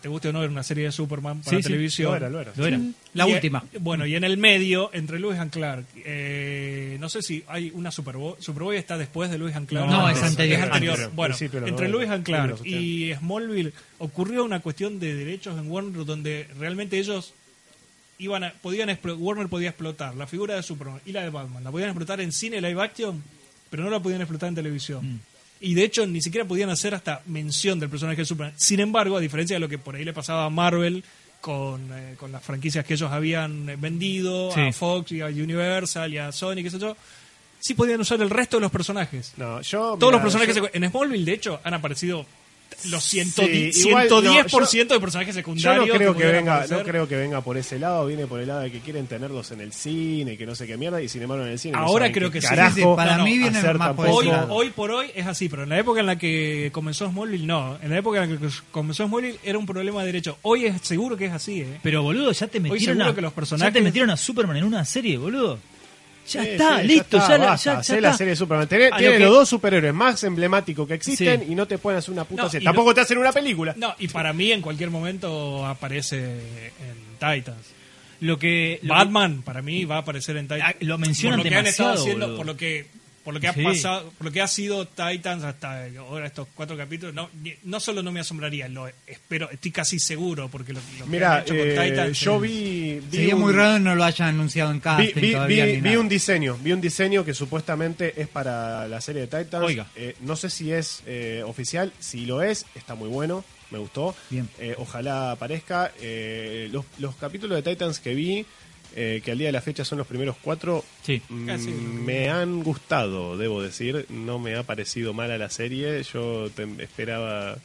[0.00, 2.10] Te guste o no, era una serie de Superman para Sí, sí, televisión.
[2.10, 2.52] Lo era, lo era.
[2.56, 2.80] Lo era.
[3.12, 3.64] La Y, eh, última.
[3.80, 7.90] bueno, y en el medio, entre Lewis and Clark, eh, no sé si hay una
[7.92, 8.34] Superboy.
[8.40, 9.88] Superboy está después de Lewis and Clark.
[9.90, 10.62] No, es anterior.
[10.62, 11.10] anterior.
[11.14, 16.04] Bueno, entre 90, Lewis and Clark y Smallville ocurrió una cuestión de derechos en Warner
[16.06, 17.34] donde realmente ellos
[18.18, 18.88] iban a, podían
[19.18, 21.62] Warner podía explotar la figura de Superman y la de Batman.
[21.62, 23.22] La podían explotar en cine live action,
[23.70, 25.14] pero no la podían explotar en televisión.
[25.14, 25.20] Mm.
[25.60, 28.54] Y de hecho ni siquiera podían hacer hasta mención del personaje de Superman.
[28.56, 31.02] Sin embargo, a diferencia de lo que por ahí le pasaba a Marvel
[31.40, 34.60] con, eh, con las franquicias que ellos habían eh, vendido Sí.
[34.60, 36.96] a Fox y a Universal y a Sony, qué sé yo,
[37.60, 39.32] sí podían usar el resto de los personajes.
[39.36, 42.24] No, yo, Todos los personajes yo- en Smallville, de hecho, han aparecido
[42.90, 45.88] los 110%, Sí, igual, no, 110% de personajes Yo secundarios.
[45.88, 46.78] no creo que venga, aparecer.
[46.78, 49.50] no creo que venga por ese lado, viene por el lado de que quieren tenerlos
[49.50, 51.76] en el cine, que no sé qué mierda, y sin embargo en el cine.
[51.76, 52.46] Ahora creo que sí.
[52.46, 54.06] carajo Sí, sí, para no, mí viene más por.
[54.08, 57.46] Hoy, hoy por hoy es así, pero en la época en la que comenzó Smallville,
[57.46, 57.78] no.
[57.82, 60.38] En la época en la que comenzó Smallville era un problema de derecho.
[60.42, 61.80] Hoy es seguro que es así, ¿eh?
[61.82, 64.56] Pero boludo, ya te metieron seguro a, que los ya personajes- te metieron a Superman
[64.56, 65.58] en una serie, boludo.
[66.28, 68.36] Ya Sí, está, sí, listo, ya, está, la- basta, ya, ya hacé la serie de
[68.36, 68.68] Superman.
[68.68, 71.52] Tiene, los dos superhéroes más emblemáticos que existen Sí.
[71.52, 72.64] y no te pueden hacer una puta No, serie.
[72.66, 73.74] Tampoco no- te hacen una película.
[73.76, 77.66] No, y para mí en cualquier momento aparece en Titans.
[78.20, 80.64] Lo que lo- Batman, para mí, va a aparecer en Titans.
[80.66, 82.36] Ah, lo mencionan por lo que han estado demasiado, haciendo, boludo.
[82.36, 82.86] por lo que
[83.28, 83.62] por lo que ha Sí.
[83.62, 87.78] pasado, por lo que ha sido Titans hasta ahora estos cuatro capítulos, no, ni- no
[87.78, 91.42] solo no me asombraría, lo espero, estoy casi seguro porque lo, lo que Mira, han
[91.42, 94.28] hecho con eh, Titans yo vi, vi Sería un- muy raro que no lo hayan
[94.30, 95.12] anunciado en Vi, casting
[95.46, 99.62] vi- vi- un diseño, vi un diseño que supuestamente es para la serie de Titans.
[99.62, 99.86] Oiga.
[99.94, 104.16] Eh, no sé si es eh, oficial, si lo es, está muy bueno, me gustó.
[104.30, 104.48] Bien.
[104.58, 105.92] Eh, ojalá aparezca.
[106.00, 108.46] Eh, los, los capítulos de Titans que vi,
[108.96, 111.22] eh, que al día de la fecha son los primeros cuatro, Sí.
[111.28, 111.70] mm, Casi.
[111.70, 114.06] me han gustado, debo decir.
[114.08, 116.02] No me ha parecido mala la serie.
[116.02, 117.56] Yo te- esperaba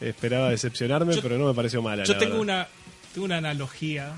[0.00, 2.04] esperaba decepcionarme, Yo- pero no me pareció mala.
[2.04, 2.42] Yo la tengo verdad.
[2.42, 2.68] una,
[3.12, 4.14] tengo una analogía.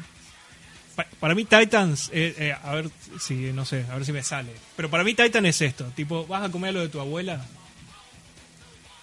[0.95, 4.23] Pa- para mí Titans, eh, eh, a ver si, no sé, a ver si me
[4.23, 4.53] sale.
[4.77, 7.45] Pero para mí Titan es esto, tipo, vas a comer lo de tu abuela,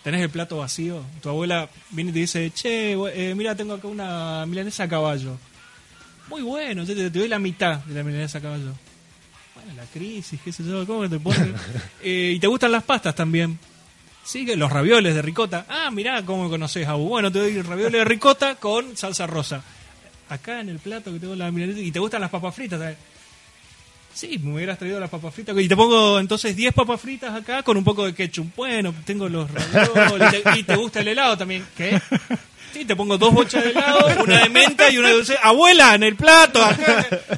[0.04, 3.88] tenés el plato vacío, tu abuela viene y te dice, che, eh, mira, tengo acá
[3.88, 5.38] una milanesa a caballo.
[6.30, 8.72] Muy bueno, yo te, te doy la mitad de la milanesa a caballo.
[9.56, 11.50] Bueno, la crisis, qué sé yo, ¿cómo te pones?
[12.04, 13.58] Eh, y te gustan las pastas también.
[14.24, 15.66] Sí, los ravioles de ricota.
[15.68, 17.08] Ah, mirá cómo conoces, Abu.
[17.10, 19.64] Bueno, te doy ravioles de ricota con salsa rosa.
[20.30, 22.80] acá en el plato que tengo la milanesa y te gustan las papas fritas.
[22.80, 22.98] ¿sabes?
[24.14, 25.58] Sí, me hubieras traído las papas fritas.
[25.58, 28.54] Y te pongo entonces 10 papas fritas acá con un poco de ketchup.
[28.56, 30.40] Bueno, tengo los raviolis.
[30.40, 31.66] y te- y te gusta el helado también.
[31.76, 32.00] ¿Qué?
[32.74, 35.38] Sí, te pongo dos bochas de helado, una de menta y una de dulce.
[35.42, 36.62] Abuela, en el plato,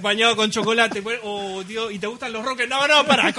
[0.02, 1.02] bañado con chocolate.
[1.02, 2.70] Pues, Oh, Dios, ¿y te gustan los rocklets?
[2.70, 3.34] No, no, para.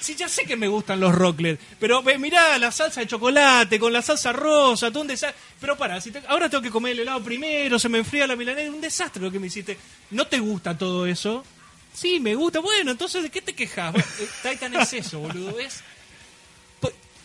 [0.00, 1.60] sí, ya sé que me gustan los rocklets.
[1.78, 5.38] Pero ve, mirá, la salsa de chocolate con la salsa rosa, todo un desastre.
[5.60, 5.98] Pero para,
[6.28, 8.70] ahora tengo que comer el helado primero, se me enfría la milanesa.
[8.72, 9.76] Un desastre lo que me hiciste.
[10.10, 11.44] ¿No te gusta todo eso?
[11.94, 12.60] Sí, me gusta.
[12.60, 13.92] Bueno, entonces, ¿de qué te quejas?
[13.92, 15.58] Bueno, eh, Titan es eso, boludo.
[15.58, 15.80] Es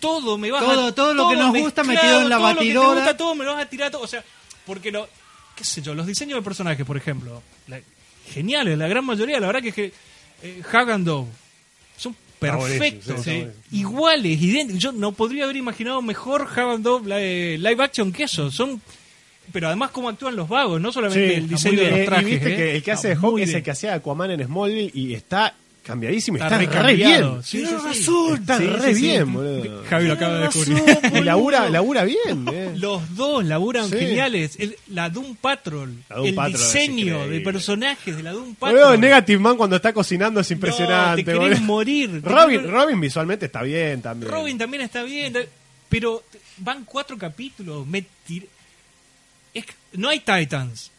[0.02, 2.60] todo me vas Todo- a todo lo que nos gusta metido en la todo Lo
[2.60, 4.02] que te gusta, todo me lo vas a tirar todo.
[4.02, 4.22] O sea,
[4.66, 5.08] porque lo,
[5.56, 7.80] qué sé yo, los diseños de personajes, por ejemplo, la-
[8.34, 9.94] geniales, la gran mayoría, la verdad que es que
[10.44, 11.28] eh, Hag and Dove
[11.98, 13.32] son perfectos, sí,
[13.72, 13.78] sí.
[13.78, 14.82] iguales, idénticos.
[14.82, 18.52] Yo no podría haber imaginado mejor Hag and Dove la- eh, live action que eso.
[18.52, 18.82] Son
[19.52, 22.28] pero además cómo actúan los vagos, no solamente Sí, el diseño de los trajes.
[22.28, 22.56] Y viste ¿eh?
[22.56, 25.14] que el que hace de Está Hawk es el que hacía Aquaman en Smallville y
[25.14, 26.38] está cambiadísimo.
[26.38, 27.44] Está Está, re bien.
[27.44, 29.84] Sí, sí, razón, Está Sí, re bien, boludo.
[29.90, 30.84] Javi lo acaba de descubrir.
[31.16, 32.46] Y labura, labura bien.
[32.54, 32.74] eh.
[32.78, 34.56] Los dos laburan geniales.
[34.60, 38.80] El- la Doom Patrol, La Doom el Patrol diseño de personajes de la Doom Boludo,
[38.82, 39.00] Patrol.
[39.02, 41.24] Negative Man cuando está cocinando es impresionante.
[41.24, 41.66] No, te querés boludo.
[41.66, 42.22] morir.
[42.24, 44.32] Robin, Robin visualmente está bien también.
[44.32, 45.34] Robin también está bien,
[45.90, 46.24] pero
[46.58, 47.86] van cuatro capítulos.
[47.88, 48.48] Me tir-
[49.54, 50.92] es que no hay Titans.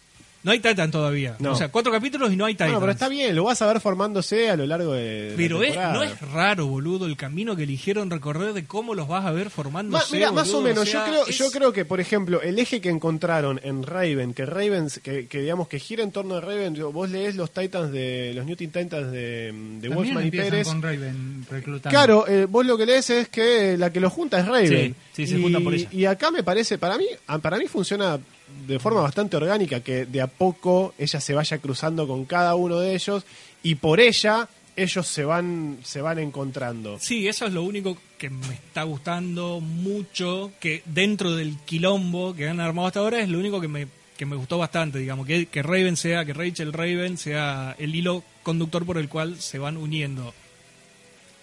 [0.45, 1.37] No hay Titans todavía.
[1.39, 1.53] No.
[1.53, 2.71] O sea, cuatro capítulos y no hay Titans.
[2.73, 5.35] Bueno, pero está bien, lo vas a ver formándose a lo largo de.
[5.37, 5.95] Pero la es, temporada.
[5.95, 9.51] no es raro, boludo, el camino que eligieron recorrer de cómo los vas a ver
[9.51, 10.05] formándose.
[10.05, 10.89] Ma- mira, más o menos.
[10.89, 14.35] sea, yo creo, es- yo creo que, por ejemplo, el eje que encontraron en Raven,
[14.35, 17.93] que Raven, que, que digamos que gira en torno a Raven, vos lees los Titans
[17.93, 20.67] de los New Teen Titans de, de Wolfman y Pérez.
[20.67, 21.91] con Raven reclutando.
[21.97, 24.95] Claro, eh, vos lo que lees es que la que lo junta es Raven.
[25.13, 25.89] Sí, sí, se y, juntan por ella.
[25.93, 27.07] Y acá me parece, para mí,
[27.41, 28.19] para mí funciona
[28.67, 32.79] de forma bastante orgánica que de a poco ella se vaya cruzando con cada uno
[32.79, 33.25] de ellos
[33.63, 36.99] y por ella ellos se van se van encontrando.
[36.99, 42.49] Sí, eso es lo único que me está gustando mucho, que dentro del quilombo que
[42.49, 45.47] han armado hasta ahora es lo único que me, que me gustó bastante, digamos, que,
[45.47, 49.77] que Raven sea, que Rachel Raven sea el hilo conductor por el cual se van
[49.77, 50.33] uniendo.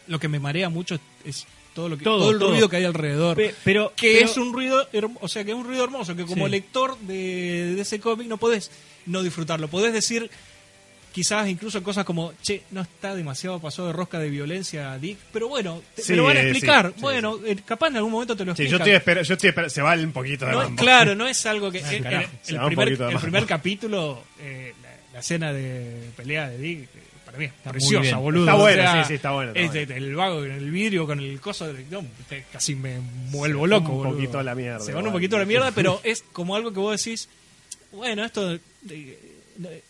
[0.07, 1.45] Lo que me marea mucho es,
[1.79, 2.49] todo lo que Todo, todo, el todo.
[2.51, 3.35] ruido que hay alrededor.
[3.37, 4.87] Pe- pero- que pero- es un ruido,
[5.21, 6.51] o sea, que es un ruido hermoso, que como Sí.
[6.51, 8.69] lector de, de ese cómic no podés
[9.05, 10.29] no disfrutarlo, podés decir
[11.11, 15.47] quizás incluso cosas como, che, no está demasiado pasado de rosca de violencia, Dick, pero
[15.47, 16.87] bueno, te, Sí, me lo van a eh, explicar.
[16.89, 18.71] sí, sí, bueno, eh, capaz en algún momento te lo explican.
[18.71, 20.81] yo estoy esperando, yo estoy esperando, se va un poquito de No, mambo.
[20.81, 21.79] claro, no es algo que...
[21.97, 26.87] el, carajo, el- primer, el capítulo, eh, la, la escena de pelea de Dick, eh,
[27.29, 28.43] para mí es muy preciosa, boludo.
[28.45, 31.39] Está O sea, sí, sí, está bueno, está el vago en el vidrio con el
[31.39, 31.85] coso de...
[31.89, 32.03] no,
[32.51, 32.99] casi me
[33.31, 34.15] vuelvo Se loco, un boludo.
[34.15, 36.71] poquito a la mierda, Se van un poquito a la mierda, pero es como algo
[36.71, 37.29] que vos decís,
[37.91, 38.57] bueno, esto...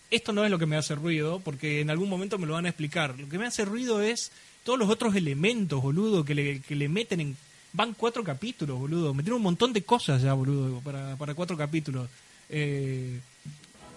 [0.10, 2.66] esto no es lo que me hace ruido, porque en algún momento me lo van
[2.66, 3.18] a explicar.
[3.20, 4.32] Lo que me hace ruido es
[4.64, 7.38] todos los otros elementos, boludo, que le, que le meten en...
[7.72, 9.14] Van cuatro capítulos, boludo.
[9.14, 12.10] Metieron un montón de cosas ya, boludo, para, para cuatro capítulos.
[12.50, 13.20] Eh,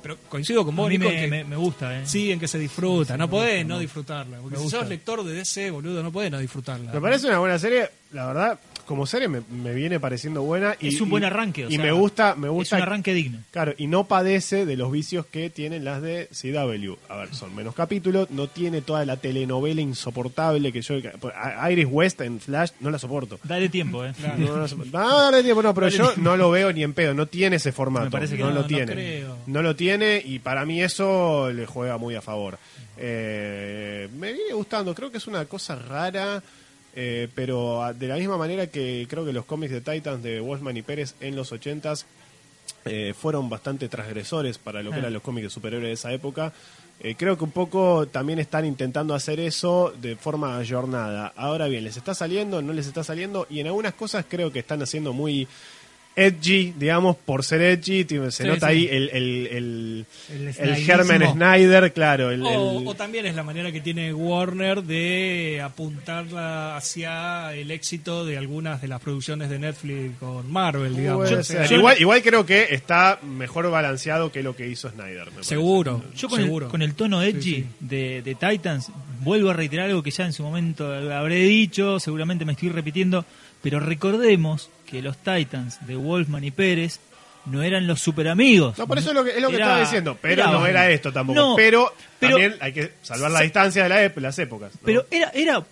[0.03, 2.07] pero coincido con A vos, mí Nico, me, que me- me gusta, ¿eh?
[2.07, 3.17] sí, en que se disfruta.
[3.17, 4.39] No podés no disfrutarla.
[4.39, 6.93] Porque si sos lector de DC, boludo, no podés no disfrutarla.
[6.93, 10.89] Me parece una buena serie, la verdad, como serie me, me viene pareciendo buena y
[10.89, 13.39] Es un buen arranque, o y sea, me gusta, me Es gusta un arranque digno.
[13.51, 16.95] Claro, y no padece de los vicios que tienen las de CW.
[17.09, 20.95] A ver, son menos capítulos, no tiene toda la telenovela insoportable que yo...
[21.71, 23.39] Iris West en Flash no la soporto.
[23.45, 24.13] Dale tiempo, ¿eh?
[24.39, 24.99] No, no, soporto.
[24.99, 27.73] No, dale tiempo, no, pero yo no lo veo ni en pedo, no tiene ese
[27.73, 28.07] formato.
[28.07, 28.93] Me parece que no, no, lo no tiene.
[28.93, 29.37] creo.
[29.47, 32.59] No lo tiene y para mí eso le juega muy a favor.
[32.97, 36.43] Eh, me viene gustando, creo que es una cosa rara,
[36.95, 40.41] eh, pero a- de la misma manera que creo que los cómics de Titans de
[40.41, 42.05] Wolfman y Pérez en los 80s
[42.85, 45.01] eh, fueron bastante transgresores para lo que Ah.
[45.01, 46.53] eran los cómics de superhéroes de esa época.
[47.01, 51.33] Eh, creo que un poco también están intentando hacer eso de forma ayornada.
[51.37, 52.63] Ahora bien, ¿les está saliendo?
[52.63, 53.47] ¿No les está saliendo?
[53.51, 55.49] Y en algunas cosas creo que están haciendo muy
[56.15, 58.05] edgy, digamos, por ser edgy.
[58.05, 58.73] Se Sí, nota sí.
[58.73, 60.07] ahí el, el, el,
[60.59, 60.77] El.
[60.77, 62.31] Germen Snyder, claro.
[62.31, 66.27] El, O, el- o también es la manera que tiene Warner de apuntar
[66.77, 71.29] hacia el éxito de algunas de las producciones de Netflix con Marvel, digamos.
[71.29, 71.71] Puede O sea, ser.
[71.71, 75.27] yo- igual, igual creo que está mejor balanceado que lo que hizo Snyder.
[75.27, 75.49] me parece.
[75.51, 76.03] Seguro.
[76.15, 76.67] Yo con seguro.
[76.67, 77.67] el, con el tono edgy Sí, sí.
[77.81, 78.91] De, de Titans,
[79.23, 83.25] vuelvo a reiterar algo que ya en su momento habré dicho, seguramente me estoy repitiendo,
[83.63, 87.01] pero recordemos que los Titans de Wolfman y Pérez
[87.47, 88.79] no eran los super amigos.
[88.79, 90.65] No, por eso es lo que, es lo que Era- estaba diciendo, pero era- no
[90.65, 91.41] era esto tampoco.
[91.41, 94.71] No, pero, pero- también hay que salvar la distancia de la las épocas.
[94.75, 94.81] ¿no?
[94.85, 95.65] Pero era, era,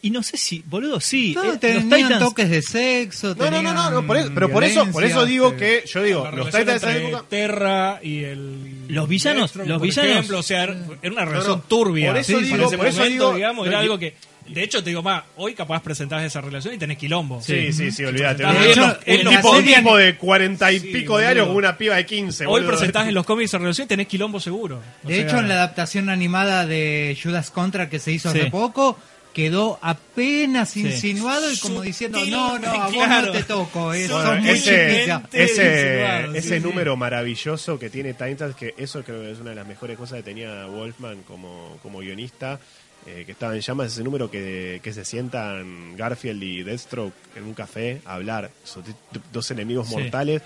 [0.00, 3.34] y no sé si, boludo, sí, Todos eh, los tenían Titans, toques de sexo.
[3.34, 5.84] no, no, no, no, no, por eso- tenían pero por eso, por eso digo que
[5.86, 10.12] yo digo, los Titans de esa época Terra y el Los villanos, los por villanos.
[10.12, 10.76] ejemplo, o sea, era
[11.12, 12.08] una relación no, turbia.
[12.12, 14.14] por eso Sí, digo- para ese por eso momento, digo- digamos, no, era algo que.
[14.52, 17.40] De hecho, te digo más, hoy capaz presentás esa relación y tenés quilombo.
[17.42, 18.44] Sí, sí, sí, olvídate.
[18.44, 21.76] De hecho, tipo, un serie- tipo de cuarenta y Sí, pico de años con una
[21.76, 22.46] piba de 15.
[22.46, 22.68] Hoy boludo.
[22.70, 24.80] presentás en los cómics esa relación y tenés quilombo seguro.
[25.04, 28.46] O De sea, hecho, en la adaptación animada de Judas Contra que se hizo hace
[28.50, 28.98] poco,
[29.32, 30.80] quedó apenas Sí.
[30.82, 33.26] insinuado y como diciendo, no, no, a vos claro.
[33.28, 35.22] no te toco, eh, Bueno, sos muy ese, chiquita.
[35.32, 39.50] ese, insinuado, ese sí, número maravilloso que tiene Titans, que eso creo que es una
[39.50, 42.60] de las mejores cosas que tenía Wolfman como, como guionista,
[43.06, 47.44] eh, que estaba en llamas, ese número que, que se sientan Garfield y Deathstroke en
[47.44, 48.84] un café a hablar, esos
[49.32, 49.94] dos enemigos Sí.
[49.96, 50.42] mortales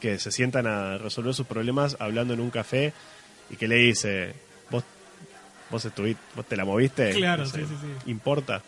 [0.00, 2.92] que se sientan a resolver sus problemas hablando en un café
[3.50, 4.34] y que le dice,
[4.70, 4.82] vos,
[5.70, 7.74] vos estuviste, vos te la moviste, Claro, No sé, sí, sí,
[8.04, 8.10] sí.
[8.10, 8.62] importa.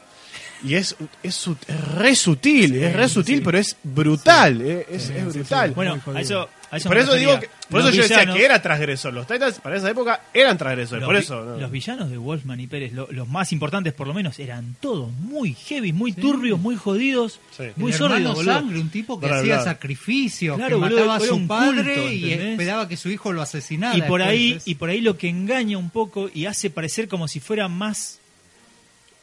[0.63, 5.35] Y es, es, es re sutil, es re sutil, pero es brutal, eh, es, es
[5.35, 5.73] brutal.
[5.73, 8.61] Bueno, a eso, eso por eso digo que, por Los eso yo decía que era
[8.63, 9.13] transgresor.
[9.15, 11.45] Los Titans para esa época eran transgresores, Los, por vi- eso.
[11.45, 11.57] ¿no?
[11.59, 15.11] los villanos de Wolfman y Pérez, lo- los más importantes por lo menos, eran todos
[15.13, 17.65] muy heavy, muy turbios, muy jodidos, Sí.
[17.77, 19.65] muy sórdidos, sangre, un tipo que hacía bla.
[19.65, 23.33] sacrificios, Claro, que boludo, mataba a su un padre culto, y esperaba que su hijo
[23.33, 23.97] lo asesinara.
[23.97, 24.29] Y por después.
[24.29, 27.41] ahí, Es- y por ahí lo que engaña un poco y hace parecer como si
[27.41, 28.19] fuera más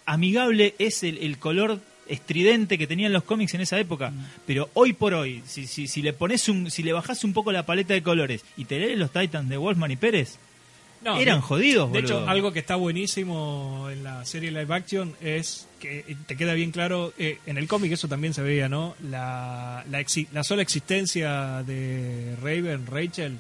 [0.05, 1.79] amigable es el, el color
[2.11, 4.11] estridente que tenían los cómics en esa época.
[4.11, 4.25] Mm.
[4.45, 7.51] Pero hoy por hoy, si, si, si le pones un, si le bajás un poco
[7.51, 10.37] la paleta de colores y te lees los Titans de Wolfman y Pérez,
[11.03, 12.19] No, eran de- jodidos, De boludo.
[12.21, 16.71] hecho, algo que está buenísimo en la serie live action es que te queda bien
[16.71, 18.93] claro, eh, en el cómic eso también se veía, ¿no?
[19.09, 23.37] La, la, exi- la sola existencia de Raven, Rachel, eh,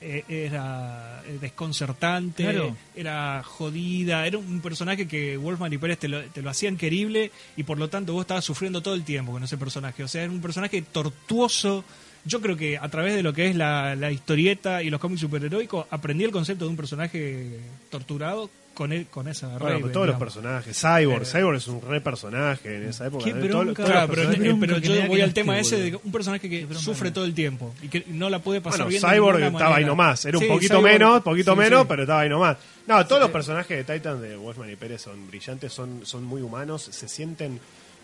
[0.00, 2.76] era eh, desconcertante, Claro.
[2.94, 7.30] era jodida, era un personaje que Wolfman y Pérez te lo, te lo hacían querible
[7.56, 10.02] y por lo tanto vos estabas sufriendo todo el tiempo con ese personaje.
[10.02, 11.84] O sea, era un personaje tortuoso.
[12.24, 15.20] Yo creo que a través de lo que es la, la historieta y los cómics
[15.22, 17.60] superheroicos aprendí el concepto de un personaje
[17.90, 18.50] torturado
[18.80, 20.74] con él, con esa Bueno, Raven, pero todos los personajes.
[20.80, 23.24] Cyborg, Eh, Cyborg es un re personaje en esa época.
[23.26, 23.32] Qué.
[23.32, 23.84] Todos- todos bronca.
[23.84, 27.26] Claro, pero, eh, yo voy al tema ese de un personaje que bronca sufre todo
[27.26, 29.02] el tiempo y que no la puede pasar Bueno, bien.
[29.02, 29.88] Cyborg estaba ahí manera.
[29.88, 30.24] nomás.
[30.24, 31.86] Era un Sí, poquito Cyborg- menos, poquito sí, menos, sí.
[31.90, 32.56] pero estaba ahí nomás.
[32.86, 36.40] No, todos los personajes de Titan de Wolfman y Pérez son brillantes, son, son muy
[36.40, 37.60] humanos, se sienten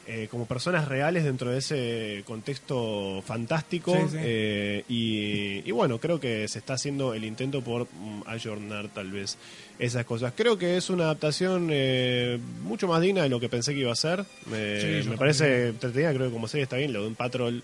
[0.09, 3.93] eh, como personas reales dentro de ese contexto fantástico.
[3.93, 4.17] Sí, sí.
[4.21, 9.11] eh, y, y bueno, creo que se está haciendo el intento por mm, ayornar tal
[9.11, 9.37] vez
[9.79, 10.33] esas cosas.
[10.37, 13.93] Creo que es una adaptación eh, mucho más digna de lo que pensé que iba
[13.93, 14.25] a ser.
[14.45, 16.93] Sí, yo me parece entretenida, creo que como serie está bien.
[16.93, 17.63] Lo de un Patrol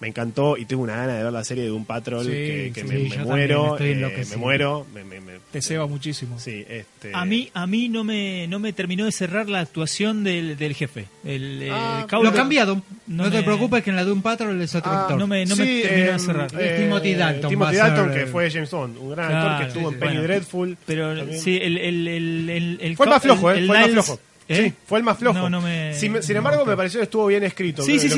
[0.00, 2.70] me encantó y tengo una gana de ver la serie de un Patrol Sí, que,
[2.74, 2.86] que sí,
[3.16, 3.76] me, muero.
[3.80, 4.86] eh, me muero.
[4.92, 5.16] Me, me-
[5.50, 6.38] Te ceba muchísimo.
[6.38, 7.12] Sí, este.
[7.14, 10.74] A mí, a mí no me, no me terminó de cerrar la actuación del, del
[10.74, 11.06] jefe.
[11.24, 12.82] El, eh, Ah, Lo cambiado.
[13.06, 15.18] no No, te preocupes que en la de un Patrol es otro Ah, actor.
[15.18, 16.60] no me- no me sí, terminó de cerrar.
[16.60, 19.68] Es Timothy Dalton, Timothy Dalton, que eh, fue James Bond, un gran Claro, actor que
[19.68, 20.00] estuvo sí, en.
[20.00, 20.78] Penny Bueno, Dreadful.
[20.84, 21.40] Pero también.
[21.40, 23.58] sí, el, el, el, el, el Fue más flojo, ¿eh?
[23.58, 24.20] el Fue más flojo.
[24.48, 24.64] ¿Eh?
[24.68, 25.38] Sí, fue el más flojo.
[25.38, 27.82] No, no me- sin, sin no, embargo, me pareció que estuvo bien escrito.
[27.82, 28.10] Sí, Lo sí, sí,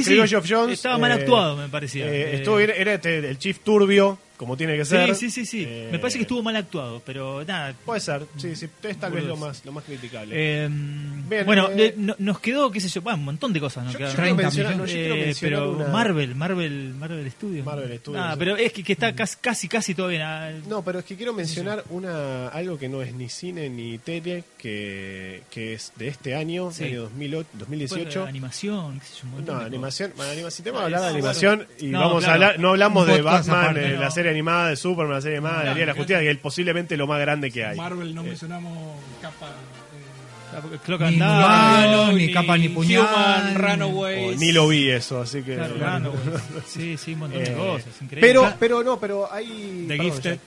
[0.49, 0.75] Jones.
[0.75, 2.07] Estaba mal actuado, me parecía.
[2.07, 5.15] eh, Eh, estuvo bien, era este, el chief turbio, como tiene que ser.
[5.15, 5.65] Sí, sí, sí, sí.
[5.69, 7.75] Eh, Me parece que estuvo mal actuado, pero nada.
[7.85, 8.67] Puede ser, sí, sí.
[8.83, 10.35] Es tal vez lo más, lo más criticable.
[10.35, 13.85] Eh, Bien, bueno, eh, no- nos quedó, qué sé yo, bueno, un montón de cosas.
[13.85, 14.17] Nos Yo- quedaron.
[14.17, 15.09] yo quiero 30 mencionar- no, millones.
[15.09, 17.67] yo quiero Eh, pero una- Marvel, Marvel, Marvel Studios.
[17.67, 18.37] Marvel Studios, sí.
[18.39, 20.23] pero es que, que está casi, casi, casi todo bien.
[20.23, 23.99] Ah, No, pero es que quiero mencionar una algo que no es ni cine ni
[23.99, 26.85] tele, que, que es de este año, Sí.
[26.85, 28.25] año 2008, pues, 2018.
[28.25, 31.07] animación, qué sé yo, un montón No, de animación, bueno, si que Ah, hablar de
[31.09, 32.31] animación y No, vamos claro.
[32.31, 35.61] a hablar, no hablamos de Batman, aparte, la serie animada de Superman, la serie animada
[35.61, 35.99] de la Liga de la claro.
[36.05, 37.77] Justicia, que es posiblemente lo más grande que hay.
[37.77, 39.47] Marvel no Eh, mencionamos capa.
[39.47, 40.81] eh, cosas.
[40.85, 43.03] Cloak Ni and Dagger, Humano, ni capa ni puñal.
[43.03, 44.39] Human, oh, Runaways.
[44.41, 45.55] ni lo vi eso, así que.
[45.57, 46.43] Claro, Runaways.
[46.67, 48.03] Sí, sí, un montón de Eh, cosas.
[48.03, 48.21] Increíble.
[48.29, 49.85] pero, pero no, pero hay.
[49.89, 50.39] The perdón, Gifted.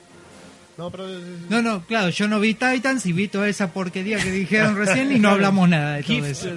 [0.78, 1.08] No, pero.
[1.50, 5.12] No, no, claro, yo no vi Titans y vi toda esa porquería que dijeron recién
[5.12, 6.32] y no hablamos nada de todo Gifted.
[6.32, 6.50] eso.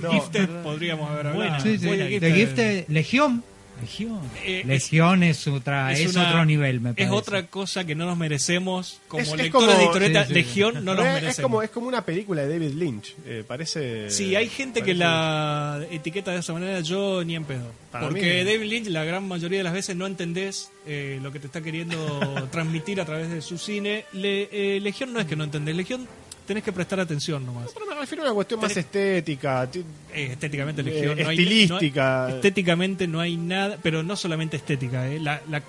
[0.00, 0.10] No.
[0.12, 1.36] Gifted podríamos haber hablado.
[1.36, 1.60] Buena.
[1.60, 2.34] Sí, sí, buena de Gifted.
[2.34, 3.42] Gifted, Legión.
[3.82, 4.20] Legión.
[4.44, 7.12] Eh, es- Legión es, otra, es, una- otro nivel, me Es parece.
[7.14, 9.00] otra cosa que no nos merecemos.
[9.08, 10.34] Como Es- es lectores de historieta, sí, sí.
[10.34, 11.38] Legión no nos es, merecemos.
[11.38, 13.14] es como, es como una película de David Lynch.
[13.26, 14.08] eh, parece.
[14.10, 17.70] Sí, hay gente que la etiqueta de esa manera, yo ni en pedo.
[17.90, 21.30] Para Porque mí- David Lynch, la gran mayoría de las veces no entendés eh, lo
[21.30, 21.96] que te está queriendo
[22.50, 24.06] transmitir a través de su cine.
[24.12, 26.08] Le- eh, Legión no es que no entendés, Legión
[26.46, 27.70] tenés que prestar atención nomás.
[27.72, 29.68] Pero me refiero a una cuestión más estética.
[29.70, 32.18] ti- Eh, estéticamente Eh, Legión no hay- estilística.
[32.20, 35.62] no hay- estéticamente no hay nada, pero no solamente estética, eh, la, la-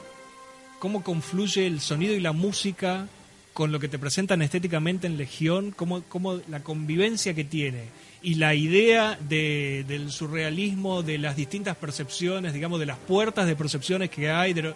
[0.80, 3.08] cómo confluye el sonido y la música
[3.54, 7.84] con lo que te presentan estéticamente en Legión, cómo, cómo la convivencia que tiene
[8.24, 13.56] y la idea de- del surrealismo, de las distintas percepciones, digamos, de las puertas de
[13.56, 14.74] percepciones que hay, de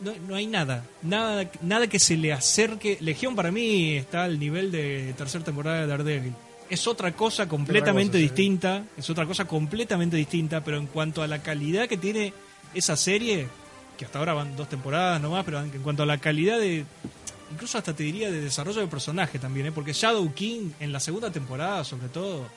[0.00, 2.98] no, no hay nada, nada, nada que se le acerque.
[3.00, 6.34] Legión para mí está al nivel de tercera temporada de Daredevil.
[6.68, 8.22] Es otra cosa completamente cosa, sí.
[8.22, 12.32] distinta, es otra cosa completamente distinta, pero en cuanto a la calidad que tiene
[12.74, 13.46] esa serie,
[13.96, 16.84] que hasta ahora van dos temporadas nomás, pero en cuanto a la calidad de,
[17.52, 19.72] incluso hasta te diría de desarrollo de personaje también, ¿eh?
[19.72, 22.48] porque Shadow King en la segunda temporada sobre todo,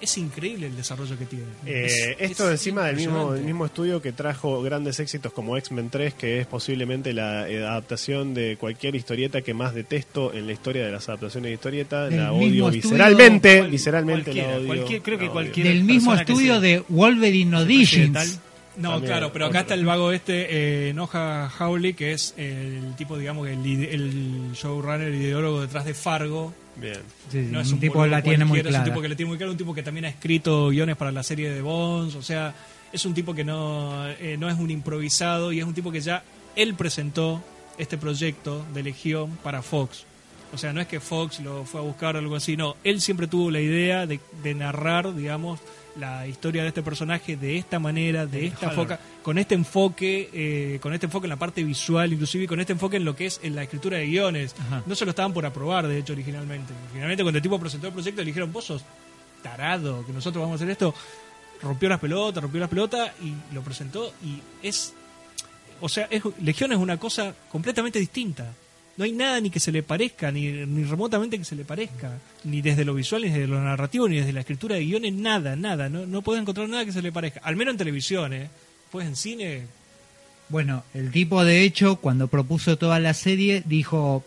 [0.00, 1.44] es increíble el desarrollo que tiene.
[1.66, 5.56] Eh, Es- esto es encima del mismo, del mismo estudio que trajo grandes éxitos como
[5.56, 10.46] X-Men 3, que es posiblemente la eh, adaptación de cualquier historieta que más detesto en
[10.46, 12.08] la historia de las adaptaciones de historieta.
[12.08, 14.66] Del la mismo odio estudio, visceralmente, cual- visceralmente la odio.
[14.66, 15.32] cualquier- creo que la odio.
[15.32, 18.40] cualquier- Del mismo estudio de Wolverine Auditions.
[18.76, 19.60] No, También, claro, pero acá otro.
[19.62, 25.08] está el vago este, eh, Noah Hawley, que es el tipo, digamos, el, el showrunner,
[25.08, 26.54] el ideólogo detrás de Fargo.
[26.80, 27.00] Bien.
[27.30, 28.78] Sí, No es un un tipo la tiene muy clara.
[28.78, 30.96] Es un tipo que le tiene muy claro, un tipo que también ha escrito guiones
[30.96, 32.54] para la serie de Bones, o sea,
[32.92, 36.00] es un tipo que no, eh, no es un improvisado y es un tipo que
[36.00, 36.22] ya
[36.56, 37.42] él presentó
[37.78, 40.04] este proyecto de Legión para Fox.
[40.52, 43.00] O sea, no es que Fox lo fue a buscar o algo así, no, él
[43.00, 45.60] siempre tuvo la idea de, de narrar, digamos,
[45.98, 50.78] la historia de este personaje de esta manera, de esta foca, con este enfoque, eh,
[50.80, 53.26] con este enfoque en la parte visual, inclusive y con este enfoque en lo que
[53.26, 54.54] es en la escritura de guiones.
[54.58, 54.82] Ajá.
[54.86, 56.72] No se lo estaban por aprobar, de hecho, originalmente.
[56.84, 58.84] Originalmente, cuando el tipo presentó el proyecto, le dijeron, vos sos
[59.42, 60.94] tarado, que nosotros vamos a hacer esto.
[61.60, 64.94] Rompió las pelotas, rompió las pelotas y lo presentó y es...
[65.80, 68.52] O sea, es, Legión es una cosa completamente distinta.
[68.98, 72.18] No hay nada ni que se le parezca, ni, ni remotamente que se le parezca.
[72.42, 75.54] Ni desde lo visual, ni desde lo narrativo, ni desde la escritura de guiones, nada,
[75.54, 75.88] nada.
[75.88, 77.40] No, no puedes encontrar nada que se le parezca.
[77.44, 78.50] Al menos en televisión, ¿eh?
[78.90, 79.62] Pues en cine,
[80.48, 84.24] Bueno, el tipo de hecho, cuando propuso toda la serie, dijo,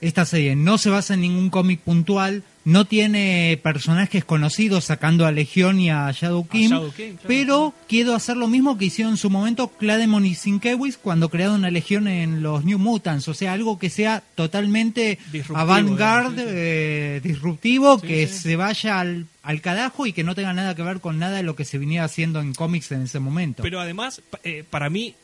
[0.00, 5.32] esta serie no se basa en ningún cómic puntual, no tiene personajes conocidos sacando a
[5.32, 7.28] Legión y a Shadow King, Shadow King, claro.
[7.28, 11.56] pero quiero hacer lo mismo que hicieron en su momento Clademon y Sienkiewicz cuando crearon
[11.56, 15.18] una Legión en los New Mutants, o sea, algo que sea totalmente
[15.54, 16.56] avant-garde, digamos, sí, sí.
[16.56, 20.82] eh, disruptivo, Sí, que se vaya al, al carajo y que no tenga nada que
[20.82, 23.62] ver con nada de lo que se venía haciendo en cómics en ese momento.
[23.62, 25.14] Pero además, eh, para mí,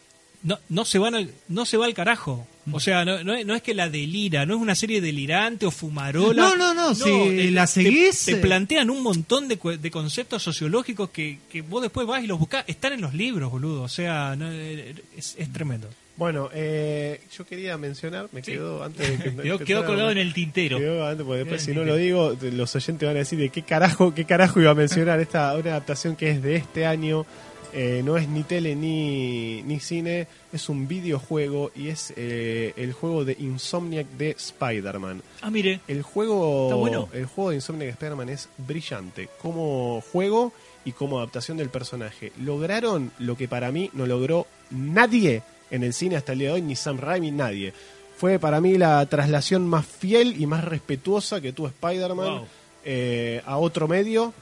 [0.42, 2.46] no, no, se van al, no se va al carajo.
[2.72, 5.66] O sea, no, no, es- no es que la delira, no es una serie delirante
[5.66, 6.42] o fumarola.
[6.42, 8.36] No, no, no, si eh, la seguís, Te, eh.
[8.36, 12.64] plantean un montón de, de conceptos sociológicos que, que vos después vas y los buscás.
[12.66, 13.82] Están en los libros, boludo.
[13.82, 15.88] O sea, no, eh, es, es tremendo.
[16.16, 18.52] Bueno, eh, yo quería mencionar, me Sí.
[18.52, 20.76] quedó antes de que Quedó, quedó colgado en el tintero.
[20.78, 23.62] Quedó antes, porque después si no lo digo, los oyentes van a decir de qué
[23.62, 27.24] carajo, qué carajo iba a mencionar esta una adaptación que es de este año.
[27.72, 32.92] Eh, no es ni tele ni, ni cine, es un videojuego y es eh, el
[32.92, 35.22] juego de Insomniac de Spider-Man.
[35.42, 35.80] Ah, mire.
[35.88, 37.08] El juego, bueno.
[37.12, 40.52] el juego de Insomniac de Spider-Man es brillante como juego
[40.84, 42.32] y como adaptación del personaje.
[42.40, 46.54] Lograron lo que para mí no logró nadie en el cine hasta el día de
[46.54, 47.72] hoy, ni Sam Raimi, nadie.
[48.16, 52.46] Fue para mí la traslación más fiel y más respetuosa que tuvo Spider-Man Wow.
[52.84, 54.34] eh, a otro medio.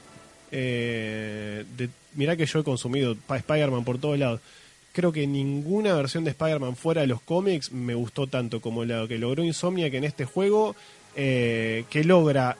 [0.51, 4.41] Eh, de, mirá que yo he consumido Spider-Man por todos lados.
[4.91, 9.07] Creo que ninguna versión de Spider-Man fuera de los cómics me gustó tanto como la
[9.07, 10.75] que logró Insomniac en este juego,
[11.15, 12.57] eh, que logra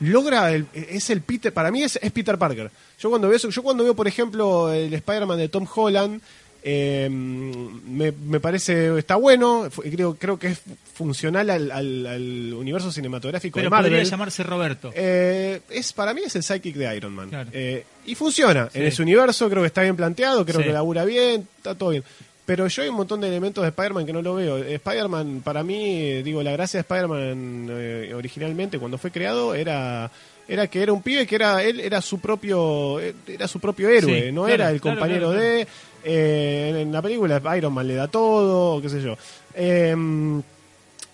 [0.00, 3.62] logra el- es el Peter para mí es, es Peter Parker yo cuando veo yo
[3.62, 6.20] cuando veo por ejemplo el Spider-Man de Tom Holland
[6.66, 10.62] eh, me, me parece está bueno creo creo que es
[10.94, 14.90] funcional al, al- al universo cinematográfico Pero de Marvel podría llamarse Roberto.
[14.94, 17.50] eh, es para mí es el psychic de Iron Man Claro.
[17.52, 18.78] Eh, y funciona Sí.
[18.78, 20.66] en ese universo creo que está bien planteado creo Sí.
[20.66, 22.02] que labura bien está todo bien
[22.46, 24.58] pero yo hay un montón de elementos de Spider-Man que no lo veo.
[24.58, 30.10] Spider-Man, para mí, eh, digo, la gracia de Spider-Man eh, originalmente cuando fue creado era
[30.46, 34.26] era que era un pibe que era él era su propio era su propio héroe,
[34.26, 35.66] Sí, no claro, era el claro, compañero claro, de
[36.04, 39.16] eh, en la película Iron Man le da todo, qué sé yo.
[39.54, 40.42] Em,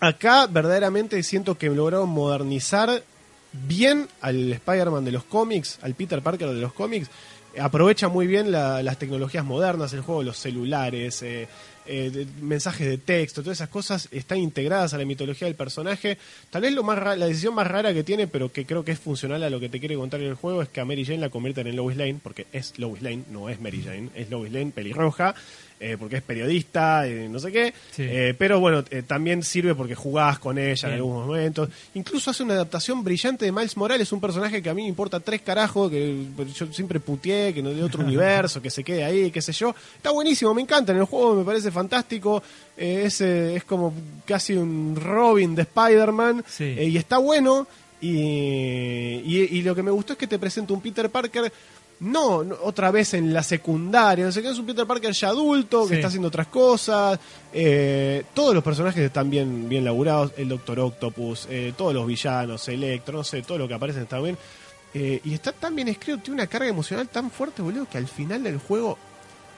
[0.00, 3.02] acá verdaderamente siento que lograron modernizar
[3.52, 7.08] bien al Spider-Man de los cómics, al Peter Parker de los cómics.
[7.58, 11.48] Aprovecha muy bien la- las tecnologías modernas, el juego, los celulares, eh,
[11.86, 16.18] eh, mensajes de texto, todas esas cosas están integradas a la mitología del personaje.
[16.50, 18.98] Tal vez lo más la decisión más rara que tiene, pero que creo que es
[18.98, 21.30] funcional a lo que te quiere contar el juego, es que a Mary Jane la
[21.30, 24.72] conviertan en Lois Lane, porque es Lois Lane, no es Mary Jane, es Lois Lane
[24.72, 25.34] pelirroja,
[25.80, 27.72] eh, porque es periodista, eh, no sé qué.
[27.90, 28.02] Sí.
[28.06, 31.70] Eh, pero bueno, eh, también sirve porque jugás con ella en algunos momentos.
[31.94, 35.20] Incluso hace una adaptación brillante de Miles Morales, un personaje que a mí me importa
[35.20, 39.30] tres carajos, que yo siempre puteé, que no de otro universo, que se quede ahí,
[39.30, 39.74] qué sé yo.
[39.96, 40.92] Está buenísimo, me encanta.
[40.92, 42.42] En el juego me parece fantástico.
[42.76, 43.94] Eh, es, es como
[44.26, 46.44] casi un Robin de Spider-Man.
[46.46, 46.64] Sí.
[46.64, 47.66] Y está bueno.
[48.02, 51.52] Y, y, y lo que me gustó es que te presenta un Peter Parker
[52.00, 55.28] no, no, otra vez en la secundaria, no sé qué, es un Peter Parker ya
[55.28, 55.94] adulto, que Sí.
[55.96, 57.18] está haciendo otras cosas.
[57.52, 62.66] eh, todos los personajes están bien, bien laburados, el Doctor Octopus, eh, todos los villanos,
[62.68, 64.36] Electro, no sé, todo lo que aparece está bien.
[64.94, 68.08] Eh, y está tan bien escrito, tiene una carga emocional tan fuerte, boludo, que al
[68.08, 68.98] final del juego,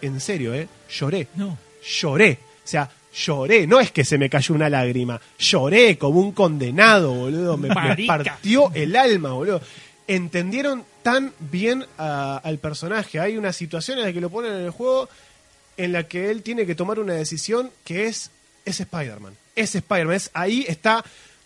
[0.00, 1.56] en serio, eh, lloré No.
[2.00, 2.38] lloré.
[2.64, 3.66] O sea, lloré.
[3.66, 5.20] No es que se me cayó una lágrima.
[5.38, 7.56] Lloré como un condenado, boludo.
[7.56, 9.60] Me, me partió el alma, boludo.
[10.08, 13.20] Entendieron tan bien a- al personaje.
[13.20, 15.08] Hay una situación en la que lo ponen en el juego
[15.76, 18.30] en la que él tiene que tomar una decisión que es,
[18.64, 19.34] es Spider-Man.
[19.56, 20.16] Es Spider-Man.
[20.16, 21.02] Es, ahí está,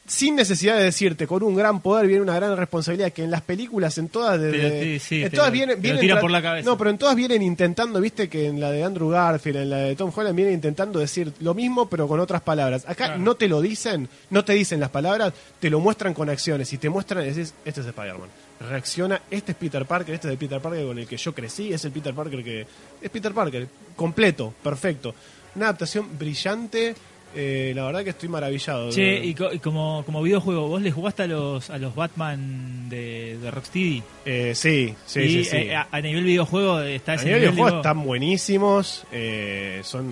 [0.07, 3.43] sin necesidad de decirte, con un gran poder viene una gran responsabilidad, que en las
[3.43, 6.69] películas, en todas, de, sí, sí, en todas lo- vienen, tira por la cabeza.
[6.69, 9.77] No, pero en todas vienen intentando, viste, que en la de Andrew Garfield, en la
[9.79, 12.83] de Tom Holland, vienen intentando decir lo mismo, pero con otras palabras.
[12.85, 13.19] Acá Claro.
[13.21, 16.73] no te lo dicen, no te dicen las palabras, te lo muestran con acciones.
[16.73, 18.29] Y te muestran, decís, este es Spider-Man.
[18.59, 21.73] Reacciona, este es Peter Parker, este es el Peter Parker con el que yo crecí,
[21.73, 22.67] es el Peter Parker que.
[23.03, 25.15] Es Peter Parker, completo, perfecto.
[25.55, 26.95] Una adaptación brillante.
[27.39, 28.91] eh, la verdad que estoy maravillado.
[28.91, 32.89] Che, y, co- y como, como videojuego, ¿vos le jugaste a los, a los Batman
[32.89, 34.03] de, de Rocksteady?
[34.25, 35.45] Eh, sí, sí, y sí.
[35.45, 35.57] sí.
[35.59, 39.05] eh, a, a nivel videojuego está A ese nivel de nivel, juegos digo- están buenísimos,
[39.13, 40.07] eh, son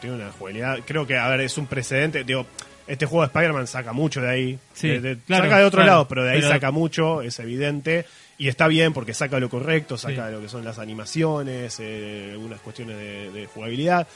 [0.00, 2.46] tiene una jugabilidad, creo que a ver es un precedente, digo,
[2.86, 5.78] este juego de Spider-Man saca mucho de ahí, Sí, de- de- claro, saca de otro
[5.78, 8.04] claro, lado, pero de ahí pero- saca mucho, es evidente
[8.38, 10.32] y está bien porque saca lo correcto, saca Sí.
[10.34, 14.06] lo que son las animaciones, eh, algunas cuestiones de, de jugabilidad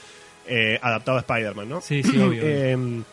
[0.47, 1.81] eh, adaptado a Spider-Man, ¿no?
[1.81, 2.41] Sí, sí, obvio.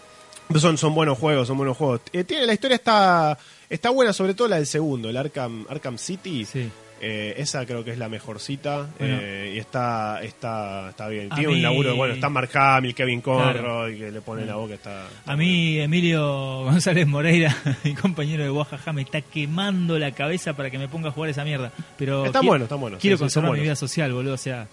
[0.49, 2.01] Eh, son, son buenos juegos, son buenos juegos.
[2.13, 3.37] Eh, tiene, la historia está,
[3.69, 6.45] está buena, sobre todo la del segundo, el Arkham, Arkham City.
[6.45, 6.71] Sí.
[7.01, 9.19] Eh, esa creo que es la mejorcita Bueno.
[9.21, 11.29] eh, y está está está bien.
[11.31, 13.87] A Tiene mí- un laburo, bueno, está Mark Hamill, Kevin Conroy, Claro.
[14.07, 15.07] que le pone la boca, está...
[15.07, 17.55] está A mí, Emilio González Moreira,
[17.85, 21.31] mi compañero de Oaxaca, me está quemando la cabeza para que me ponga a jugar
[21.31, 21.71] esa mierda.
[21.99, 23.01] Pero Están qui- buenos, están buenos.
[23.01, 24.33] Quiero Sí, conservar mi vida social, boludo.
[24.35, 24.67] O sea,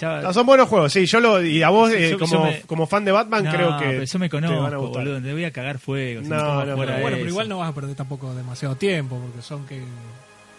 [0.00, 0.20] ya.
[0.22, 1.04] No, son buenos juegos, sí.
[1.04, 3.50] Yo lo y a vos eh, Yo- yo como, me- como fan de Batman No,
[3.52, 5.04] creo que pero yo me te van a conozco, gustar.
[5.04, 5.22] boludo.
[5.22, 6.22] Te voy a cagar fuego.
[6.22, 9.18] si No, no, pero a Bueno, pero igual no vas a perder tampoco demasiado tiempo,
[9.18, 9.82] porque son que...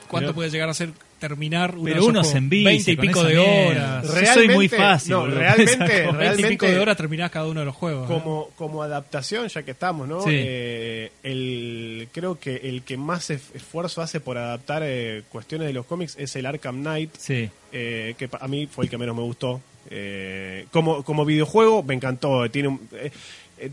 [0.07, 0.89] ¿Cuánto Pero- puede llegar a ser
[1.19, 2.31] terminar de Pero esos uno juegos?
[2.31, 4.05] se envicia 20 y pico de horas.
[4.05, 5.11] Yo Realmente, soy muy fácil.
[5.13, 5.39] no, boludo.
[5.39, 5.73] realmente,
[6.03, 8.09] Esa- 20 y pico de horas terminás cada uno de los juegos.
[8.09, 8.13] ¿eh?
[8.13, 10.21] como, como adaptación, ya que estamos, ¿no?
[10.21, 10.29] Sí.
[10.31, 15.85] Eh, el, creo que el que más esfuerzo hace por adaptar eh, cuestiones de los
[15.85, 17.49] cómics es el Arkham Knight, Sí.
[17.71, 19.59] eh, que a mí fue el que menos me gustó.
[19.89, 22.49] Eh, como, como videojuego me encantó.
[22.51, 23.11] Tiene un- eh, eh,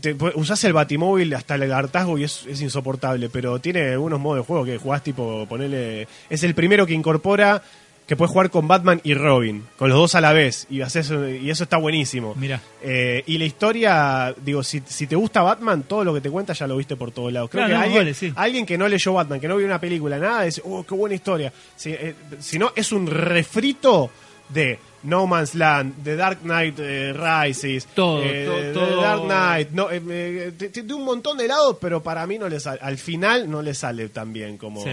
[0.01, 4.39] te- usás el batimóvil hasta el hartazgo y es, es insoportable, pero tiene unos modos
[4.39, 6.07] de juego que jugás tipo, ponerle...
[6.29, 7.61] Es el primero que incorpora
[8.07, 11.11] que puedes jugar con Batman y Robin, con los dos a la vez, y, haces,
[11.41, 12.35] y eso está buenísimo.
[12.37, 12.61] Mira.
[12.83, 16.53] Eh, y la historia, digo, si, si te gusta Batman, todo lo que te cuenta
[16.53, 17.49] ya lo viste por todos lados.
[17.49, 18.31] Creo que no, alguien, vale, sí.
[18.35, 21.15] alguien que no leyó Batman, que no vio una película, nada, dice, oh, qué buena
[21.15, 21.51] historia.
[21.75, 24.11] Si, eh, si no, es un refrito
[24.49, 29.01] de No Man's Land, de Dark Knight eh, Rises, Todo, eh, todo, todo.
[29.01, 32.59] Dark Knight, no, eh, eh, de, un montón de lados, pero para mí no le
[32.59, 34.83] sale, al final no le sale tan bien como...
[34.83, 34.91] Sí.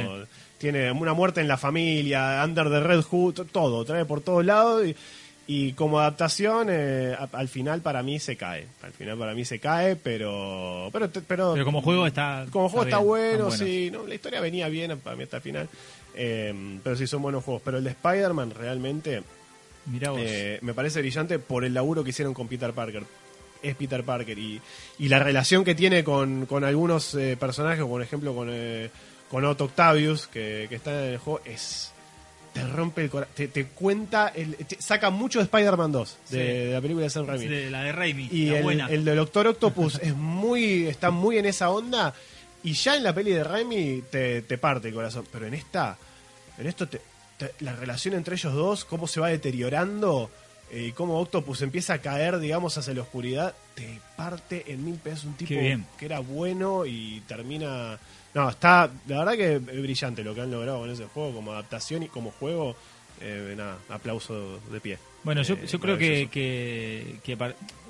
[0.58, 4.86] Tiene una muerte en la familia, Under the Red Hood, todo, trae por todos lados
[4.86, 4.94] y,
[5.46, 8.66] y como adaptación eh, al final para mí se cae.
[8.82, 12.46] Al final para mí se cae, pero pero pero, Pero como juego está.
[12.50, 15.42] como juego está, bien, bueno, sí, no, la historia venía bien para mí hasta el
[15.42, 15.68] final.
[16.14, 19.22] Eh, pero sí son buenos juegos, pero el de Spider-Man realmente
[19.86, 20.20] Mirá vos.
[20.22, 23.04] eh, me parece brillante por el laburo que hicieron con Peter Parker.
[23.62, 24.60] Es Peter Parker y,
[24.98, 28.90] y la relación que tiene con, con algunos eh, personajes, por ejemplo con, eh,
[29.30, 31.90] con Otto Octavius, que, que está en el juego, es.
[32.52, 33.32] Te rompe el corazón.
[33.34, 34.28] Te, te cuenta.
[34.34, 36.36] El, te saca mucho de Spider-Man 2, de, Sí.
[36.66, 37.46] de la película de Sam Raimi.
[37.46, 38.28] de la de Raimi.
[38.30, 38.86] Y la el, buena.
[38.88, 42.12] el del Doctor Octopus es muy, está muy en esa onda.
[42.62, 45.24] Y ya en la peli de Raimi te, te parte el corazón.
[45.32, 45.96] Pero en esta,
[46.58, 47.02] en esto te- te-
[47.60, 50.30] la relación entre ellos dos, cómo se va deteriorando
[50.70, 54.94] eh, y cómo Octopus empieza a caer, digamos, hacia la oscuridad, te parte en mil
[54.96, 55.86] pesos un tipo bien.
[55.98, 57.98] que era bueno y termina.
[58.34, 61.52] No, está, la verdad que es brillante lo que han logrado con ese juego, como
[61.52, 62.76] adaptación y como juego.
[63.20, 64.98] eh, nada, aplauso de pie.
[65.24, 66.28] Bueno, yo, Eh, yo creo que,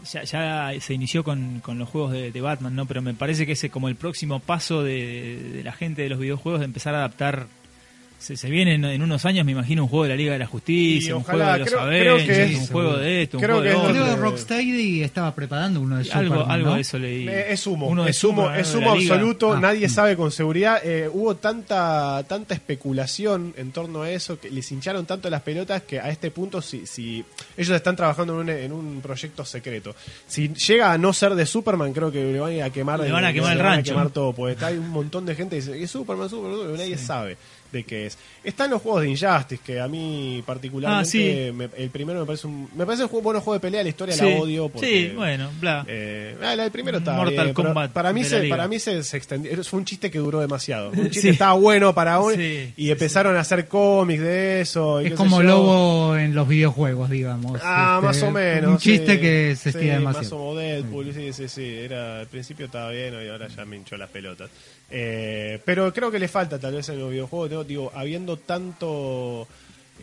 [0.04, 2.84] ya, ya se inició con, con los juegos de, de Batman, ¿no?
[2.86, 6.18] Pero me parece que ese como el próximo paso de, de la gente de los
[6.18, 7.46] videojuegos de empezar a adaptar.
[8.22, 10.38] Se, se viene en, en unos años, me imagino, un juego de la Liga de
[10.38, 12.96] la Justicia, Y un ojalá, juego de los creo- creo que Avengers, es- un juego
[12.96, 13.92] de esto, un creo juego que de otro.
[14.04, 16.74] Creo que Rocksteady estaba preparando uno de algo Superman, algo ¿no?
[16.76, 17.28] de eso leí.
[17.28, 19.60] Eh, Es humo, Uno de es humo, Superman, es humo absoluto, Ah.
[19.60, 20.80] nadie sabe con seguridad.
[20.84, 25.82] Eh, hubo tanta tanta especulación en torno a eso, que les hincharon tanto las pelotas
[25.82, 27.24] que a este punto, si, si
[27.56, 29.94] ellos están trabajando en un, en un proyecto secreto,
[30.26, 33.24] si llega a no ser de Superman, creo que le van a quemar, Le van
[33.24, 33.92] a quemar el le van rancho.
[33.92, 36.76] quemar todo, porque está, hay un montón de gente que dice, es Superman, Superman, Superman",
[36.76, 37.36] y nadie sabe.
[37.72, 38.18] De qué es.
[38.44, 41.52] Están los juegos de Injustice, que a mí particularmente, Ah, sí.
[41.54, 43.88] me- el primero me parece un, me parece un juego, bueno juego de pelea, la
[43.88, 44.24] historia Sí.
[44.24, 44.68] la odio.
[44.68, 45.84] Porque, Sí, bueno, bla.
[45.88, 49.16] eh, ah, la del primero está Mortal Kombat para mí se, para mí se, se
[49.16, 51.28] extendió fue un chiste que duró demasiado un chiste Sí.
[51.30, 55.42] estaba bueno para Sí, y empezaron a hacer cómics de eso y Es como.
[55.42, 57.60] Lobo en los videojuegos, digamos.
[57.64, 58.70] Ah, Este, más o menos.
[58.72, 60.44] Un chiste que se estira Más demasiado.
[60.44, 61.64] o Deadpool, sí, sí, sí.
[61.78, 64.50] Era, al principio estaba bien y ahora ya me hinchó las pelotas.
[64.90, 67.48] Eh, pero creo que le falta tal vez en los videojuegos.
[67.50, 67.92] Digo, digo,
[68.36, 69.46] tanto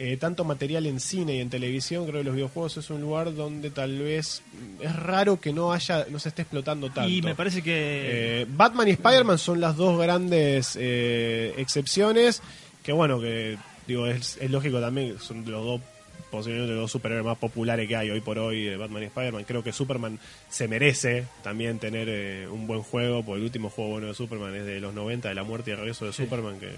[0.02, 3.36] eh, tanto material en cine y en televisión, creo que los videojuegos es un lugar
[3.36, 4.42] donde tal vez
[4.80, 7.10] es raro que no haya, no se esté explotando tanto.
[7.10, 8.42] Y me parece que.
[8.42, 12.42] Eh, Batman y Spider-Man son las dos grandes eh, excepciones.
[12.82, 13.58] Que bueno, que
[13.88, 15.82] digo, es, es lógico también, son los dos
[16.30, 19.44] posiblemente los dos superhéroes más populares que hay hoy por hoy, eh, Batman y Spider-Man.
[19.46, 20.20] Creo que Superman
[20.50, 24.56] se merece también tener eh, un buen juego, porque el último juego bueno de Superman
[24.56, 26.70] es de los 90, de la muerte y el regreso de Superman, que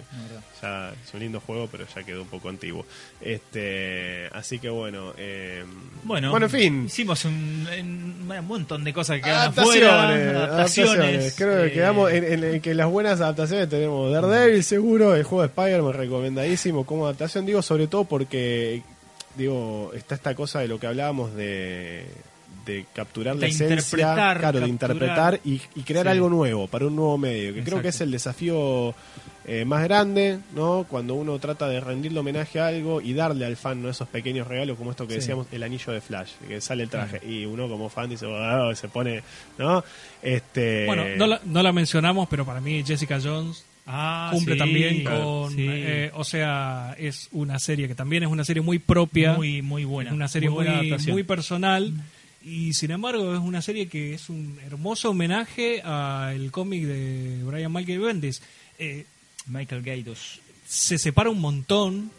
[0.62, 2.86] ya es un lindo juego, pero ya quedó un poco antiguo.
[3.20, 5.64] Este, así que bueno, eh,
[6.04, 6.86] bueno, bueno, en fin.
[6.86, 10.44] Hicimos un, un- montón de cosas que quedan Adaptaciones, afuera.
[10.46, 11.36] adaptaciones.
[11.38, 15.24] Creo que eh, quedamos en, en- en que las buenas adaptaciones tenemos Daredevil seguro, el
[15.24, 18.82] juego de Spider-Man recomendadísimo como adaptación, digo sobre todo porque
[19.36, 22.06] digo está esta cosa de lo que hablábamos de
[22.66, 26.12] de capturar la esencia, claro, de interpretar y, y crear Sí.
[26.12, 28.94] algo nuevo para un nuevo medio, que creo que es el desafío
[29.46, 30.86] eh, más grande, ¿no?
[30.88, 33.90] Cuando uno trata de rendirle homenaje a algo y darle al fan ¿no?
[33.90, 35.20] esos pequeños regalos, como esto que Sí.
[35.22, 38.76] decíamos, el anillo de Flash, que sale el traje, y uno como fan dice, "Wow",
[38.76, 39.24] se pone,
[39.58, 39.84] ¿no?
[40.22, 44.60] Este, Bueno, no la, no la mencionamos, pero para mí Jessica Jones ah, cumple sí,
[44.60, 45.52] también con...
[45.56, 45.66] sí.
[45.68, 49.34] eh, o sea, es una serie que también es una serie muy propia.
[49.34, 50.14] muy, muy buena.
[50.14, 50.68] Una serie muy,
[51.08, 51.94] muy personal
[52.44, 57.72] y sin embargo es una serie que es un hermoso homenaje al cómic de Brian
[57.72, 58.42] Michael Bendis.
[58.80, 59.06] Eh,
[59.48, 60.40] Michael Gaidos.
[60.68, 62.12] se separa un montón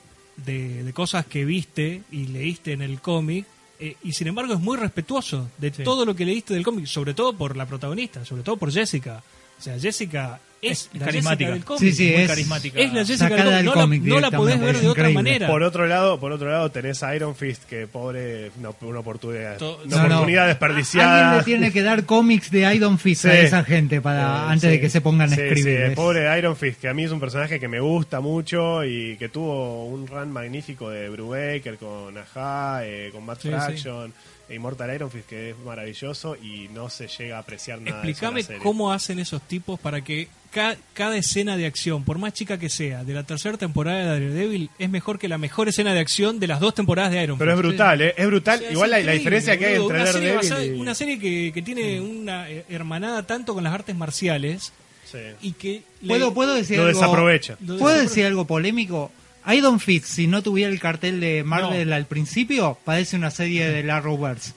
[0.45, 3.47] de, de cosas que viste y leíste en el cómic
[3.79, 5.83] eh, y sin embargo es muy respetuoso de Sí.
[5.83, 9.23] todo lo que leíste del cómic, sobre todo por la protagonista, sobre todo por Jessica.
[9.59, 11.51] O sea, Jessica es, la carismática.
[11.51, 11.81] Jessica del cómic.
[11.81, 12.81] Sí, sí, muy es- carismática.
[12.81, 14.03] Es la Jessica Sacada del cómic.
[14.03, 15.47] No, la- no la podés directamente, ver de otra manera.
[15.49, 19.57] Por otro lado, por otro lado tenés a Iron Fist que pobre una, una oportunidad,
[19.59, 20.05] To- una No, no.
[20.15, 21.37] oportunidad Alguien desperdiciada.
[21.39, 23.39] le tiene que dar cómics de Iron Fist a Sí.
[23.39, 24.69] esa gente para Eh, antes sí.
[24.69, 25.89] de que se pongan a escribir.
[25.91, 29.17] sí, pobre Iron Fist, que a mí es un personaje que me gusta mucho y
[29.17, 34.13] que tuvo un run magnífico de Brubaker con Aja, eh, con Matt Sí, Fraction,
[34.55, 38.03] Immortal Iron Fist, que es maravilloso y no se llega a apreciar nada.
[38.03, 38.63] la Explícame serie.
[38.63, 42.69] cómo hacen esos tipos para que ca- cada escena de acción, por más chica que
[42.69, 46.39] sea, de la tercera temporada de Daredevil, es mejor que la mejor escena de acción
[46.41, 48.15] de las dos temporadas de Iron Pero es brutal, ¿eh?
[48.17, 48.57] Es brutal.
[48.57, 50.65] O sea, es Igual la, la increíble, diferencia que hay entre una serie, Daredevil basada-
[50.67, 50.81] y...
[50.81, 54.73] una serie que, que tiene una eh, hermanada tanto con las artes marciales
[55.11, 55.19] Sí.
[55.43, 56.99] y que le- ¿Puedo, puedo decir Lo algo?
[57.01, 57.57] desaprovecha.
[57.67, 59.11] Lo ¿Puedo decir algo polémico?
[59.51, 63.83] Iron Fist, si no tuviera el cartel de Marvel al principio, parece una serie de
[63.83, 64.53] la Arrowverse.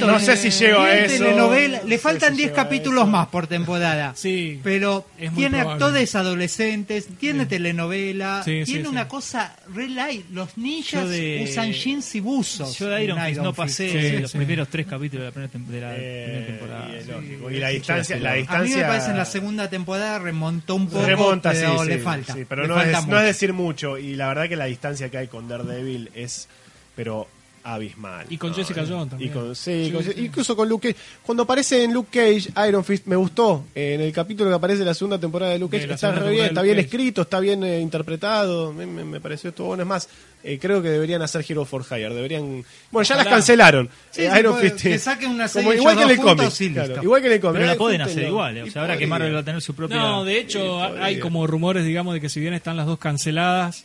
[0.00, 1.16] No sé si llego a eso.
[1.24, 4.12] telenovela, No le sé faltan si 10 llego a capítulos más por temporada.
[4.24, 4.60] Sí.
[4.62, 5.72] Pero tiene probable.
[5.84, 8.88] actores adolescentes, tiene telenovela, Sí, sí, tiene sí.
[8.90, 10.26] una cosa re light.
[10.30, 12.78] Los ninjas de- usan jeans y buzos.
[12.78, 14.38] Yo de Iron Fist no pasé Sí, los sí.
[14.38, 17.50] primeros tres capítulos de la primera, tem- de la Eh, primera temporada.
[17.50, 18.74] y Y la distancia, la distancia...
[18.76, 21.88] A mí me parece en la segunda temporada remontó un poco, Remonta, sí, pero sí,
[21.88, 22.34] le falta.
[22.34, 23.98] sí, pero le no falta es, no es decir mucho.
[23.98, 26.48] Y la verdad que la distancia que hay con Daredevil es,
[26.96, 27.26] pero
[27.66, 28.26] abismal.
[28.28, 28.56] Y con ¿no?
[28.56, 29.32] Jessica Jones y también.
[29.32, 30.12] con- sí, Sí, con- sí.
[30.18, 31.04] incluso con Luke Cage.
[31.24, 33.64] Cuando aparece en Luke Cage, Iron Fist, me gustó.
[33.74, 36.12] Eh, en el capítulo que aparece en la segunda temporada de Luke De Cage, está
[36.12, 36.84] re bien, de está bien Cage.
[36.86, 38.72] escrito, está bien eh, interpretado.
[38.72, 39.82] Me, me- me pareció esto bueno.
[39.82, 40.08] Es más,
[40.42, 42.14] eh, creo que deberían hacer Hero for Hire.
[42.14, 42.62] Deberían.
[42.90, 43.88] Bueno, ya las cancelaron.
[44.10, 44.82] Sí, Eh, Iron puede- Fist.
[44.84, 47.02] que saquen una como serie igual que sí, claro, listo.
[47.02, 47.54] igual que en el cómic.
[47.56, 48.62] Pero la pueden hacer igual, eh.
[48.66, 49.06] Y o sea, ahora que.
[49.06, 49.96] Marvel va a tener su propia...
[49.96, 53.84] No, de hecho, hay como rumores, digamos, de que si bien están las dos canceladas,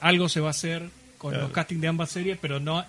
[0.00, 0.88] algo se va a hacer
[1.24, 1.44] con Claro.
[1.46, 2.84] los castings de ambas series, pero no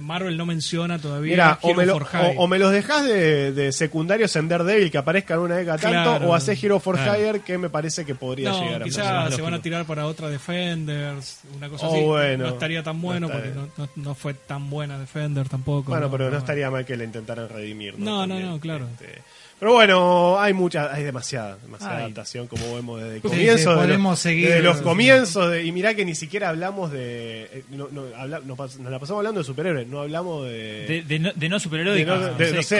[0.00, 2.34] Marvel no menciona todavía Mira, o me, lo- for Hire.
[2.38, 5.88] o- o me los dejas de, de secundarios en Daredevil que aparezcan una vez tanto,
[5.88, 6.26] Claro.
[6.30, 7.20] o haces Hero for Claro.
[7.20, 10.06] Hire que me parece que podría no, llegar a quizás se van a tirar para
[10.06, 12.04] otra Defenders, una cosa Oh, así.
[12.04, 12.44] bueno.
[12.44, 13.52] no estaría tan bueno No porque
[13.96, 15.90] no, fue tan buena Defender tampoco.
[15.92, 17.98] Bueno, pero no estaría mal que le intentaran redimir.
[17.98, 18.88] No, no, no, claro.
[18.98, 19.20] este,
[19.58, 22.02] pero bueno, hay mucha, hay demasiada, demasiada Ay.
[22.04, 23.74] adaptación como vemos desde el Sí, comienzo.
[23.82, 24.48] sí, de los- seguir.
[24.48, 27.44] Desde los comienzos, de- y mirá que ni siquiera hablamos de...
[27.44, 30.86] eh, no- no, habla- nos, pas- nos la pasamos hablando de superhéroes, no hablamos de...
[30.86, 32.20] De, de no, de no de, superheroicas.
[32.20, 32.76] no- no de- no sé,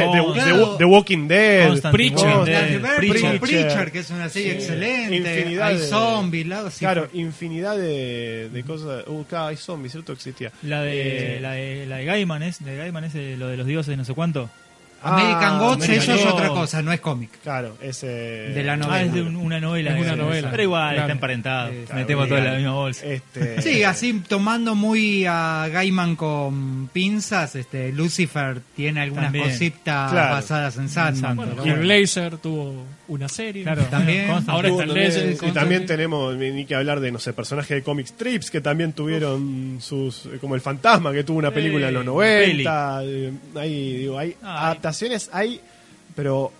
[0.78, 2.44] de- Walking Dead, Preacher.
[2.44, 3.40] Dead, Preacher.
[3.40, 4.56] Preacher, que es una serie Sí.
[4.58, 5.16] excelente.
[5.16, 9.04] Infinidad hay zombies, la- Claro, infinidad de, de cosas.
[9.06, 10.12] Uh, claro, hay zombies, ¿cierto?
[10.12, 10.52] Existía.
[10.62, 13.56] La de, Eh, la de la de Gaiman es, de Gaiman es de lo de
[13.56, 14.50] los dioses de no sé cuánto.
[15.06, 17.30] American Ah, Gods, American eso es otra cosa, no es cómic.
[17.42, 18.06] Claro, ese.
[18.06, 18.96] De la novela.
[18.96, 19.94] Ah, es de un- una novela.
[19.96, 20.50] Es una eh, novela.
[20.50, 21.00] Pero igual, Claro.
[21.02, 21.70] está emparentado.
[21.70, 23.06] Sí, Metemos todo en la misma bolsa.
[23.06, 29.44] Este, Sí, así tomando muy a Gaiman con pinzas, este Lucifer tiene algunas También.
[29.50, 30.34] cositas Claro.
[30.34, 31.36] basadas en Sandman.
[31.38, 31.76] Pero Y bueno.
[31.82, 33.62] Blazer tuvo una serie.
[33.62, 34.30] Claro, También.
[34.48, 37.82] Ahora está también- Legend, y también tenemos ni que hablar de no sé personajes de
[37.82, 42.02] comic strips que también tuvieron sus como el fantasma que tuvo una película en los
[42.02, 44.95] Sí, 90 eh, hay digo hay Ah, adaptaciones
[45.32, 45.60] hay
[46.14, 46.52] pero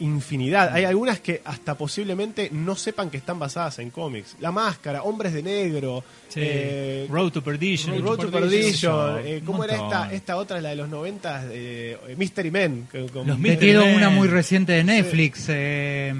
[0.00, 5.02] infinidad hay algunas que hasta posiblemente no sepan que están basadas en cómics la máscara
[5.04, 6.40] hombres de negro Sí.
[6.42, 8.02] eh, Road to Perdition.
[8.02, 10.12] Road to Perdition, eh, ¿cómo era esta?
[10.12, 12.88] Esta otra, la de los 90, eh, Mystery Men.
[13.12, 16.12] con- Los Mystery una muy reciente de Netflix, eh,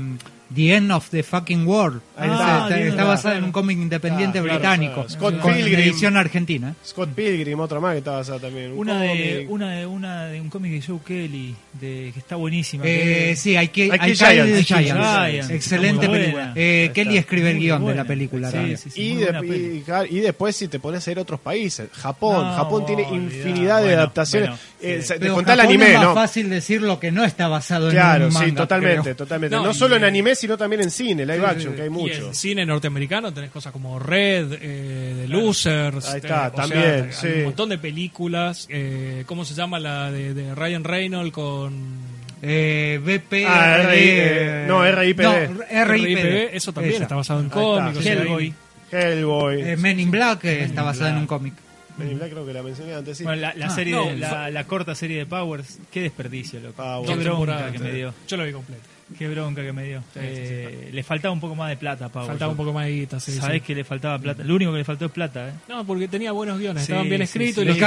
[0.54, 2.00] The End of the Fucking World.
[2.16, 2.78] Ese está.
[2.80, 5.08] está, basada en un cómic independiente Claro, británico, claro.
[5.08, 5.78] Scott con Pilgrim.
[5.80, 6.74] edición argentina.
[6.86, 8.72] Scott Pilgrim, otra más que está basada también.
[8.72, 12.36] un Una de, una de una de un cómic de Joe Kelly de que está
[12.36, 12.84] buenísima.
[12.86, 14.66] Eh, que- sí, hay que, Hay Giants.
[14.66, 14.94] Giants.
[14.94, 15.50] Giants.
[15.50, 16.52] Excelente película.
[16.54, 18.50] Eh, Kelly escribe el guion de la película.
[18.50, 21.22] Sí, sí, sí, y, de- y, claro, y después si te pones a ir a
[21.22, 24.50] otros países, Japón, No, Japón tiene infinidad de Bueno, adaptaciones.
[24.50, 25.08] bueno, Eh, sí.
[25.08, 26.14] se- te Pero contá el anime, es más ¿no?
[26.14, 29.56] fácil decir lo que no está basado Claro, en un sí, manga, totalmente, totalmente.
[29.56, 32.26] No, solo en anime, sino también en cine, live action, sí, que hay Y mucho.
[32.28, 36.06] en cine norteamericano tenés cosas como Red, eh, The Losers.
[36.08, 37.26] Ahí eh, está, también, sea, sí.
[37.26, 38.66] Hay un montón de películas.
[38.70, 42.14] Eh, ¿Cómo se llama la de, de Ryan Reynolds con.
[42.42, 43.46] Eh, BP.
[43.46, 45.22] Ah, RI, eh, no, RIPD.
[45.22, 45.86] No, RIPD?
[45.88, 46.54] RIPD.
[46.56, 47.04] Eso también Esa.
[47.04, 48.04] está basado en cómics.
[48.04, 48.52] Hellboy.
[48.92, 49.62] Hellboy.
[49.62, 51.22] Eh, Men in Black está basada en Black.
[51.22, 51.54] un cómic.
[51.96, 53.24] Men in Black creo que la mencioné antes, sí.
[53.24, 56.60] Bueno, la, la Ah, serie no, de- la, la corta serie de Powers, qué desperdicio,
[56.60, 56.74] loco.
[56.82, 57.08] Powers.
[57.08, 58.14] Qué dos bronca temporadas, que me dio.
[58.28, 58.82] Yo lo vi completo.
[59.18, 60.02] Qué bronca que me dio.
[60.16, 62.28] Eh, Le faltaba un poco más de plata a Powers.
[62.28, 63.66] Faltaba un poco más de guita, sí, Sabés sí.
[63.66, 64.42] que le faltaba plata.
[64.42, 65.52] Lo único que le faltó es plata, ¿eh?
[65.68, 67.60] No, porque tenía buenos guiones, Sí, estaban bien sí, escritos sí.
[67.62, 67.84] y los El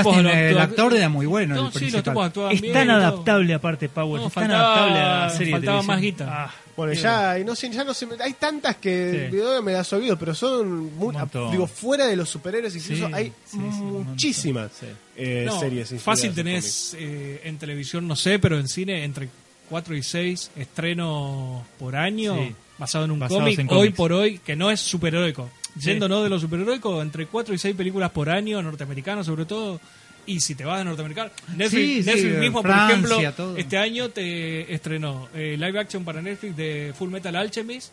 [0.49, 1.55] tipos actor era muy bueno.
[1.55, 2.73] No, el sí, los tipos actuaban Es bien.
[2.73, 4.21] tan adaptable aparte Powers.
[4.21, 6.27] No, es tan adaptable a la serie de faltaba más televisión.
[6.27, 6.43] guita.
[6.45, 9.29] Ah, Bueno, ya, y no sé, ya no sé, hay tantas que
[9.63, 11.15] me las olvido, pero son muy,
[11.51, 14.85] digo, fuera de los superhéroes incluso Sí, hay muchísimas Sí.
[15.15, 15.93] eh, No, series.
[16.01, 19.27] fácil en tenés eh, en televisión, no sé, pero en cine entre
[19.69, 22.55] 4 y 6 estrenos por año Sí.
[22.77, 25.49] basado en un cómic, hoy por hoy, que no es superheroico.
[25.79, 25.87] Sí.
[25.91, 29.79] Yéndonos de lo superheroico, entre 4 y 6 películas por año, norteamericanos sobre todo.
[30.25, 33.57] Y si te vas de norteamericano, Netflix, Sí, sí, Netflix mismo, Francia, por ejemplo, todo.
[33.57, 37.91] este año te estrenó eh, live action para Netflix de Full Metal Alchemist.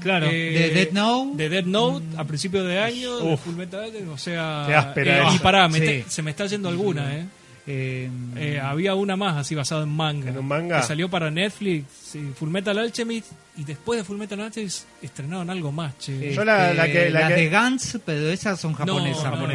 [0.00, 0.26] Claro.
[0.30, 1.36] eh, De Death Note.
[1.42, 3.36] De Death Note a principios de año, de.
[3.38, 4.92] Full Metal o sea...
[4.94, 5.84] Eh, y pará, me Sí.
[5.84, 7.26] te- se me está yendo alguna, ¿eh?
[7.66, 10.30] Eh, Eh, había una más así basada en manga.
[10.30, 10.80] ¿En un manga?
[10.80, 13.30] Que salió para Netflix, sí, Full Metal Alchemist.
[13.54, 16.32] Y después de Full Metal Alchemist estrenaron algo más, che.
[16.32, 19.24] Yo la- la que- la las que- de Gantz, pero esas son japonesas.
[19.30, 19.46] no,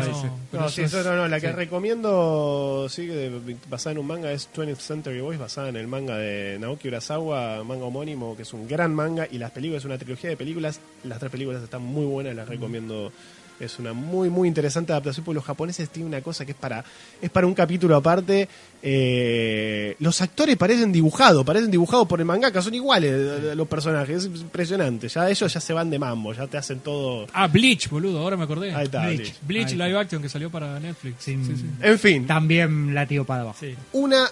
[0.51, 1.53] pero sí, eso eso es- no, no, la que sí.
[1.53, 6.15] recomiendo, sí, de- basada en un manga, es 20th Century Boys, basada en el manga
[6.17, 9.97] de Naoki Urasawa, manga homónimo, que es un gran manga, y las películas, es una
[9.97, 13.11] trilogía de películas, las tres películas están muy buenas, las recomiendo.
[13.59, 16.83] Es una muy, muy interesante adaptación, porque los japoneses tienen una cosa que es para,
[17.21, 18.47] es para un capítulo aparte.
[18.83, 24.25] eh, los actores parecen dibujados, parecen dibujados por el mangaka, son iguales eh, los personajes,
[24.25, 25.07] es impresionante.
[25.07, 27.27] Ya ellos ya se van de mambo, ya te hacen todo.
[27.33, 28.73] Ah, Bleach, boludo, ahora me acordé.
[28.73, 29.41] Ahí está, Bleach, Bleach.
[29.41, 31.15] Bleach Ahí live action que salió para Netflix.
[31.23, 31.37] Sí.
[31.45, 31.65] Sí, sí.
[31.81, 33.57] En fin, También la tiro para abajo.
[33.59, 33.75] Sí.
[33.93, 34.27] una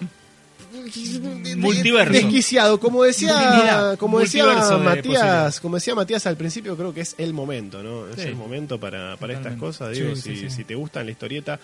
[1.56, 2.12] Multiverso.
[2.12, 7.14] desquiciado como decía como decía de Matías como decía Matías al principio creo que es
[7.18, 8.22] el momento no es Sí.
[8.28, 10.56] el momento para, para estas cosas digo Sí, si, sí, sí.
[10.56, 11.58] si te gusta la historieta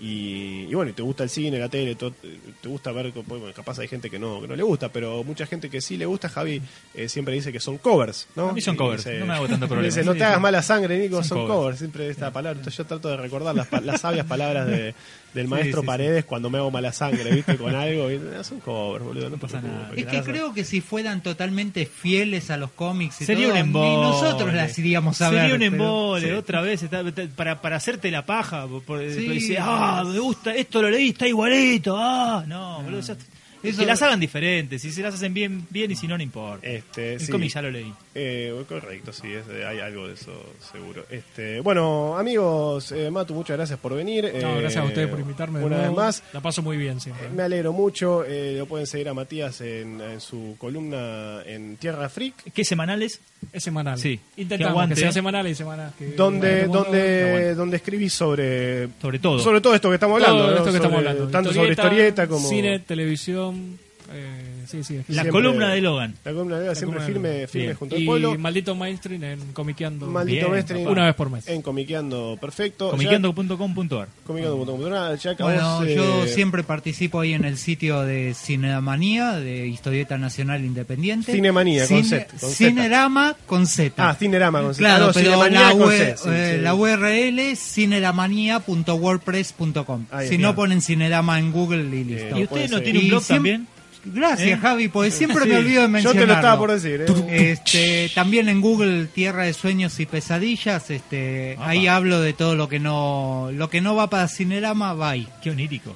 [0.00, 2.12] y, y bueno y te gusta el cine la tele todo,
[2.60, 5.46] te gusta ver bueno, capaz hay gente que no que no le gusta pero mucha
[5.46, 6.62] gente que sí le gusta Javi
[6.94, 9.48] eh, siempre dice que son covers no A mí son Y covers, no me hago
[9.48, 9.86] tanto problema.
[9.86, 10.42] dice no Sí, te hagas sí.
[10.42, 11.56] mala sangre Nico son, Son covers.
[11.58, 11.78] covers.
[11.78, 14.94] siempre esta palabra Entonces yo trato de recordar las, las sabias palabras de,
[15.38, 15.86] del maestro sí, sí.
[15.86, 19.38] Paredes cuando me hago mala sangre viste con algo y, "Ah, son covers boludo no,
[19.38, 19.90] pasa nada.
[19.96, 23.54] Es la que creo que si fueran totalmente fieles a los cómics y Sería todo,
[23.54, 24.02] un ni embole.
[24.02, 25.52] nosotros las iríamos a Sería ver.
[25.52, 26.32] un pero- embole, sí.
[26.32, 27.02] otra vez, está-
[27.36, 28.66] para, para hacerte la paja.
[28.66, 29.24] Por, por- Sí.
[29.24, 31.96] por decir, ah, me gusta, esto lo leí, está igualito.
[31.98, 33.00] Ah, no, boludo.
[33.00, 33.16] ya-
[33.62, 34.82] Eso- que las hagan diferentes.
[34.82, 36.66] Si se las hacen bien, bien y si no, no importa.
[36.66, 37.32] Este, El sí.
[37.32, 37.92] cómic ya lo leí.
[38.14, 40.32] Eh, correcto, sí, es de- hay algo de eso
[40.72, 41.04] seguro.
[41.10, 44.24] Este, bueno, amigos, eh, Matu, muchas gracias por venir.
[44.24, 45.60] No, Eh, gracias a ustedes por invitarme.
[45.60, 46.00] de Una vez nuevo.
[46.02, 47.28] más, La paso muy bien siempre.
[47.30, 48.24] me alegro mucho.
[48.24, 52.52] eh, lo pueden seguir a Matías en, en su columna en Tierra Freak.
[52.52, 53.20] ¿Qué semanales?
[53.52, 53.98] Es semanal.
[53.98, 54.18] Sí.
[54.34, 54.96] Que Intentamos que, aguante.
[54.96, 56.08] sea semanal y semanas que...
[56.12, 59.38] Donde, Bueno, donde, donde escribís sobre, Sobre todo.
[59.38, 60.50] sobre todo esto que estamos todo hablando.
[60.50, 60.56] ¿no?
[60.58, 61.28] esto que Sobre- estamos hablando.
[61.28, 62.48] Tanto sobre historieta como.
[62.48, 64.96] Cine, televisión, eh, sí, sí.
[65.08, 66.14] La Siempre- columna de Logan.
[66.24, 67.76] La columna de Logan siempre firme, de- firme Bien.
[67.76, 68.38] junto al Y pueblo.
[68.38, 70.06] Maldito Mainstream en Comiqueando.
[70.06, 71.48] Maldito Bien, Mestre Una vez por mes.
[71.48, 72.90] en Comiqueando Perfecto.
[72.90, 74.08] Comiqueando.com.ar.
[74.26, 75.18] Comiqueando.com.ar.
[75.18, 79.32] Ya que a Bueno, vos, yo eh, siempre participo ahí en el sitio de Cinemanía,
[79.32, 81.32] de Historieta Nacional Independiente.
[81.32, 82.54] Cinemanía, con Cine- Z, con Z.
[82.54, 84.08] Cinerama con Z.
[84.08, 84.78] Ah, Cinerama con Z.
[84.78, 86.60] Claro, Ah, no, pero la, con ue- Z, sí, eh, sí.
[86.62, 90.06] la URL es cineramania.wordpress.com.
[90.10, 92.36] Ahí Si no ponen Cinerama en Google y listo.
[92.36, 93.66] ¿Y No, usted no tiene un Y blog también?
[94.04, 94.56] Gracias, ¿Eh?
[94.56, 96.20] Javi, porque siempre Sí, me olvido de Yo mencionarlo.
[96.22, 97.04] te lo estaba por decir.
[97.28, 97.50] ¿eh?
[97.52, 102.68] Este, también en Google Tierra de Sueños y Pesadillas, este, ahí hablo de todo lo
[102.68, 105.28] que no lo que no va para Cinerama, va ahí.
[105.42, 105.94] Qué onírico.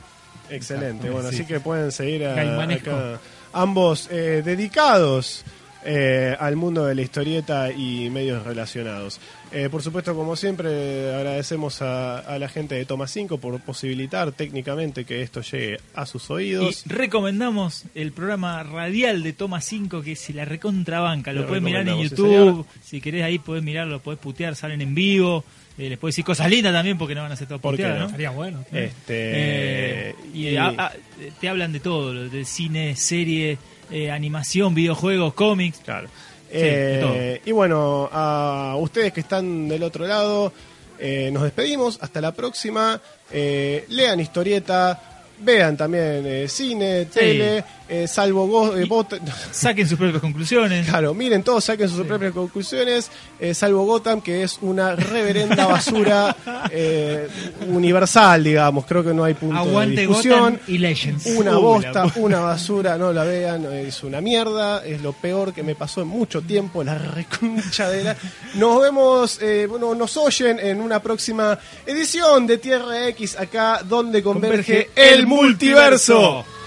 [0.51, 1.09] Excelente.
[1.09, 1.37] Bueno, Sí.
[1.37, 3.21] así que pueden seguir a, acá
[3.55, 5.45] ambos eh, dedicados
[5.85, 9.21] eh, al mundo de la historieta y medios relacionados.
[9.51, 14.33] Eh, por supuesto, como siempre, agradecemos a, a la gente de Toma 5 por posibilitar
[14.33, 16.85] técnicamente que esto llegue a sus oídos.
[16.87, 21.33] Y recomendamos el programa radial de Toma 5 que se la recontrabanca.
[21.33, 22.67] Lo Lo puedes mirar en sí, YouTube.
[22.83, 25.45] si querés ahí podés mirarlo, podés putear, salen en vivo.
[25.79, 27.83] Eh, les podés decir cosas lindas también porque no van a ser todo ¿Por qué
[27.83, 28.05] puteadas, no?
[28.05, 28.07] ¿no?
[28.07, 28.61] Estaría bueno.
[28.73, 30.93] Este, Eh, y y- a- a-
[31.41, 33.59] te hablan de todo, lo de cine, serie,
[33.93, 35.81] eh, animación, videojuegos, cómics.
[35.85, 36.09] Claro.
[36.09, 40.53] Sí, Eh, y bueno, a ustedes que están del otro lado,
[40.99, 41.99] eh, nos despedimos.
[42.01, 43.01] Hasta la próxima.
[43.31, 45.01] Eh, lean historieta.
[45.39, 49.21] Vean también cine, tele, eh, salvo go- eh, bot-
[49.53, 50.87] Saquen sus propias conclusiones.
[50.89, 56.35] Claro, miren todos, saquen sus propias conclusiones, eh, salvo Gotham, que es una reverenda basura
[56.71, 57.29] eh,
[57.69, 58.85] universal, digamos.
[58.87, 60.39] Creo que no hay punto de Aguante discusión.
[60.55, 61.27] Gotham y Legends.
[61.27, 65.53] Una Uy, bosta, la- una basura, no la vean, es una mierda, es lo peor
[65.53, 68.17] que me pasó en mucho tiempo, la reconcha de la...
[68.55, 74.23] Nos vemos, eh, bueno, nos oyen en una próxima edición de Tierra X, acá donde
[74.23, 76.15] converge, Converge el el multiverso.
[76.15, 76.62] multiverso.